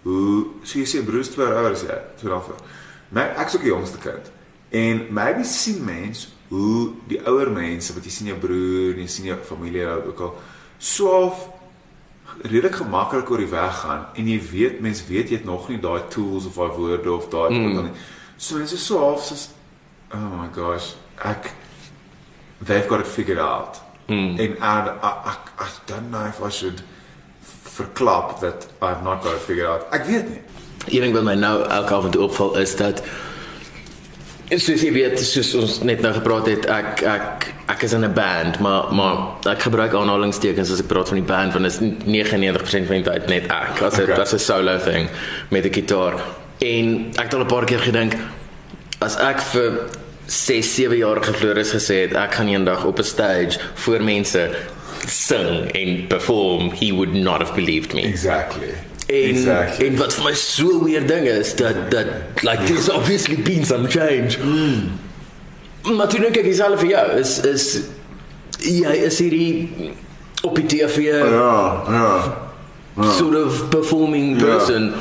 [0.08, 2.64] hoe so jy sê broers twee jaar ouer as jy, so dan vir.
[3.12, 4.32] My ek's ook die jongste kind.
[4.72, 9.12] En maybe sien mens hoe die ouer mense wat jy sien jou broer, en jy
[9.12, 10.34] sien jou familie ook al
[10.78, 11.46] swaaf
[12.44, 15.80] redelik gemaklik oor die weg gaan en jy weet mens weet jy het nog nie
[15.82, 17.88] daai tools of daai woorde of daai mm.
[18.36, 19.48] so mense so half soos
[20.14, 20.92] oh my gosh
[21.26, 21.50] ek
[22.62, 24.38] they've got it figured out Mm.
[24.38, 26.80] en and I, I, I don't know if I should
[27.78, 29.86] verklap that I've not got it figured out.
[29.94, 30.40] Ek weet nie.
[30.88, 33.02] Een ding wat my nou elke avond opval is dat
[34.48, 38.14] soos jy weet soos ons net nou gepraat het ek ek ek is in 'n
[38.16, 39.16] band maar maar
[39.52, 43.04] ek gebruik aanhalingstekens as ek praat van die band want dit is 99% van die
[43.10, 43.82] tyd net ek.
[43.82, 44.20] As dit Okay.
[44.22, 45.08] as 'n solo thing
[45.50, 46.14] met 'n gitaar.
[46.58, 48.16] En ek het al 'n paar keer gedink
[49.00, 49.72] as ek vir
[50.26, 54.50] 6 7 jaar Floris gesê het ek gaan eendag op 'n stage voor mense
[55.06, 58.72] sing en perform he would not have believed me exactly
[59.08, 62.06] En exactly en wat vir my so weird ding is dat dat
[62.42, 64.36] like there's obviously been some change.
[64.42, 65.96] Mm.
[65.96, 67.80] Maar toe dink ek dieselfde vir jou is is
[68.58, 69.94] jy is hierdie
[70.42, 72.12] op die TV ja ja
[73.16, 74.44] sort of performing Ja.
[74.44, 74.92] person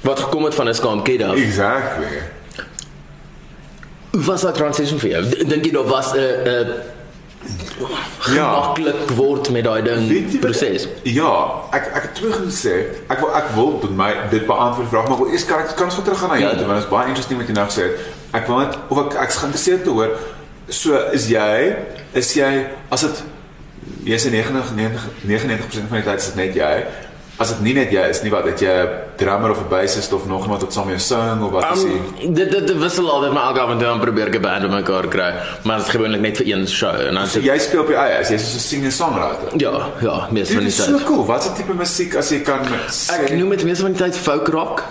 [0.00, 1.36] wat gekom het van 'n skaam kid af.
[1.36, 2.22] exactly
[4.10, 5.44] Hoe was daai transition vir jou?
[5.46, 6.66] Dink jy daar was 'n 'n
[8.18, 10.86] gemaklik word met daai ding proses?
[11.02, 11.32] Ja,
[11.72, 12.74] ek ek het terug gesê,
[13.08, 15.90] ek wil ek wil met my dit beantwoord vraag, maar wil eers kan ek kan
[15.90, 16.66] ons terug gaan na jou Ja.
[16.66, 17.98] want dit is baie interesting wat jy nou gesê het.
[18.32, 20.10] Ek wil net of ek ek's geïnteresseerd te hoor.
[20.68, 21.76] So is jy
[22.12, 22.50] is jy
[22.90, 23.22] as dit
[24.04, 26.74] jy's 99 99% van die tyd is dit net jy.
[27.40, 30.12] As dit nie net jy is nie, wat het jy 'n drummer of 'n bassist
[30.12, 31.96] of nog iemand wat saam jou sing of wat is jy?
[32.26, 35.08] Um, dit dit dit wissel altyd maar elke avond dan probeer ek 'n band bymekaar
[35.08, 35.32] kry,
[35.64, 37.88] maar dit is gewoonlik net vir een show en dan So sê jy speel op
[37.88, 39.48] jou eie, as jy soos 'n singer-songwriter.
[39.56, 41.06] ja, ja, meeste van Dit die is so tyd.
[41.06, 41.24] cool.
[41.26, 42.60] Wat 'n tipe musiek as jy kan
[42.90, 43.12] sê?
[43.24, 44.82] Ek noem dit meeste van die tyd folk rock.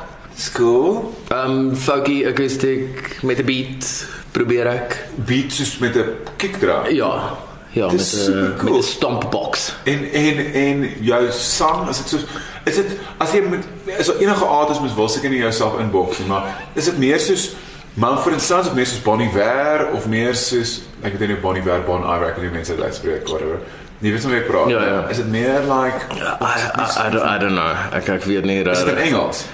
[0.53, 1.13] Cool.
[1.31, 4.97] Um folky acoustic met 'n beat probeer ek.
[5.15, 6.05] beat soos met 'n
[6.37, 6.89] kickdrum.
[6.89, 7.37] Ja,
[7.69, 8.73] ja met 'n supercool.
[8.73, 9.75] met 'n stompbox.
[9.83, 12.17] En en en jou sang, as dit so
[12.63, 12.85] is dit
[13.17, 16.43] as jy met is daar enige artist moet wil seker nie jouself inbox nie, maar
[16.73, 17.51] is dit meer soos
[17.93, 21.55] Mumford & Sons of meer soos Bon Iver of meer soos ek weet nie Bon
[21.55, 23.59] Iver Bon Iver ek weet nie mense dit uitspreek whatever.
[23.99, 24.69] Nie weet hoe ek praat.
[24.69, 25.07] Ja, ja.
[25.11, 27.73] Is dit meer like I, I, I, don't, I don't know.
[27.91, 28.97] Ek ek weet nie is dit in.
[28.97, 29.45] Engels?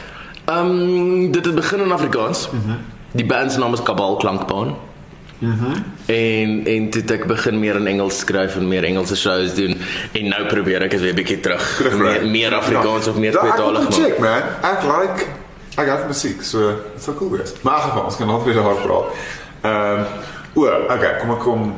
[0.45, 2.49] Um dit het begin in Afrikaans.
[2.51, 2.77] Mm -hmm.
[3.11, 4.75] Die band se naam is Kabal Klankbaan.
[5.39, 9.73] Mm en en toe ek begin meer in Engels skryf en meer Engelse shows doen
[10.13, 11.63] en nou probeer ek dit weer bietjie terug.
[11.77, 12.21] Terugbring.
[12.21, 13.11] Meer, meer Afrikaans Ja.
[13.11, 13.93] of meer Ja, tweetalig maak.
[13.93, 14.43] check man.
[14.63, 15.25] Ek like
[15.77, 16.59] ek het musiek, so
[16.93, 17.53] dit sou cool wees.
[17.63, 19.05] Maar in geval, ons kan altyd weer daar praat.
[19.61, 20.05] Ehm
[20.53, 21.73] o, okay, kom ek kom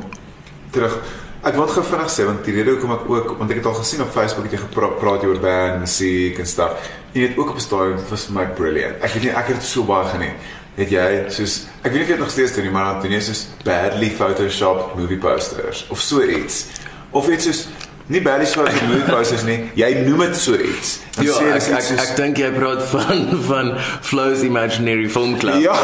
[0.70, 0.98] terug.
[1.42, 3.74] Ek wil gou vinnig sê want die rede hoekom ek ook want ek het al
[3.74, 6.72] gesien op Facebook het jy gepraat oor band, musiek en stuff.
[7.12, 8.96] Jy het ook op 'n stadium was vir my brilliant.
[9.02, 10.36] Ek weet nie ek het so baie geniet.
[10.78, 13.02] Het jy soos ek weet nie of jy dit nog steeds doen nie, maar dan
[13.02, 16.64] doen jy soos badly photoshopped movie posters of so iets.
[17.10, 17.64] Of iets soos
[18.06, 19.58] nie badly photoshopped movie posters nie.
[19.74, 20.98] Jy noem dit so iets.
[21.16, 23.72] Dan Ja, sê ek ek, soos- ek dink jy praat van van
[24.06, 25.58] Flow's Imaginary Film Club.
[25.60, 25.74] Ja,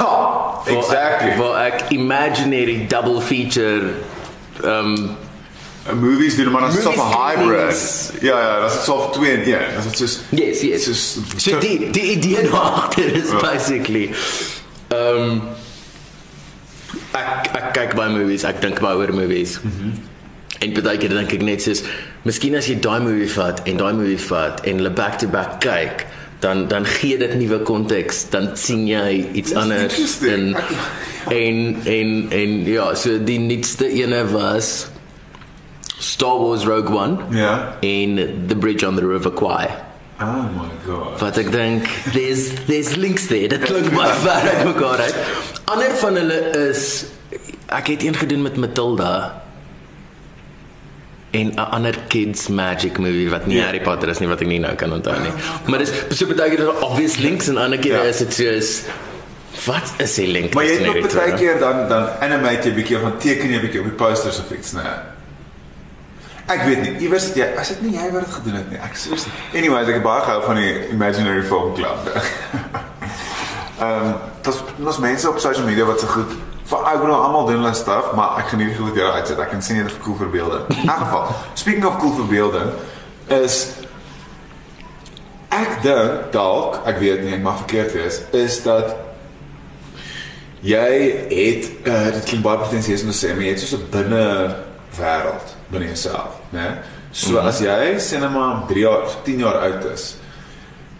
[0.64, 1.30] Waar exactly.
[1.34, 3.94] Ek, waar ek imaginary double feature
[4.62, 5.16] um
[6.00, 8.12] movies doen maar dan dit so 'n hybrid.
[8.20, 9.58] Ja ja, dat is so 2 en 1.
[9.74, 10.84] Dat is soos yes, yes.
[10.84, 13.58] soos So die die idee daagter is Ja.
[14.94, 15.48] Basically um
[17.14, 19.58] ek ek kyk baie movies, ek dink baie oor movies.
[19.62, 19.70] Mhm.
[19.86, 19.92] Mm
[20.62, 21.82] en baie keer dink ek net soos
[22.24, 25.60] miskien as jy daai movie vat en daai movie vat en hulle back to back
[25.60, 26.06] kyk,
[26.40, 30.56] dan dan gee dit nuwe konteks, dan sien jy iets Dis anders en
[31.30, 34.86] en en en ja, so die nuutste ene was
[35.98, 37.74] Star Wars Rogue One Ja.
[37.82, 39.68] en The Bridge on the River Kwai.
[40.20, 41.18] Oh my god.
[41.20, 43.48] Wat ek dink, there's there's links there.
[43.50, 45.16] Dit klink baie ver uit mekaar uit.
[45.64, 46.38] Ander van hulle
[46.70, 46.84] is
[47.66, 49.42] ek het een gedoen met Matilda
[51.34, 53.64] en 'n ander kids magic movie wat nie Ja.
[53.64, 55.32] Harry Potter is nie wat ek nie nou kan onthou nie.
[55.66, 58.02] Maar dis so baie keer daar obvious links en ander keer Ja.
[58.02, 58.82] is dit soos
[59.66, 60.54] wat is die link?
[60.54, 63.56] Maar jy het hierdie baie keer dan dan animate jy 'n bietjie dan teken jy
[63.56, 65.13] 'n bietjie op die posters of iets, né?
[66.44, 68.80] Ek weet nie, iewers jy, as dit nie jy wat dit gedoen het nie.
[68.84, 69.16] Ek sê
[69.56, 72.10] anyway, ek het baie gehou van die Imaginary Film Club.
[73.84, 74.10] Ehm,
[74.44, 76.34] dit was mense op social media wat so goed
[76.68, 79.40] vir ek bedoel almal doen hulle stuff, maar ek geniet die goed hier uitsit.
[79.40, 80.68] Ek kan sien jy het 'n cool verbeelding.
[80.82, 82.70] In elk geval, speaking of cool verbeelding,
[83.28, 83.72] is
[85.48, 88.94] ek dink dalk, ek weet nie, ek mag verkeerd wees, is dat
[90.60, 90.92] jy
[91.28, 94.24] het uh, dit klink baie pretensieus om te sê, maar jy het so 'n binne
[95.00, 96.82] wêreld binne jouself, né?
[97.12, 97.48] So mm -hmm.
[97.48, 100.14] as jy sê net maar 3 jaar, 10 jaar oud is,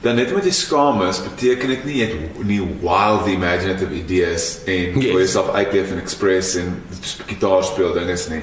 [0.03, 4.59] dan net omdat jy skaam is, beteken dit nie jy het nie wild imaginative ideas
[4.67, 5.07] en yes.
[5.11, 6.83] vir jouself uitleef en express en
[7.27, 8.43] gitaar speel dinge nie.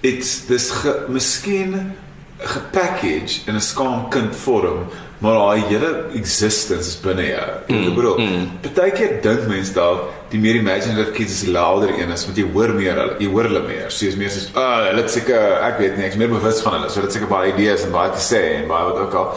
[0.00, 0.72] It's this
[1.08, 1.92] miskien
[2.38, 4.88] gepackage in 'n skaam kind vorm
[5.22, 7.50] maar daai hele existence is binne jou.
[7.68, 8.46] Mm, ek bedoel, mm.
[8.74, 12.46] baie keer dink mense dalk die meer imaginative kids is louder een is want jy
[12.56, 13.92] hoor meer hulle, jy hoor hulle meer.
[13.94, 16.60] So jy's meer soos, "Ah, oh, hulle het seker, ek weet nie, ek's meer bewus
[16.66, 18.98] van hulle." So hulle het seker baie idees en baie te sê en baie wat
[18.98, 19.34] ook al.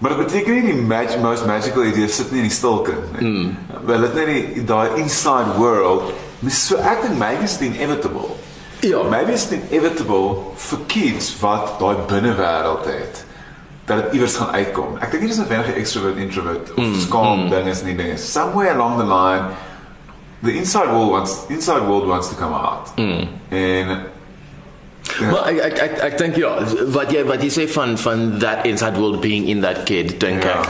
[0.00, 3.28] Maar dit beteken nie die mag most magical ideas sit nie in die stilkind nie.
[3.28, 3.56] Mm.
[3.84, 8.36] Wel, dit net daai inside world, mis so ek dink maybe is inevitable.
[8.80, 13.28] Ja, maybe is inevitable vir kids wat daai binne wêreld het
[13.90, 14.94] dat dit iewers gaan uitkom.
[15.02, 17.50] Ek dink nie dis 'n wenige extrovert introvert of mm, skaam mm.
[17.50, 18.14] ding is nie ding.
[18.18, 19.50] Somewhere along the line
[20.42, 22.94] the inside world wants inside world wants to come out.
[22.96, 23.28] Mm.
[23.48, 24.00] En
[25.18, 25.30] Ja.
[25.30, 26.50] Maar ek ek ek ek dink ja,
[26.94, 30.44] wat jy wat jy sê van van that inside world being in that kid, dink
[30.46, 30.60] ja.
[30.60, 30.68] ek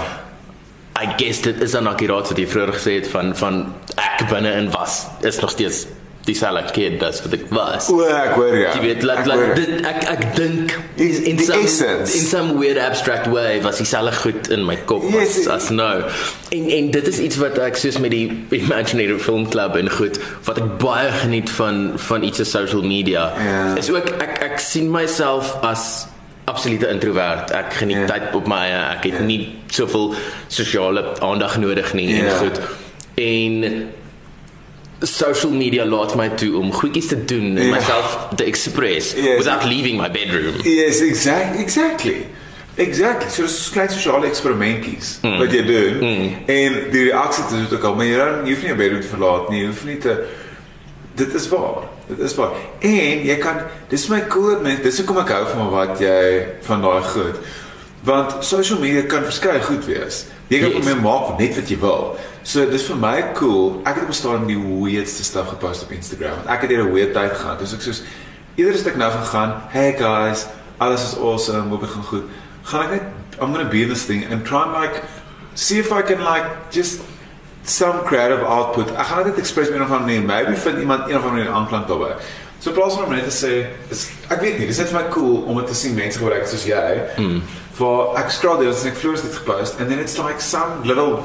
[1.00, 3.60] I guess dit is dan akuraat wat jy vroeër gesê het van van
[3.96, 5.86] ek binne in was is nog steeds
[6.28, 7.88] dieselfde kid das wat ek was.
[7.92, 8.72] O, ek hoor ja.
[8.76, 12.14] Jy weet, laat laat dit ek ek dink in in some essence.
[12.16, 16.04] in some weird abstract way was dieselfde goed in my kop yes, as, as nou.
[16.52, 18.26] En en dit is iets wat ek soos met die
[18.60, 23.30] Imaginative Film Club en goed wat ek baie geniet van van iets op social media.
[23.40, 23.78] Yeah.
[23.80, 26.06] Is ook ek ek sien myself as
[26.50, 27.54] absolute introvert.
[27.54, 28.12] Ek geniet yeah.
[28.12, 29.26] tyd op my ek het yeah.
[29.30, 29.40] nie
[29.72, 30.12] soveel
[30.52, 32.28] sosiale aandag nodig nie yeah.
[32.28, 32.60] en goed.
[33.20, 33.90] En
[35.00, 37.72] social media laat my toe om goedjies te doen en yeah.
[37.72, 39.36] myself te express yes.
[39.36, 40.60] without leaving my bedroom.
[40.62, 41.62] Yes, exactly.
[41.62, 42.26] Exactly.
[42.74, 43.30] Exactly.
[43.30, 45.38] So dis klein sosiale eksperimentjies mm.
[45.38, 46.28] wat jy doen mm.
[46.46, 49.02] en die reaksie te doen ook al, maar jy dan jy hoef nie jou bedroom
[49.02, 50.14] te verlaat nie, jy hoef nie te
[51.20, 51.88] dit is waar.
[52.06, 52.54] Dit is waar.
[52.78, 56.20] En jy kan dis my cool met dis hoekom ek hou van wat jy
[56.66, 57.40] van daai goed.
[58.06, 60.24] Want social media kan verskeie goed wees.
[60.48, 60.78] Jy kan yes.
[60.80, 62.14] vir my maak net wat jy wil.
[62.42, 63.80] So dis vir my cool.
[63.84, 66.46] Ek het op staan die weirdste stuff gepost op Instagram.
[66.46, 67.58] Ek het hier 'n weird tyd gehad.
[67.58, 68.02] Dus ek soos
[68.56, 70.46] iedere stuk nou gegaan, "Hey guys,
[70.78, 71.68] alles is awesome.
[71.68, 72.24] Hoe begin goed."
[72.62, 73.02] Gaan ek net
[73.40, 75.02] I'm going to be in this thing and try and like
[75.54, 77.00] see if I can like just
[77.64, 78.90] some creative output.
[78.90, 82.16] Ek gaan dit express meer van nee, maybe vind iemand een of ander aanklank daarbey.
[82.60, 83.52] So plaas om net te sê,
[83.88, 86.44] is, ek weet nie, dis net vir my cool om dit te sien mense gebruik
[86.48, 86.98] soos jy.
[87.16, 87.38] Mm.
[87.78, 91.22] For ek scroll deur en ek floors dit gepost and then it's like some little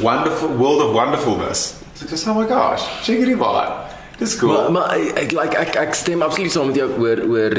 [0.00, 1.82] wonderful world of wonderfulness.
[1.94, 3.88] So just oh my gosh, it out.
[4.18, 4.52] Dis cool.
[4.52, 7.54] Maar, maar ek like ek ek stem absoluut saam met jou oor oor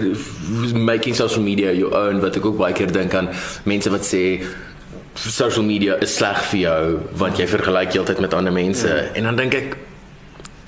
[0.76, 3.32] making social media your own wat ek ook baie keer dink aan
[3.64, 4.42] mense wat sê
[5.16, 6.82] social media is sleg vir jou
[7.22, 9.08] want jy vergelyk heeltyd met ander mense yeah.
[9.16, 9.78] en dan dink ek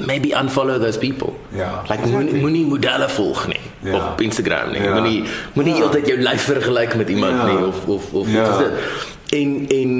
[0.07, 1.35] maybe unfollow those people.
[1.53, 1.83] Ja.
[1.89, 2.39] Like exactly.
[2.39, 3.59] moenie modelle volg nie.
[3.83, 3.97] Ja.
[3.97, 4.81] op Instagram nie.
[4.81, 4.93] Ja.
[4.95, 5.23] Moenie
[5.53, 5.83] moenie yeah.
[5.83, 7.51] heeltyd jou lyf vergelyk met iemand yeah.
[7.51, 8.73] nie of of of wat is dit?
[9.41, 9.91] En en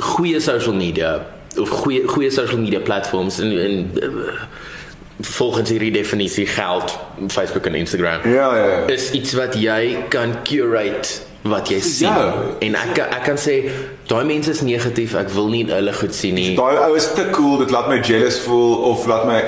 [0.00, 1.26] goeie social media
[1.56, 4.10] of goeie goeie social media platforms en en uh,
[5.20, 8.20] volgens hierdie definisie geld Facebook en Instagram.
[8.24, 8.86] Ja ja ja.
[8.86, 11.08] Is iets wat jy kan curate
[11.42, 12.08] wat jy sien.
[12.08, 12.34] Ja.
[12.62, 13.56] En ek ek kan sê
[14.06, 16.52] daai mense is negatief, ek wil nie hulle goed sien nie.
[16.58, 19.38] Daai ou is te cool, dit laat my jealous voel of laat my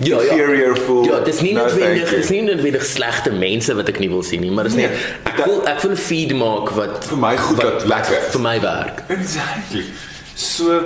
[0.00, 0.82] ja, inferior ja.
[0.88, 1.04] voel.
[1.10, 4.42] Ja, dis nie no, noodwendig, dis nie noodwendig slegte mense wat ek nie wil sien
[4.42, 7.34] nie, maar dis nee, net ek wil ek wil 'n feed maak wat vir my
[7.46, 9.04] goed wat, wat lekker vir my werk.
[9.18, 9.86] Exactly.
[10.34, 10.82] So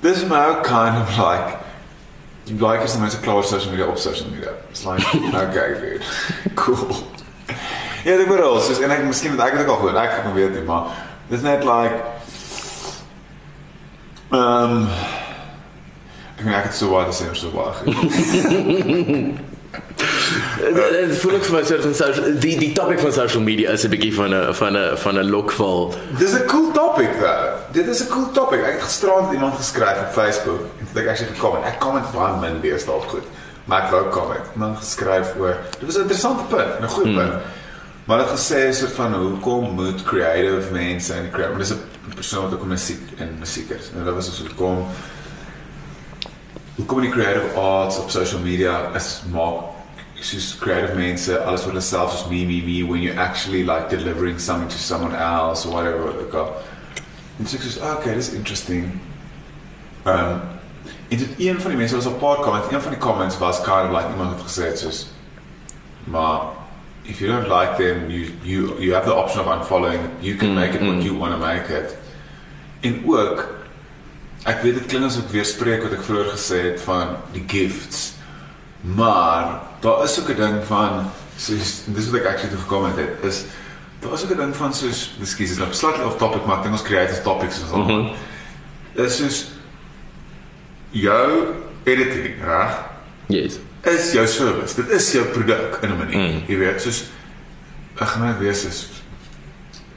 [0.00, 1.60] this is my kind of like
[2.46, 4.54] you like as the most close social media op social media.
[4.70, 5.04] It's like
[5.44, 6.02] okay, dude.
[6.56, 7.09] Cool.
[8.04, 10.00] Ja, ek bedoel, soos en ek miskien het ek dit ook al gehoor.
[10.00, 10.88] Ek het nog weet nie, maar
[11.28, 12.00] dis net like
[14.30, 14.88] ehm um,
[16.38, 17.74] ek meen ek het so baie gesê so baie.
[20.60, 23.84] Dit voel ek vir my soort van social die die topic van social media is
[23.84, 25.94] 'n bietjie van 'n van 'n van 'n lokval.
[26.18, 27.58] Dis 'n cool topic though.
[27.72, 28.60] Dit is 'n cool topic.
[28.62, 32.40] Ek het gisterand iemand geskryf op Facebook en ek het actually gekom ek comment baie
[32.40, 33.26] min weer staan goed.
[33.64, 34.46] Maar ek wou comment.
[34.54, 37.34] Iemand geskryf oor dit was 'n interessante punt, 'n goeie punt.
[38.04, 42.64] Maar het gesê soort van hoekom moet creative mense en creative 'n persoon wat ook
[42.64, 43.90] musiek en musiek is.
[43.96, 44.86] En dit was so kom
[46.80, 49.68] hoekom die creative arts op social media is maak
[50.20, 54.40] soos creative mense alles vir hulself soos me me me when you actually like delivering
[54.40, 56.46] something to someone else or whatever like uh,
[57.40, 58.88] en so ek sê oh, okay dis interesting
[60.04, 60.40] um
[61.10, 63.62] en dit een van die mense was op paar comments een van die comments was
[63.66, 65.02] kind of like iemand het gesê het soos
[66.04, 66.59] maar
[67.04, 70.48] if you don't like them you you you have the option of unfollowing you can
[70.50, 71.02] Mm, make it what mm.
[71.02, 71.96] you want to make it
[72.80, 73.48] en ook
[74.44, 77.44] ek weet dit klink asof ek weer spreek wat ek vroeër gesê het van die
[77.46, 78.12] gifts
[78.80, 83.24] maar daar is ook 'n ding van soos dis wat ek actually toe gekom het
[83.24, 83.44] is
[84.00, 86.62] daar is ook 'n ding van soos ekskuus is nou slightly off topic maar ek
[86.62, 88.06] dink ons creative topics is al Mhm.
[88.94, 89.46] is soos
[90.90, 92.88] jou editing reg
[93.28, 93.58] Yes.
[93.82, 94.74] Is jou service.
[94.74, 96.18] Dit is jou produk in 'n manier.
[96.18, 96.34] Mm.
[96.34, 96.42] Mm.
[96.46, 97.04] Jy weet, soos
[98.00, 98.88] ek gaan net wees is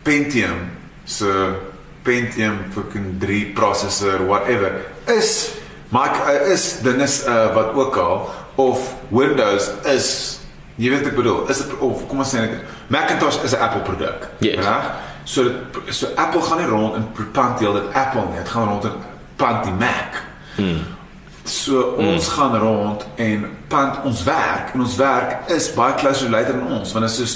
[0.03, 0.69] Pentium
[1.05, 1.55] se
[2.03, 5.51] Pentium fucking 3 processor whatever is
[5.89, 10.39] maar is dinges uh, wat ook al of Windows is
[10.75, 12.63] jy weet wat ek bedoel, is dit of kom ons sê net
[12.93, 14.29] Macintosh is 'n Apple produk.
[14.39, 14.65] Yes.
[14.65, 14.85] Reg?
[15.23, 18.37] So dit, so Apple gaan nie rond en plant deel dit Apple nie.
[18.37, 18.97] Dit gaan rond en
[19.35, 20.21] plant die Mac.
[21.43, 22.33] So ons mm.
[22.33, 26.93] gaan rond en plant ons werk en ons werk is baie closer related aan ons
[26.95, 27.33] want dit is soos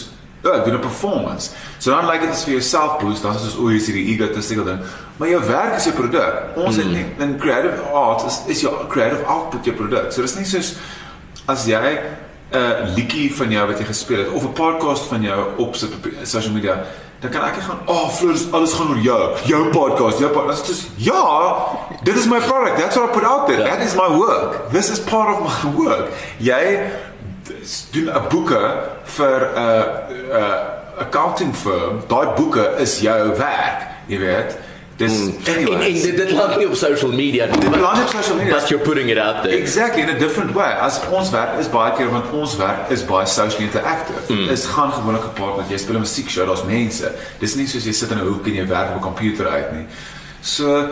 [0.47, 1.51] oh, ek doen 'n performance.
[1.77, 3.89] So dan lyk dit as vir jouself boost, dan is dit soos o, hier is
[3.89, 4.79] hierdie egotistical ding.
[5.17, 6.55] Maar jou werk is jou produk.
[6.55, 6.81] Ons mm.
[6.81, 10.07] het nie in creative art is is jou creative output jou produk.
[10.11, 10.77] So dis nie soos
[11.47, 11.99] as jy
[12.47, 15.75] 'n uh, liedjie van jou wat jy gespeel het of 'n podcast van jou op
[15.75, 16.79] die social media
[17.19, 19.37] dan kan ek gaan, "Oh, Floris, alles gaan oor jou.
[19.45, 21.55] Jou podcast, jou podcast." Dit is ja,
[22.03, 22.77] dit is my product.
[22.77, 23.59] That's what I put out there.
[23.59, 23.75] Ja.
[23.75, 24.69] That is my work.
[24.71, 26.11] This is part of my work.
[26.37, 26.79] Jy
[27.91, 28.61] doen 'n boeke
[29.03, 30.53] vir 'n uh, 'n uh,
[30.99, 32.03] accounting firm.
[32.07, 34.57] Daai boeke is jou werk, jy weet.
[34.97, 36.01] Dis En, en anyways.
[36.01, 37.59] dit, dit laat nie op social media nie.
[37.59, 38.53] Dit beland op social media.
[38.53, 39.53] But you're putting it out there.
[39.57, 40.71] Exactly in a different way.
[40.73, 44.33] As ons werk is baie keer want ons werk is baie socially interactive.
[44.33, 44.49] Mm.
[44.49, 47.11] Is gaan gewoonlik gepaard met jy speel 'n musiekshow, daar's mense.
[47.39, 49.71] Dis nie soos jy sit in 'n hoek en jy werk op 'n komputer uit
[49.71, 49.85] nie.
[50.41, 50.87] So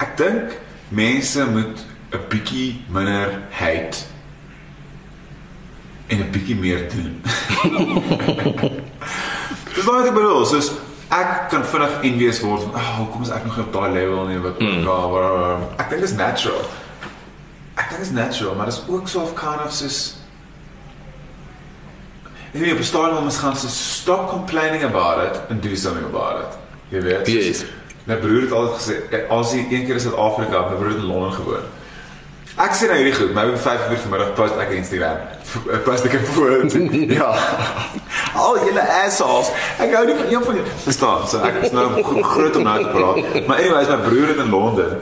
[0.00, 0.56] ek dink
[0.88, 4.04] mense moet 'n bietjie minder hate
[6.08, 7.20] en 'n bietjie meer doen.
[9.74, 10.70] Dis wat ek bedoel, soos
[11.14, 14.26] ek kan vinnig envious word van, "Ag, oh, hoekom is ek nog op daai level
[14.26, 14.82] nie wat mm.
[15.78, 16.64] Ek dink dit is natural.
[17.74, 20.16] Ek dink dit is natural, maar dit is ook so of kind of soos
[22.52, 26.04] Ek weet op 'n stadium moet gaan so stop complaining about it and do something
[26.06, 26.58] about it.
[26.88, 27.26] Jy weet.
[27.26, 27.64] soos- Yes.
[28.10, 31.02] My broer het altyd gesê, eh, as hy een keer in Suid-Afrika, my broer het
[31.04, 31.68] in Londen gewoon.
[32.60, 35.20] Ek sê nou hierdie goed, my om 5 uur vanmiddag post ek op Instagram.
[35.76, 36.78] Ek post ek 'n foto.
[37.20, 37.30] ja.
[38.34, 39.48] Al julle assholes.
[39.78, 40.74] Ek hou nie van een van julle.
[40.84, 41.28] Verstaan?
[41.28, 43.46] So ek is nou gro- groot om nou te praat.
[43.46, 44.98] Maar anyways, my broer het in Londen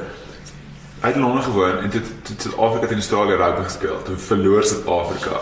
[1.01, 4.03] Hy het in Londen gewoon en dit het Suid-Afrika teen Australië rugby gespeel.
[4.05, 5.41] Toe verloor Suid-Afrika.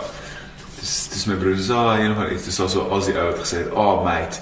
[0.79, 3.63] Dis dis my broer se ah, een van iets dis also Aussie ou het gesê,
[3.73, 4.37] "Oh mate,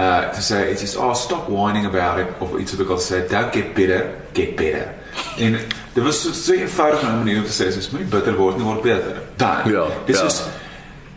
[0.00, 3.02] uh to say it's just oh stop whining about it of iets wat ek al
[3.04, 4.88] sê, don't get bitter, get better."
[5.44, 5.58] En
[5.92, 8.64] dit was so so 'n eenvoudige manier om te sê, soos moenie bitter word nie,
[8.64, 9.22] word beter.
[9.36, 9.72] Dan.
[9.72, 10.26] Ja, Dis ja.
[10.26, 10.42] is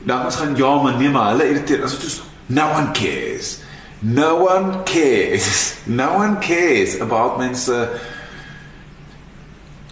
[0.04, 1.84] dan ons gaan ja, maar nee, maar hulle irriteer.
[1.84, 3.58] As dit is no one cares.
[4.00, 5.74] No one cares.
[5.86, 7.90] No one cares about mense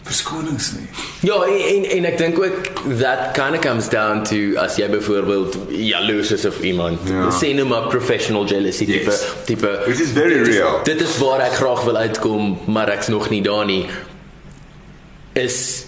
[0.03, 0.87] verskonings nie.
[1.29, 4.87] Ja, en en, en ek dink ook that kind of comes down to as jy
[4.89, 6.99] byvoorbeeld jaloers is of iemand.
[7.09, 7.29] Ja.
[7.31, 9.03] Sê nou maar professional jealousy Yes.
[9.03, 9.83] tipe tipe.
[9.85, 10.79] Which is very dit is, real.
[10.83, 13.85] Dit is waar ek graag wil uitkom, maar ek's nog nie daar nie.
[15.33, 15.85] Is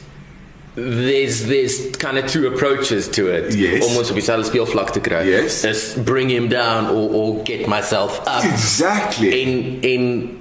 [0.75, 3.85] there's there's kind of two approaches to it Yes.
[3.85, 5.25] om ons op dieselfde speelvlak te kry.
[5.27, 5.63] Yes.
[5.63, 8.43] Is bring him down or or get myself up.
[8.43, 9.29] Exactly.
[9.41, 10.37] En en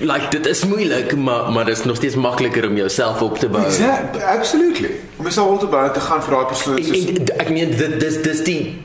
[0.00, 3.48] like dit is moeilik, maar maar dit is nog steeds makliker om jouself op te
[3.48, 3.64] bou.
[3.64, 4.90] Exactly, absolutely.
[5.16, 8.00] Om jouself op te bou te gaan vir daai persoon soos en ek meen dit
[8.00, 8.82] dis dis die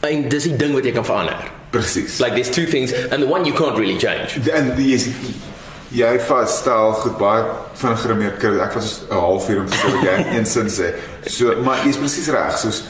[0.00, 1.48] en dis die ding wat jy kan verander.
[1.70, 2.18] presies.
[2.20, 4.40] Like there's two things and the one you can't really change.
[4.50, 5.08] en die is
[5.94, 7.44] jy vasstel goed baie
[7.80, 8.58] vinniger meer kry.
[8.62, 10.92] Ek was 'n halfuur om te sê wat jy in een sin sê.
[11.26, 12.82] So maar jy's presies reg, soos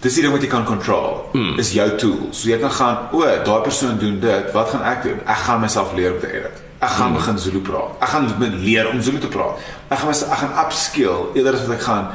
[0.00, 1.24] dis die ding wat jy kan control.
[1.32, 1.58] Mm.
[1.58, 2.28] Is jou tool.
[2.30, 5.18] So jy kan gaan, o, daai persoon doen dit, wat gaan ek doen?
[5.26, 6.62] Ek gaan myself leer om te edit.
[6.78, 7.18] Ek gaan mm.
[7.18, 7.96] begin Zulu praat.
[8.04, 9.58] Ek gaan begin leer om Zulu te praat.
[9.88, 12.08] Ek gaan myself ek gaan upskill eerder as wat ek gaan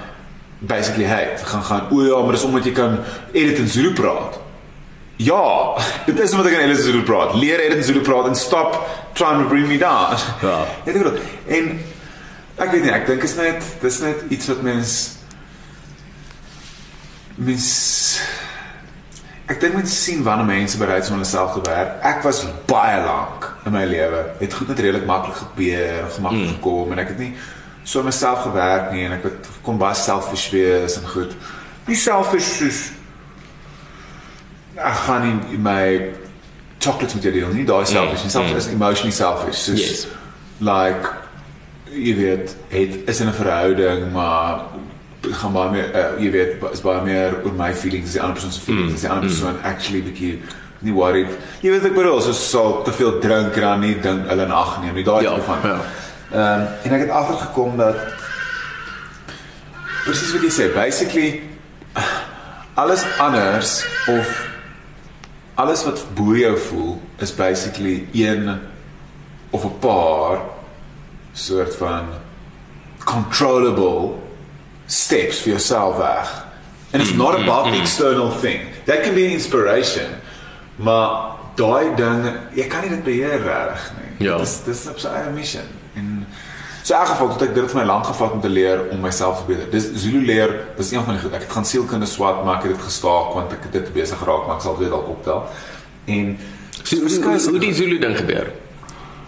[0.64, 1.42] basically hate.
[1.42, 3.00] Ek gaan gaan, o ja, maar dis omdat jy kan
[3.34, 4.40] edit in Zulu praat.
[5.22, 5.76] Ja,
[6.08, 7.36] dit is omdat ek in Zulu praat.
[7.36, 8.80] Leer edit in Zulu praat en stop
[9.20, 10.16] trying to bring me down.
[10.42, 10.64] Ja.
[10.86, 11.20] Jy weet
[11.58, 11.74] en
[12.64, 14.96] ek weet nie, ek dink is net dis net iets wat mens
[17.36, 17.68] mens
[19.46, 22.00] ek dink mense sien wanneer mense bereid is om hulle self te werk.
[22.02, 24.24] Ek was baie lank in my lewe.
[24.40, 26.56] Het goed net redelik maklik gebeur, gemaklik mm.
[26.56, 27.34] gekom en ek het nie
[27.84, 31.34] so aan myself gewerk nie en ek het kon baie selfish wees en goed.
[31.88, 32.84] nie selfish soos
[34.80, 36.14] ek gaan nie my
[36.84, 37.66] chocolates met jou deel nie.
[37.68, 39.60] Daai selfish, nie selfish is emotionally selfish.
[39.68, 40.08] Soos Yes.
[40.60, 41.12] like
[41.94, 44.66] jy weet, het is in 'n verhouding, maar
[45.32, 48.34] gaan baie meer uh, jy weet is baie meer oor my feelings as die ander
[48.36, 48.94] persoon se feelings.
[48.94, 50.42] As die ander persoon actually bietjie
[50.84, 51.30] nie worried.
[51.62, 54.52] Jy weet ek bedoel, soos sal te veel drink en dan nie ding hulle in
[54.52, 55.04] ag neem nie.
[55.08, 55.60] Daai Ja, van.
[55.64, 55.78] ja.
[56.34, 57.96] Ehm um, en ek het agtergekom dat
[60.04, 61.42] presies wat jy sê, basically
[62.76, 64.32] alles anders of
[65.56, 68.60] alles wat bo jou voel is basically een
[69.52, 70.42] of 'n paar
[71.34, 72.10] soort van
[73.06, 74.16] controllable
[74.94, 76.32] steps vir jouself weg.
[76.94, 78.68] And it's not about the external thing.
[78.86, 80.10] That can be an inspiration.
[80.76, 82.28] Maar daai ding,
[82.58, 84.28] jy kan nie dit beheer regtig nie.
[84.28, 84.38] Ja.
[84.38, 85.66] Dit is dis op sy eie mission.
[85.98, 86.26] En
[86.84, 89.02] so in elk geval het ek dit vir my lank gevat om te leer om
[89.02, 89.70] myself te beter.
[89.74, 91.34] Dis Zulu leer, dis een van die goed.
[91.38, 94.20] Ek het gaan sielkunde swat, maar ek het dit gestaak want ek het dit besig
[94.22, 95.48] geraak, maar ek sal dit dalk optel.
[96.06, 96.36] En
[96.84, 98.50] So, hoe, hoe, hoe die Zulu ding gebeur?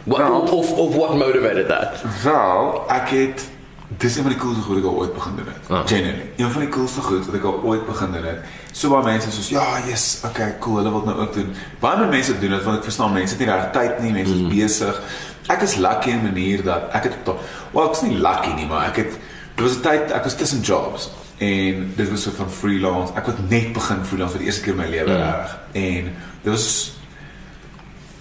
[0.04, 0.42] What, Nou.
[0.52, 2.02] of of what motivated that?
[2.24, 3.46] Wel, ek het
[3.88, 5.70] dis een van die coolste goed wat ek al ooit begin doen het.
[5.70, 5.88] Ah.
[5.88, 6.30] Genuinely.
[6.38, 8.40] Een van die coolste goed wat ek al ooit begin doen het.
[8.72, 11.54] So baie mense soos ja, yes, okay, cool, hulle wil dit nou ook doen.
[11.80, 14.34] Baie meer mense doen dit want ek verstaan mense het nie reg tyd nie, mense
[14.34, 14.50] is Mm.
[14.50, 15.02] besig.
[15.48, 17.40] Ek is lucky in 'n manier dat ek het op
[17.74, 19.12] wel, ek is nie lucky nie, maar ek het
[19.56, 23.14] dit was 'n tyd ek was tussen jobs en dit was so van freelance.
[23.16, 25.18] Ek het net begin freelance vir die eerste keer in my lewe Mm.
[25.18, 25.58] reg.
[25.74, 26.04] En
[26.44, 26.92] dit was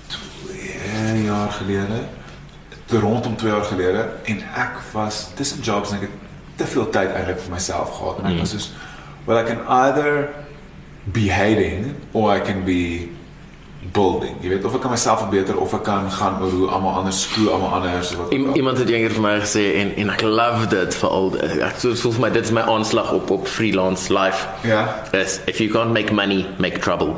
[0.06, 2.04] 2 jaar gelede
[2.86, 6.22] te rondom 2 jaar gelede en ek was tussen jobs en ek het
[6.56, 8.70] te veel tyd eintlik vir myself gehad en ek was soos
[9.26, 10.28] well I can either
[11.12, 13.08] be hating or I can be
[13.92, 14.36] building.
[14.40, 17.20] Jy weet of ek kan myself verbeter of ek kan gaan oor hoe almal anders
[17.26, 18.32] skroe almal anders wat.
[18.32, 18.56] al.
[18.56, 21.28] Iemand het eendag vir my gesê en en ek love dit vir al
[21.68, 24.48] ek so so vir my dit is my aanslag op op freelance life.
[24.64, 24.86] Ja.
[25.12, 27.16] Is if you can't make money, make trouble.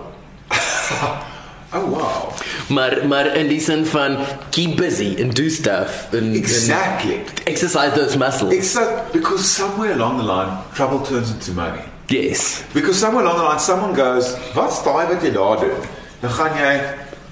[1.77, 2.33] Oh wow.
[2.69, 4.17] Maar maar in die sin van
[4.51, 7.15] keep busy and do stuff and, Exactly.
[7.15, 8.53] and exercise those muscles.
[8.55, 11.83] Except because somewhere along the line trouble turns into money.
[12.09, 12.63] yes.
[12.73, 15.81] Because somewhere along the line someone goes, "Wat's daai wat jy daar doen?"
[16.21, 16.81] Dan gaan jy,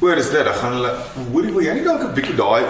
[0.01, 0.93] "Oor is dit." Dan gaan hulle,
[1.33, 2.63] "Hoorie, wil jy nie dalk 'n bietjie daai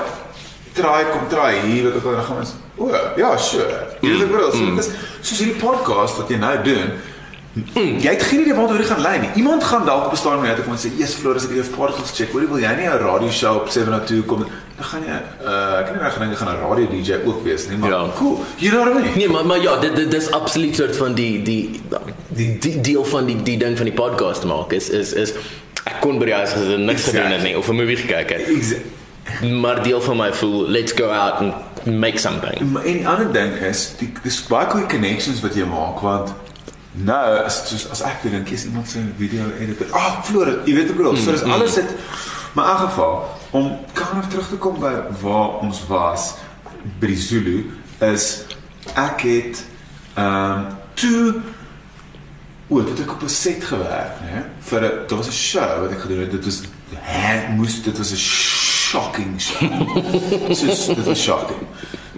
[0.74, 4.30] try kom try hier wat ek dan gaan ons, "O, ja, sure." Jy weet ek
[4.30, 4.88] bedoel, so dis
[5.22, 6.90] soos hierdie podcast wat jy nou doen.
[7.74, 9.28] Jy het geen idee waartoe dit gaan lei nie.
[9.34, 11.76] Iemand gaan dalk op 'n stadium net kom en sê, "Eers Floris, ek het jou
[11.76, 12.32] podcast gecheck.
[12.32, 14.38] Hoorie, wil jy nie 'n radio show op 702 kom?"
[14.76, 17.44] Dan gaan jy, uh, ek het nie reg gedink jy gaan 'n radio DJ ook
[17.44, 18.06] wees nie, maar Ja.
[18.16, 18.40] cool.
[18.56, 19.16] You know what I mean?
[19.18, 21.80] Nee, maar maar ja, dit dit dis absoluut soort van die die
[22.28, 25.32] die, die deel van die die ding van die podcast maak is is is
[25.84, 28.28] ek kon by die huis gesit en niks gedoen het nie of 'n movie gekyk
[28.30, 28.40] het.
[28.48, 29.50] Exactly.
[29.50, 31.54] Maar deel van my voel let's go out and
[31.86, 32.58] make something.
[32.84, 36.32] En die ander ding is die dis baie goeie connections wat jy maak want
[36.94, 39.86] nou as dit soos as ek weer dink is iemand se video editor.
[39.90, 41.16] Ah, oh, Flore, jy weet ek bedoel.
[41.16, 41.90] So dis alles dit
[42.54, 43.14] maar in elk geval
[43.50, 46.34] om kan of terug te kom by waar ons was
[47.00, 47.56] by die Zulu
[47.98, 48.44] is
[48.94, 49.64] ek het
[50.14, 51.42] ehm um, toe
[52.68, 54.44] O, dit het ek op 'n set gewerk, né?
[54.58, 56.30] Vir 'n daar was 'n show wat ek gedoen het.
[56.30, 56.60] Dit was
[56.94, 59.70] hè, moes dit was 'n shocking show.
[60.58, 61.66] Soos dit was shocking.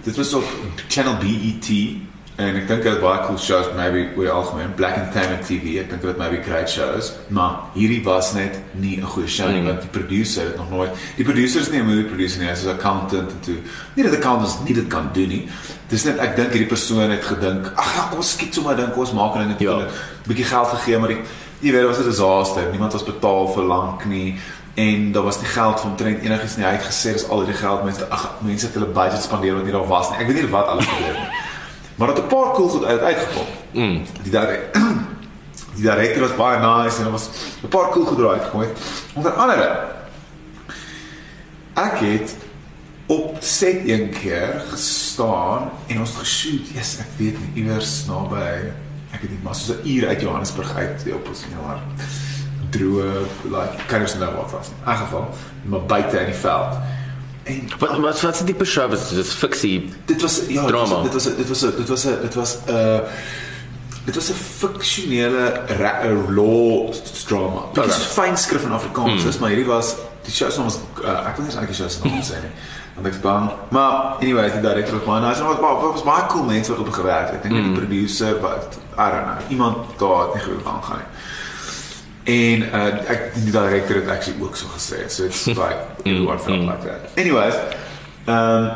[0.03, 0.45] Dit was op
[0.87, 1.67] channel BET
[2.37, 5.79] en ek dink dit het baie cool shows maybe oor die algemeen Black Entertainment TV.
[5.81, 9.63] Ek dink dit maybe great shows, maar hierdie was net nie 'n goeie show nie
[9.65, 12.53] want die producer het nog nooit die producer is nie 'n movie producer nie, hy
[12.53, 13.55] is 'n accountant en toe
[13.95, 15.49] nie dat accountants nie dit kan doen nie.
[15.89, 18.95] Dis net ek dink hierdie persoon het gedink, ag ja, kom ons skiet sommer dink
[18.97, 19.71] ons maak dinge Ja.
[19.71, 19.87] toe.
[20.27, 21.21] bietjie geld gegee maar die
[21.61, 22.63] jy weet dit was 'n disaster.
[22.71, 24.35] Niemand was betaal vir lank nie
[24.75, 26.65] en daar was nie geld vir omtrent enigiets nie.
[26.65, 29.63] Hy het gesê dis al die geld mense ag mense het hulle budget spandeer wat
[29.63, 30.19] nie daar was nie.
[30.19, 31.36] Ek weet nie wat alles gebeur het nie.
[31.97, 33.45] Maar dat 'n paar cool goed uit uitgekom.
[33.71, 34.03] Mm.
[34.21, 34.59] Die daar
[35.75, 37.29] die director was baie nice en daar was
[37.63, 38.63] 'n paar cool goed eruit gekom.
[39.13, 39.85] Onder andere
[41.73, 42.35] ek het
[43.05, 46.67] op set een keer gestaan en ons het geshoot.
[46.73, 48.71] Yes, ek weet nie iewers naby
[49.11, 51.81] ek weet nie maar so 'n uur uit Johannesburg uit die op ons nie maar
[52.69, 54.67] droë like ons nou wat was.
[54.67, 55.29] In elk geval,
[55.63, 56.73] maar buite in die veld.
[57.47, 59.93] En Wat wat wat is die show was dit is fiksie.
[60.05, 61.01] dit was ja, Drama.
[61.03, 62.99] dit was dit was dit was dit was 'n uh,
[64.07, 66.93] dit was 'n fiksionele 'n law
[67.27, 67.61] drama.
[67.73, 69.39] Dit is fyn skrif in Afrikaans, mm.
[69.39, 71.79] maar hierdie was die show se naam was uh, ek wil nie eens eintlik die
[71.79, 72.53] show se naam sê nie.
[72.95, 73.51] Want ek's bang.
[73.69, 73.91] Maar
[74.21, 75.39] anyway, die director was baie nice.
[75.41, 77.35] En was baie was baie cool mense wat op gewerk het.
[77.35, 77.63] Ek dink mm.
[77.63, 81.11] die producer wat I don't know, iemand daar het nie geweet waar gaan nie.
[82.27, 85.05] En uh ek die director het actually ook so gesê.
[85.09, 87.11] So it's like everyone felt like that.
[87.15, 87.55] Anyways,
[88.27, 88.67] um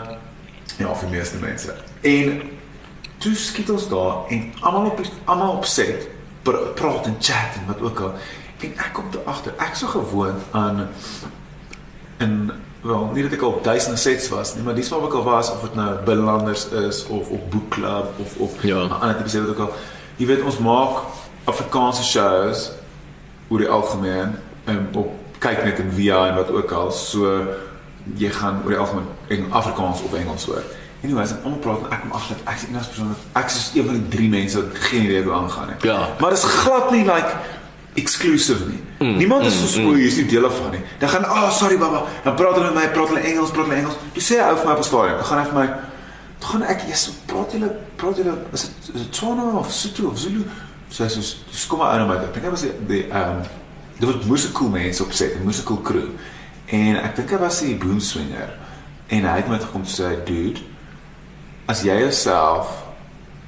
[0.80, 1.74] ja, vir die meeste mense.
[2.02, 2.41] En
[3.22, 6.08] toe skiet ons daar en almal op almal op set
[6.47, 8.14] pr praat en chat en wat ook al.
[8.62, 10.88] En ek kom toe agter, ek so gewoond aan
[12.22, 15.14] in wel, nie dat ek al op duisende sets was nie, maar dis waar ek
[15.20, 18.86] al was of dit nou binnelanders is of op boekklub of of Ja.
[18.88, 19.74] ander tipe sê wat ook al.
[20.18, 21.04] Jy weet ons maak
[21.49, 22.70] Afrikaanse shows
[23.52, 24.38] oor die algemeen
[24.72, 25.12] en op
[25.43, 26.91] kyk net in via en wat ook al.
[26.95, 27.32] So
[28.18, 30.64] jy gaan oor die algemeen in Afrikaans of Engels hoor.
[31.04, 33.49] Anyways, en almal praat en ek kom agter ek is die enigste persoon wat ek
[33.49, 35.78] is een van die drie mense wat geen idee hoe aangaan nie.
[35.89, 35.99] Ja.
[36.20, 37.60] Maar dit is glad nie like
[37.99, 38.80] exclusive nie.
[38.99, 40.84] Mm, Niemand is so spoel hier is nie deel van nie.
[41.02, 43.68] Dan gaan ah oh, sorry baba, dan praat hulle met my, praat hulle Engels, praat
[43.68, 43.97] hulle Engels.
[44.14, 45.68] Jy sê ou vir my op 'n stadium, dan gaan hy vir my
[46.41, 50.45] dan gaan ek yes, praat hulle praat dit is dit Tswana of Sotho of Zulu?
[50.91, 52.15] So, dis kom maar uit my.
[52.27, 53.43] Ek dink hy was die die ehm um,
[54.01, 56.09] dit was musical mense op set, 'n musical crew.
[56.65, 58.49] En ek dink hy was die boomswinger.
[59.07, 60.59] En hy het met gekom sê, "Dude,
[61.67, 62.67] as jy jouself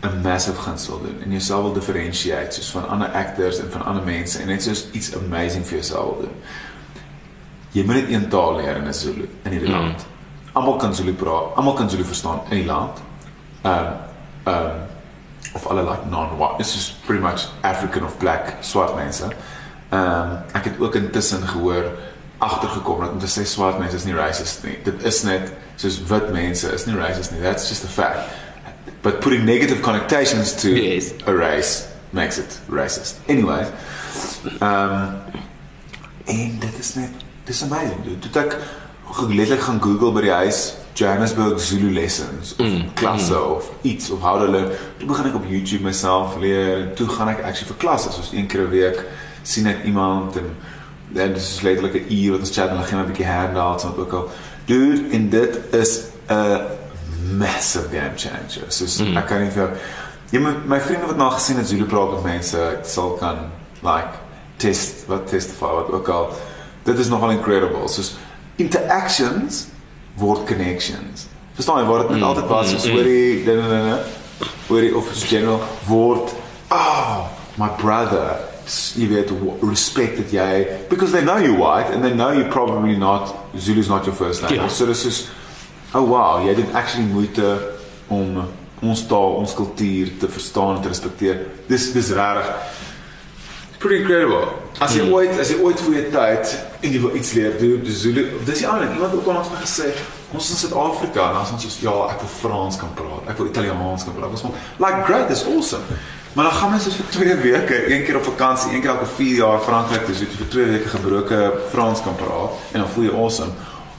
[0.04, 3.86] 'n massive guns wil doen en jouself wil differentiate soos van ander actors en van
[3.86, 6.36] ander mense en net soos iets amazing vir jouself wil doen.
[7.72, 9.76] Jy moet net een taal leer in 'n Zulu in hierdie Mm.
[9.76, 10.06] land.
[10.52, 13.00] Almal kan Zulu praat, almal kan Zulu verstaan in die land.
[13.62, 13.86] Ehm
[14.44, 14.76] ehm
[15.54, 16.58] of alle like non-white.
[16.58, 19.28] This is pretty much African of black swart mense.
[19.90, 21.92] Ehm ek het ook intussen gehoor
[22.38, 24.78] agtergekom dat om te sê swart mense is nie racist nie.
[24.84, 27.42] Dit is net soos wit mense is nie racist nie.
[27.42, 28.30] That's just a fact.
[29.02, 31.12] But putting negative connotations to Yes.
[31.26, 33.16] a race makes it racist.
[33.28, 33.68] Anyways,
[34.62, 35.22] um
[36.26, 37.10] en dit is net
[37.46, 38.30] dis amazing dude.
[38.30, 38.58] Toe ek
[39.30, 43.52] letterlik gaan Google by die huis Johannesburg Zulu lessons of mm, klasse mm.
[43.52, 44.72] of iets of how to learn.
[44.98, 48.32] Toe begin ek op YouTube myself leer en toe gaan ek actually vir klasse soos
[48.34, 49.04] een keer 'n week
[49.42, 50.56] sien ek iemand en
[51.14, 53.84] dan dis is letterlik 'n uur wat ons chat en dan gaan 'n bietjie handouts
[53.84, 54.30] en ook al.
[54.66, 56.62] Dude, en dit is 'n
[57.38, 58.70] massive game changer.
[58.70, 59.18] So mm.
[59.18, 59.78] ek kan nie vir
[60.30, 63.50] jy moet my vriende wat nou gesien het Zulu praat met mense ek sal kan
[63.82, 64.22] like
[64.58, 66.34] test wat testify wat ook al.
[66.84, 67.88] Dit is nogal incredible.
[67.88, 68.02] So
[68.56, 69.68] interactions
[70.18, 71.28] word connections.
[71.56, 74.00] Verstaan jy waar dit net mm, altyd was soos hoor jy dan dan dan
[74.68, 76.34] hoor jy of is general word
[76.72, 77.28] oh
[77.62, 78.40] my brother
[78.98, 82.46] jy weet w- respect dat jy because they know you white and they know you
[82.50, 84.62] probably not Zulu's not your first language.
[84.72, 84.74] Ja.
[84.74, 85.28] So dis is
[85.94, 87.46] oh wow, jy het actually moeite
[88.08, 88.40] om
[88.84, 91.44] ons taal, ons kultuur te verstaan en te respekteer.
[91.70, 92.50] Dis dis regtig
[93.84, 94.48] pretty incredible.
[94.80, 95.14] As jy Hmm.
[95.14, 98.24] ooit as jy ooit vir 'n tyd en jy wil iets leer, doen die Zulu.
[98.46, 99.92] Dis die ander iemand ook al ons het gesê
[100.34, 103.24] ons in Suid-Afrika en as ons soos ja, ek wil Frans kan praat.
[103.30, 104.30] Ek wil Italiaans kan praat.
[104.32, 105.84] Ons moet like great, is awesome.
[106.34, 109.06] Maar dan gaan mens soos vir 2 weke, een keer op vakansie, een keer elke
[109.06, 112.90] 4 jaar Frankryk toe, so jy vir 2 weke gebroke Frans kan praat en dan
[112.90, 113.52] voel jy awesome.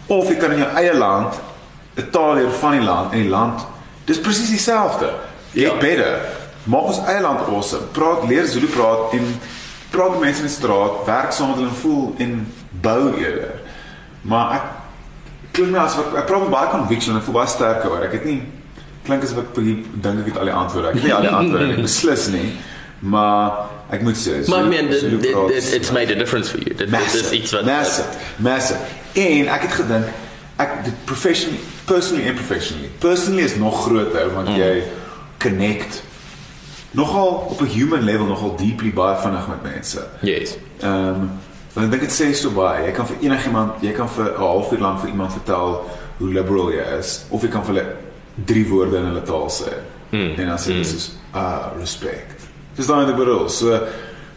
[0.07, 1.35] Of jy kan in jou eie land
[1.97, 3.61] 'n taal leer van die land en die land
[4.05, 5.09] dis presies dieselfde.
[5.53, 5.72] Jy Ja.
[5.72, 5.78] ja.
[5.78, 6.20] beter.
[6.64, 7.82] Maak ons eie land awesome.
[7.93, 9.41] Praat leer Zulu praat en
[9.95, 12.34] praat met mense in die straat, werk saam met hulle en voel en
[12.84, 13.55] bou eerder.
[14.22, 14.68] Maar ek
[15.57, 18.07] klink my asof ek, ek praat met baie conviction en ek voel baie sterker oor.
[18.09, 18.40] Ek het nie
[19.05, 20.92] klink asof ek dink ek het al die antwoorde.
[20.92, 22.49] Ek het nie al die antwoorde nie, beslis nie.
[23.05, 26.59] Maar ek moet sê, Maar Zulu dit- praat dit- is- it's made a difference for
[26.59, 26.74] you.
[26.74, 28.78] Dit is iets wat massive, massive.
[29.12, 30.07] En ek het gedink
[30.57, 32.90] ek dit professionally, personally en professionally.
[32.99, 34.57] Personally is nog groter want mm.
[34.57, 34.82] jy
[35.38, 36.03] connect
[36.95, 40.07] nogal op 'n human level nogal deeply baie vinnig met mense.
[40.20, 40.57] Yes.
[40.80, 41.30] Ehm um,
[41.74, 42.84] want ek dink dit sê so baie.
[42.87, 45.84] Jy kan vir enigiemand, jy kan vir 'n halfuur lank vir iemand vertel
[46.18, 47.87] hoe liberal jy is of jy kan vir hulle
[48.45, 49.72] drie woorde in hulle taal sê.
[50.11, 50.34] Mm.
[50.38, 52.42] En dan sê hulle soos ah respect.
[52.76, 53.49] Dis dan die bedoel.
[53.49, 53.72] So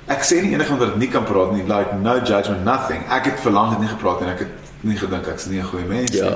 [0.07, 3.01] ek sê nie enigiemand wat nie kan praat nie, like no judgment, nothing.
[3.09, 4.47] Ek het vir lank nie gepraat en ek het
[4.81, 6.29] nie gedink ek's nie 'n goeie mens Ja.
[6.29, 6.35] nie.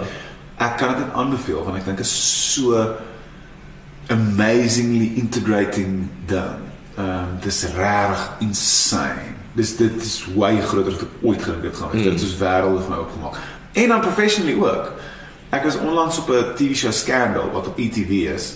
[0.57, 2.93] Ek kan dit aanbeveel want ek dink is so
[4.11, 6.69] amazingly integrating done.
[6.97, 9.35] Ehm um, dis reg insane.
[9.53, 12.03] Dis dit is way groter as ek ooit gedink het gaan wees.
[12.03, 12.17] Mm.
[12.17, 13.39] Dit is wêrelde vir my opgemaak.
[13.71, 14.91] En dan professionally ook.
[15.49, 18.55] Ek was onlangs op 'n TV show Scandal wat op ETV is.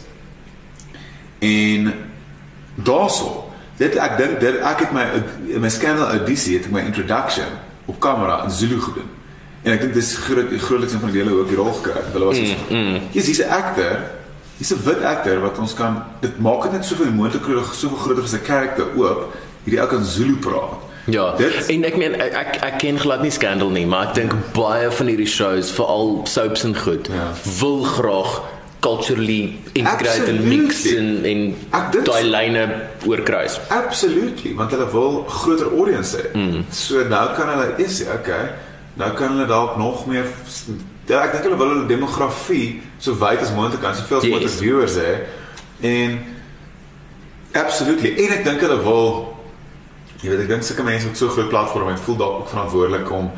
[1.40, 1.94] En
[2.76, 5.06] daarso, dit ek dink dit ek het my
[5.60, 7.48] my Scandal audisie het ek my introduction
[7.86, 9.10] op kamera in Zulu gedoen.
[9.64, 12.02] En ek dink dis groot die grootlikste van die hele ook die rol gekry.
[12.11, 13.02] Hulle was so mm, mm.
[13.11, 14.23] Jy's 'n actor
[14.57, 18.23] Dis 'n wit akter wat ons kan dit maak dit net soveel moontliker soveel groter
[18.23, 19.34] as 'n karakter oop.
[19.64, 20.73] Hierdie ou kan Zulu praat.
[21.07, 21.36] Ja.
[21.38, 24.34] Dit- en ek meen ek ek, ek ken glad nie Scandal nie, maar ek dink
[24.53, 27.32] baie van hierdie shows, veral soaps en goed, Ja.
[27.60, 28.41] wil graag
[28.80, 31.56] culturally integrate en mix en en
[32.03, 33.60] daai lyne oorkruis.
[33.69, 36.34] Absolutely, want hulle wil groter audience hê.
[36.34, 36.65] Mm.
[36.69, 38.52] So nou kan hulle is okay.
[38.94, 40.26] Nou kan hulle dalk nog meer
[41.07, 44.95] ek dink hulle wil hulle demografie so wyd as moontlik kan, soveel as moontlik viewers
[44.98, 45.11] hê.
[45.82, 46.19] En
[47.53, 48.15] absolutely.
[48.26, 49.36] En ek dink hulle wil
[50.23, 53.11] jy weet ek dink sulke mense met so groot platforms het voel dalk ook verantwoordelik
[53.14, 53.30] om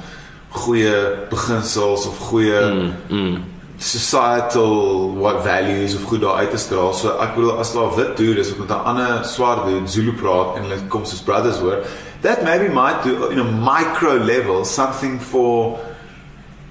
[0.64, 0.96] goeie
[1.30, 3.44] beginsels of goeie Mm, mm.
[3.78, 6.94] societal what values of goed daar uit te straal.
[6.94, 9.88] So ek bedoel as daar 'n wit dude is wat met 'n ander swart dude
[9.88, 11.78] Zulu praat en hulle kom soos brothers hoor,
[12.22, 15.78] that maybe might do in a micro level something for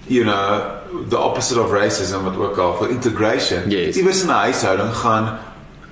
[0.06, 0.62] you know
[1.09, 3.70] the opposite of racism wat ook al vir integration.
[3.70, 3.97] Yes.
[3.97, 5.39] Iewers in 'n huishouding gaan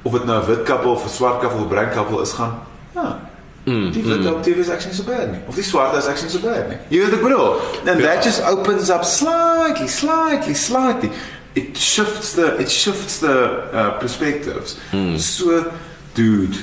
[0.03, 2.33] of dit nou 'n wit koppel of 'n swart koppel of 'n bruin koppel is
[2.33, 2.59] gaan.
[2.95, 3.21] Ja.
[3.65, 5.41] Mm, Die wit adoptief is actually so bad nie.
[5.47, 6.79] Of die swart is actually so bad nie.
[6.89, 7.61] Weet wat ek bedoel?
[7.87, 8.07] And Ja.
[8.15, 11.11] that just opens up slightly, slightly, slightly.
[11.53, 14.77] It shifts the it shifts the uh, perspectives.
[14.91, 15.17] Hmm.
[15.19, 15.65] So
[16.13, 16.57] dude,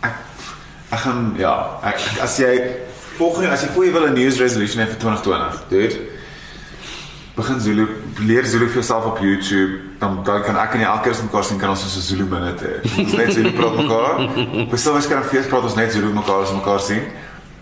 [0.00, 0.14] ek
[0.90, 2.60] ek gaan ja, ek, as jy
[3.16, 5.96] volgende as jy voor jy wil 'n news resolution hê vir 2020, dude.
[7.34, 7.86] Begin Zulu
[8.18, 11.22] leer Zulu vir jouself op YouTube, dan dan kan ek en jy elke keer as
[11.22, 13.00] mekaar sien kan ons so 'n Zulu minute hê.
[13.00, 14.14] Ons net Zulu praat mekaar.
[14.72, 17.02] Ons sal waarskynlik fees praat ons net Zulu mekaar as mekaar sien.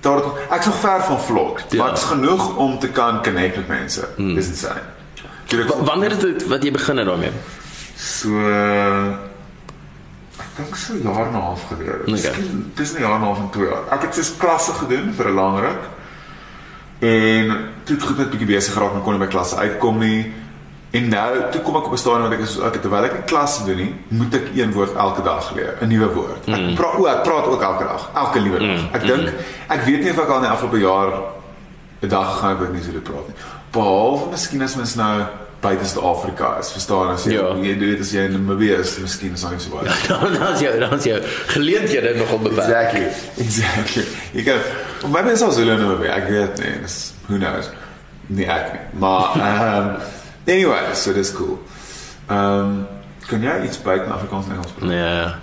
[0.01, 1.83] Daar ek's nog ver van vlog, Ja.
[1.83, 4.09] maar dit's genoeg om te kan connect met mense.
[4.17, 4.35] Mm.
[4.35, 4.81] Dis insane.
[5.69, 7.31] Wa- Wanneer is dit wat jy begin het daarmee?
[7.97, 8.29] so
[10.41, 12.03] ek dink so jaar en 'n half gelede.
[12.07, 12.33] Okay.
[12.75, 13.83] Tussen 'n jaar en 'n half en 2 jaar.
[13.93, 15.83] Ek het soos klasse gedoen vir 'n lang ruk.
[17.01, 20.33] En toe het ek net bietjie besig geraak en kon nie by klasse uitkom nie.
[20.91, 23.27] En nou, toe kom ek op 'n stadium wat ek is ek terwyl ek nie
[23.27, 26.49] klasse doen nie, moet ek een woord elke dag leer, 'n nuwe woord.
[26.49, 28.81] Ek praat o, ek praat ook elke dag, elke liewe dag.
[28.93, 29.29] Ek dink
[29.69, 31.13] ek weet nie of ek al in die afgelope jaar
[32.03, 33.37] 'n dag gaan ek nie so dit praat nie.
[33.73, 35.27] Behalwe miskien as mens nou
[35.61, 37.51] buite Suid-Afrika is, verstaan as jy Ja.
[37.61, 39.93] jy weet as jy in Namibië is, miskien is daar nie so baie.
[40.39, 41.19] Dan is jou dan is jou
[41.53, 42.95] geleenthede nogal beperk.
[42.95, 43.45] Exactly.
[43.45, 44.05] Exactly.
[44.33, 46.15] Jy kan my sal hulle nou weer.
[46.17, 46.97] Ek weet nie, dis
[47.27, 47.69] who knows.
[48.27, 48.81] Nee, ek nie.
[49.03, 49.93] Maar um,
[50.55, 51.59] anyway, so dis cool.
[52.31, 52.75] Ehm um,
[53.31, 54.91] kan jy iets buite Afrikaans en Engels praat?
[54.91, 55.39] Ja.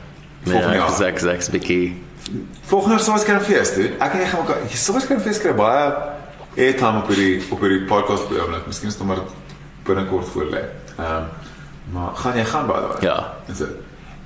[0.47, 0.87] Ja, jaar.
[0.89, 2.03] exact exact bietjie.
[2.67, 3.93] Volgende jaar sou ons kan fees doen.
[3.99, 5.91] Ek en jy gaan mekaar jy sou ons kan fees kry baie
[6.57, 8.65] airtime op hierdie op hierdie podcast op die oomblik.
[8.67, 9.21] Miskien is dit maar
[9.87, 10.63] binnekort voor lê.
[10.99, 11.27] Ehm um,
[11.91, 12.99] maar gaan jy gaan by daai?
[13.05, 13.33] Ja.
[13.47, 13.69] Is dit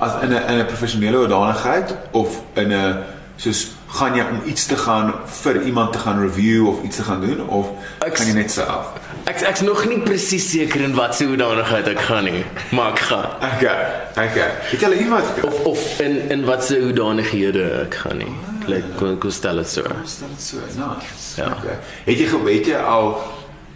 [0.01, 3.03] as in 'n in 'n professionele hoedanigheid of in 'n
[3.35, 7.03] soos gaan jy om iets te gaan vir iemand te gaan review of iets te
[7.03, 7.67] gaan doen of
[7.99, 8.85] Ek- gaan jy net self?
[9.23, 12.99] Ek ek's nog nie presies seker in wat se hoedanigheid ek gaan nie, maar ek
[12.99, 13.25] gaan.
[13.55, 13.85] Okay.
[14.11, 14.49] Okay.
[14.71, 15.23] Het jy iemand?
[15.43, 18.33] Of of in in wat se hoedanighede ek gaan nie.
[18.67, 19.81] Like kom kom stel dit so.
[20.05, 20.57] Stel dit so.
[20.57, 21.41] Nice.
[21.41, 21.45] Ja.
[21.45, 21.77] Okay.
[22.05, 23.21] Het jy al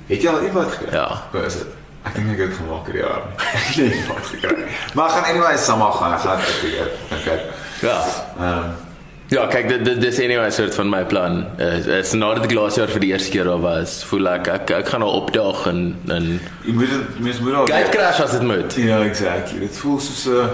[0.07, 0.93] het jy al iemand gekry?
[0.93, 1.07] Ja.
[1.31, 1.67] Hoe is dit?
[2.05, 3.23] Ek dink ek het gemaak hierdie jaar.
[3.41, 4.65] Ek het nie iemand gekry.
[4.93, 6.13] Maar ek gaan anyway saam gaan.
[6.13, 6.91] Ek gaan dit weer.
[7.19, 7.39] Okay.
[7.81, 8.01] Ja.
[8.39, 8.83] Ehm
[9.33, 11.39] Ja, kyk dit dit dis anyway soort van my plan.
[11.57, 14.91] Is is nadat die glaasjaar vir die eerste keer daar was, voel ek ek ek
[14.93, 15.79] gaan nou opdaag en
[16.13, 16.27] en
[16.67, 18.77] jy moet dit mens moet al gate crash as dit moet.
[18.77, 19.63] Ja, exactly.
[19.65, 20.49] Dit voel soos 'n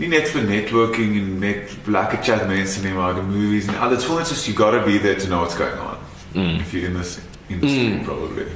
[0.00, 3.92] nie net vir networking en net lekker chat mense nie, maar die movies en al
[3.92, 6.00] dit voel net soos you gotta be there to know what's going on.
[6.32, 6.60] Mm.
[6.60, 8.02] If you're in this industry mm.
[8.02, 8.46] probably.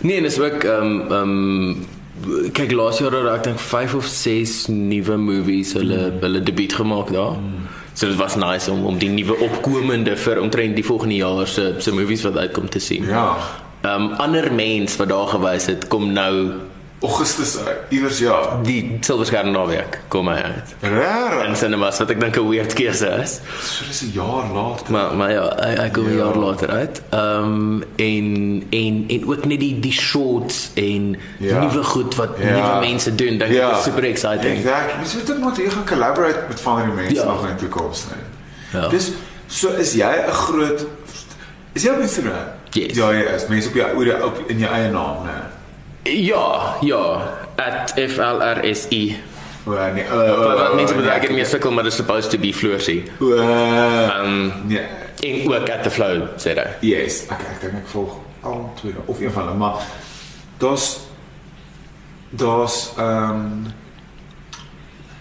[0.00, 1.74] Nee, en is ook ehm ehm
[2.52, 6.20] kyk laas jaar het ek dink 5 of 6 nuwe movies hulle mm.
[6.20, 7.38] hulle debuut gemaak daar.
[7.40, 7.66] Mm.
[7.92, 11.74] So dit was nice om om die nuwe opkomende vir omtrent die volgende jaar se
[11.78, 13.06] se movies wat uitkom te sien.
[13.06, 13.36] Ja.
[13.82, 16.32] Ehm um, ander mense wat daar gewys het kom nou
[17.04, 17.76] Augustus uit.
[17.92, 18.36] Iewers ja.
[18.64, 20.74] die silverskerm naweek kom hy uit.
[20.80, 21.42] Rare.
[21.48, 23.40] In cinemas wat ek dink 'n weird keuse is.
[23.60, 24.90] So dis 'n jaar later.
[24.90, 26.24] Maar maar ja, hy hy kom 'n Ja.
[26.24, 27.02] jaar later uit.
[27.10, 28.26] Ehm um, en
[28.70, 31.60] en en ook net die die shorts en Ja.
[31.60, 32.56] nuwe goed wat Ja.
[32.56, 34.56] nuwe mense doen, dink ek is super exciting.
[34.58, 34.96] Exactly.
[34.98, 37.24] Mens moet ook maar hier gaan collaborate met van die mense Ja.
[37.24, 38.80] nog in die toekoms, nee.
[38.82, 38.88] Ja.
[38.88, 39.12] Dis
[39.46, 40.86] so is jy 'n groot
[41.74, 42.46] Is jy op Instagram?
[42.70, 42.94] Yes.
[42.96, 43.46] Ja, jy is.
[43.50, 45.42] Mense op jou op in jou eie naam, nee.
[46.04, 47.04] Ja, ja,
[47.96, 49.22] FLRSI.
[49.66, 50.04] O nee.
[50.12, 52.38] O, o, Wat o, mense bedoel ek het meer sukkel maar dit is supposed to
[52.38, 53.06] be flourishing.
[53.20, 54.82] O, Um nee.
[55.24, 56.66] en ook at the flow sê hy.
[56.84, 59.80] Yes, ek ek dink ek volg al twee of een van hulle, maar
[60.60, 60.88] daar's
[62.36, 63.72] daar's ehm um,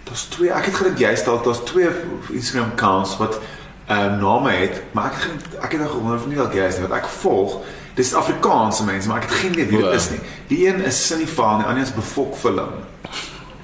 [0.04, 1.88] daar's twee ek het gedink jy stel daar's twee
[2.36, 3.40] Instagram accounts wat
[3.88, 6.68] ehm um, name het, maar ek het ek het nog gewonder of nie dalk jy
[6.68, 7.62] is nie, wat ek volg
[7.94, 10.20] Dis Afrikaanse mense, maar ek het geen idee wie dit is nie.
[10.50, 12.80] Die een is Sinifal en die ander is Befok Film.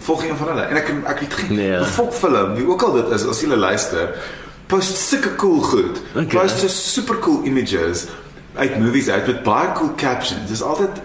[0.05, 1.77] Volg een van hulle en ek ek weet geen Nee.
[1.81, 4.13] Befok Film, wie ook al dit is, as jy luister,
[4.69, 6.01] post sulke cool goed.
[6.13, 6.25] Okay.
[6.35, 8.05] Post so super cool images
[8.55, 10.49] uit movies uit met baie cool captions.
[10.49, 11.01] Dis altyd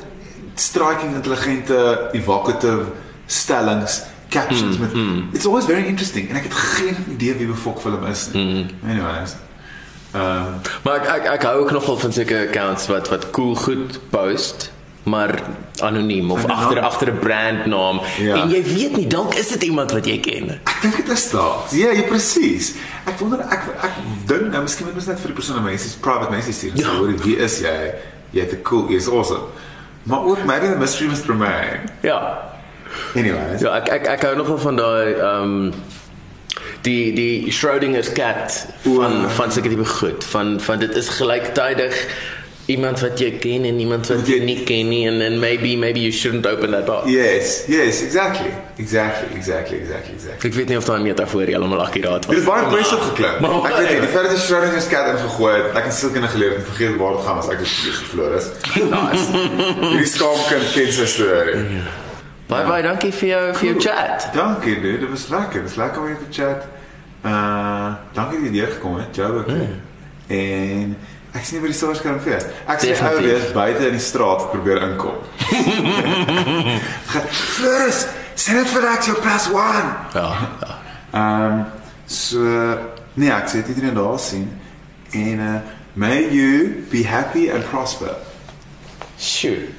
[0.55, 2.93] striking intelligente evocative
[3.27, 5.29] stellings captions mm, met mm.
[5.33, 8.45] it's always very interesting en ek het geen idee wie Befok Film is nie.
[8.45, 8.91] Mm.
[8.91, 9.37] Anyways.
[10.15, 13.55] Ehm um, Maar ek ek ek hou ook nogal van sulke accounts wat wat cool
[13.55, 14.70] goed post
[15.05, 15.35] maar
[15.85, 16.57] anoniem of Anoniem.
[16.65, 18.36] agter agter 'n brandnaam Ja.
[18.43, 20.51] en jy weet nie dalk is dit iemand wat jy ken.
[20.65, 21.57] Ek dink dit is daar.
[21.70, 22.74] Ja, jy presies.
[23.07, 23.91] Ek wonder ek ek
[24.27, 26.73] dink nou miskien moet ons net vir die persoon 'n message, private message stuur.
[26.74, 26.89] Ja.
[26.89, 26.97] Ja.
[26.97, 27.93] Hoor wie is jy?
[28.31, 29.41] Jy's te cool, jy's awesome.
[30.03, 31.81] Maar ook maybe the mystery must remain.
[32.03, 32.39] Ja.
[33.15, 33.61] Anyways.
[33.61, 35.73] Ja, ek ek ek hou nogal van daai ehm um,
[36.85, 39.28] die die Schrodinger's cat van O.
[39.39, 41.94] van seker tipe goed van van dit is gelyktydig
[42.73, 46.01] iemand wat jy ken en iemand wat jy nie ken nie and and maybe maybe
[46.01, 47.11] you shouldn't open that box.
[47.12, 48.48] Yes, yes, exactly.
[48.81, 50.48] Exactly, exactly, exactly, exactly.
[50.48, 52.32] Ek weet nie of daai metafoor heeltemal akkuraat was.
[52.32, 53.40] Dit is baie impressive geklink.
[53.44, 56.65] Maar- Ek weet nie, die jy Schrodinger's cat ingegooi het, ek het sielkunde geleer en
[56.70, 58.48] vergeet waar dit gaan as ek dit verloor is.
[58.97, 59.28] Nice.
[59.85, 61.61] Hierdie skaamkind ken sy storie.
[62.47, 64.29] Bye bye, dankie vir jou vir jou chat.
[64.35, 64.99] Dankie, dude.
[64.99, 65.62] Dit was lekker.
[65.62, 66.66] Dit was lekker om jou te chat.
[67.25, 69.47] Uh, dankie dat jy hier gekom het, Joe ook.
[69.49, 69.81] Mm.
[70.27, 70.97] En
[71.33, 72.45] ek sien by die silverskerm vir.
[72.69, 75.23] Ek sê ou weer buite in die straat probeer inkom.
[77.55, 78.05] Floris,
[78.37, 79.91] sê net vir ek jou plus 1.
[80.19, 80.29] Ja.
[80.61, 80.77] ja.
[81.15, 81.65] Ehm um,
[82.05, 82.45] so
[83.16, 84.51] nee, ek sê dit iedereen daar sien.
[85.16, 85.59] En uh,
[85.97, 88.12] may you be happy and prosper.
[89.16, 89.71] Sjoe.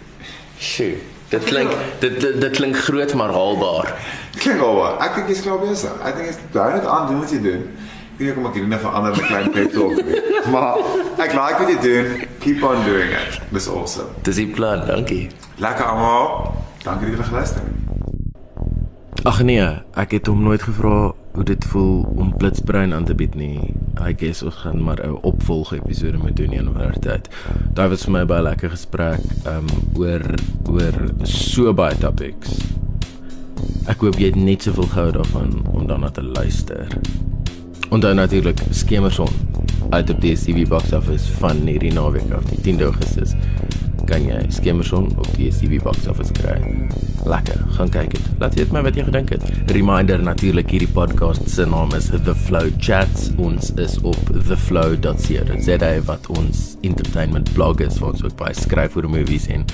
[0.58, 0.98] Sjoe.
[1.36, 3.91] Dit klink dit dit, dit klink groot maar haalbaar.
[4.40, 5.02] Klink al wat.
[5.03, 5.95] Ek dink jy's klaar besig.
[5.99, 7.66] Ek dink jy's bly net aan doen wat jy doen.
[8.16, 9.95] Ek weet nie kom ek hier net verander 'n klein pep talk.
[10.53, 10.78] Maar
[11.26, 12.07] ek like wat jy doen.
[12.40, 13.40] Keep on doing it.
[13.52, 14.07] Dis awesome.
[14.24, 15.28] Dis die plan, dankie.
[15.60, 16.53] Lekker almal.
[16.86, 19.26] Dankie dat julle geluister het.
[19.26, 19.68] Ag nee,
[19.98, 23.60] ek het hom nooit gevra hoe dit voel om Blitsbrein aan te bied nie.
[23.99, 27.30] I guess ons gaan maar 'n opvolg episode moet doen of ander tyd.
[27.74, 30.24] Daar was vir my baie lekker gesprek um oor
[30.70, 30.94] oor
[31.24, 32.57] so baie topics.
[33.86, 36.88] Ek hoop jy het net soveel gehou daarvan om daarna te luister.
[37.90, 39.30] Onthou natuurlik Skemerson
[39.90, 43.36] uit op die DStv box office van hierdie naweek af, die 10de Augustus.
[44.10, 46.60] Kan jy Skemerson op die DStv box office kry.
[47.26, 48.27] Lekker, gaan kyk dit.
[48.41, 49.45] Laat weet my wat jy gedink het.
[49.73, 53.32] Reminder natuurlik hierdie podcast se naam is The Flow Chats.
[53.41, 59.10] Ons is op theflow.co.za wat ons entertainment blog is waar ons ook baie skryf oor
[59.10, 59.65] movies en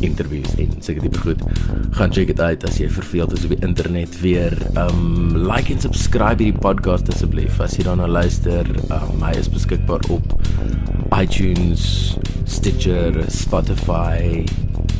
[0.00, 1.42] interviews en seker tipe goed.
[1.98, 4.56] Gaan check dit uit as jy verveeld is op die internet weer.
[4.78, 8.66] Um like en subscribe hierdie podcast asseblief as jy daarna luister.
[8.94, 10.36] Um hy is beskikbaar op
[11.16, 14.44] iTunes, Stitcher, Spotify,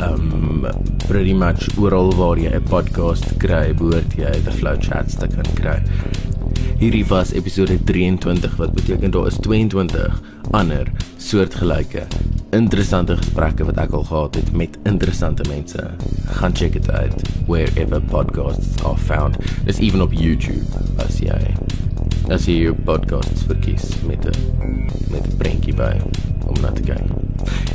[0.03, 0.67] um
[1.07, 5.47] pretty much oral waar jy 'n podcast kry, behoort jy the Flow Chats te kan
[5.55, 5.83] kry.
[6.81, 10.21] Hierdie was episode 23 wat beteken daar is 22
[10.51, 12.07] ander soortgelyke
[12.51, 15.91] interessante gesprekke wat ek al gehad het met interessante mense.
[16.41, 19.37] Gaan check dit uit wherever podcasts are found.
[19.65, 21.39] Dis even op YouTube as jy
[22.29, 26.01] as jy jou podcasts verkies met 'n met 'n prentjie by
[26.47, 27.05] om na te kyk.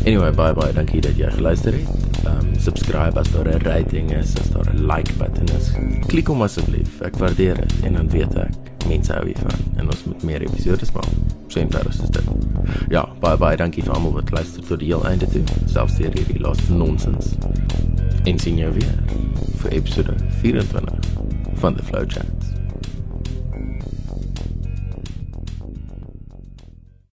[0.06, 0.74] Anyway, bye bye.
[0.74, 1.88] Dankie dat jy geluister het.
[2.26, 5.72] Um subscribe as daar 'n rating is, as daar 'n like button is.
[6.08, 7.02] Klik hom asseblief.
[7.02, 8.54] Ek waardeer dit en dan weet ek
[8.88, 11.10] mense hou hiervan en ons moet meer episodes maak.
[11.48, 12.24] So eenvoudig is dit.
[12.90, 13.56] Ja, bye bye.
[13.56, 15.44] Dankie vir almal wat luister tot die heel einde toe.
[15.66, 17.34] Selfs deur hierdie laaste nonsens.
[18.24, 18.94] En sien jou weer
[19.62, 20.94] vir episode 24
[21.54, 22.65] van The Flow Chat.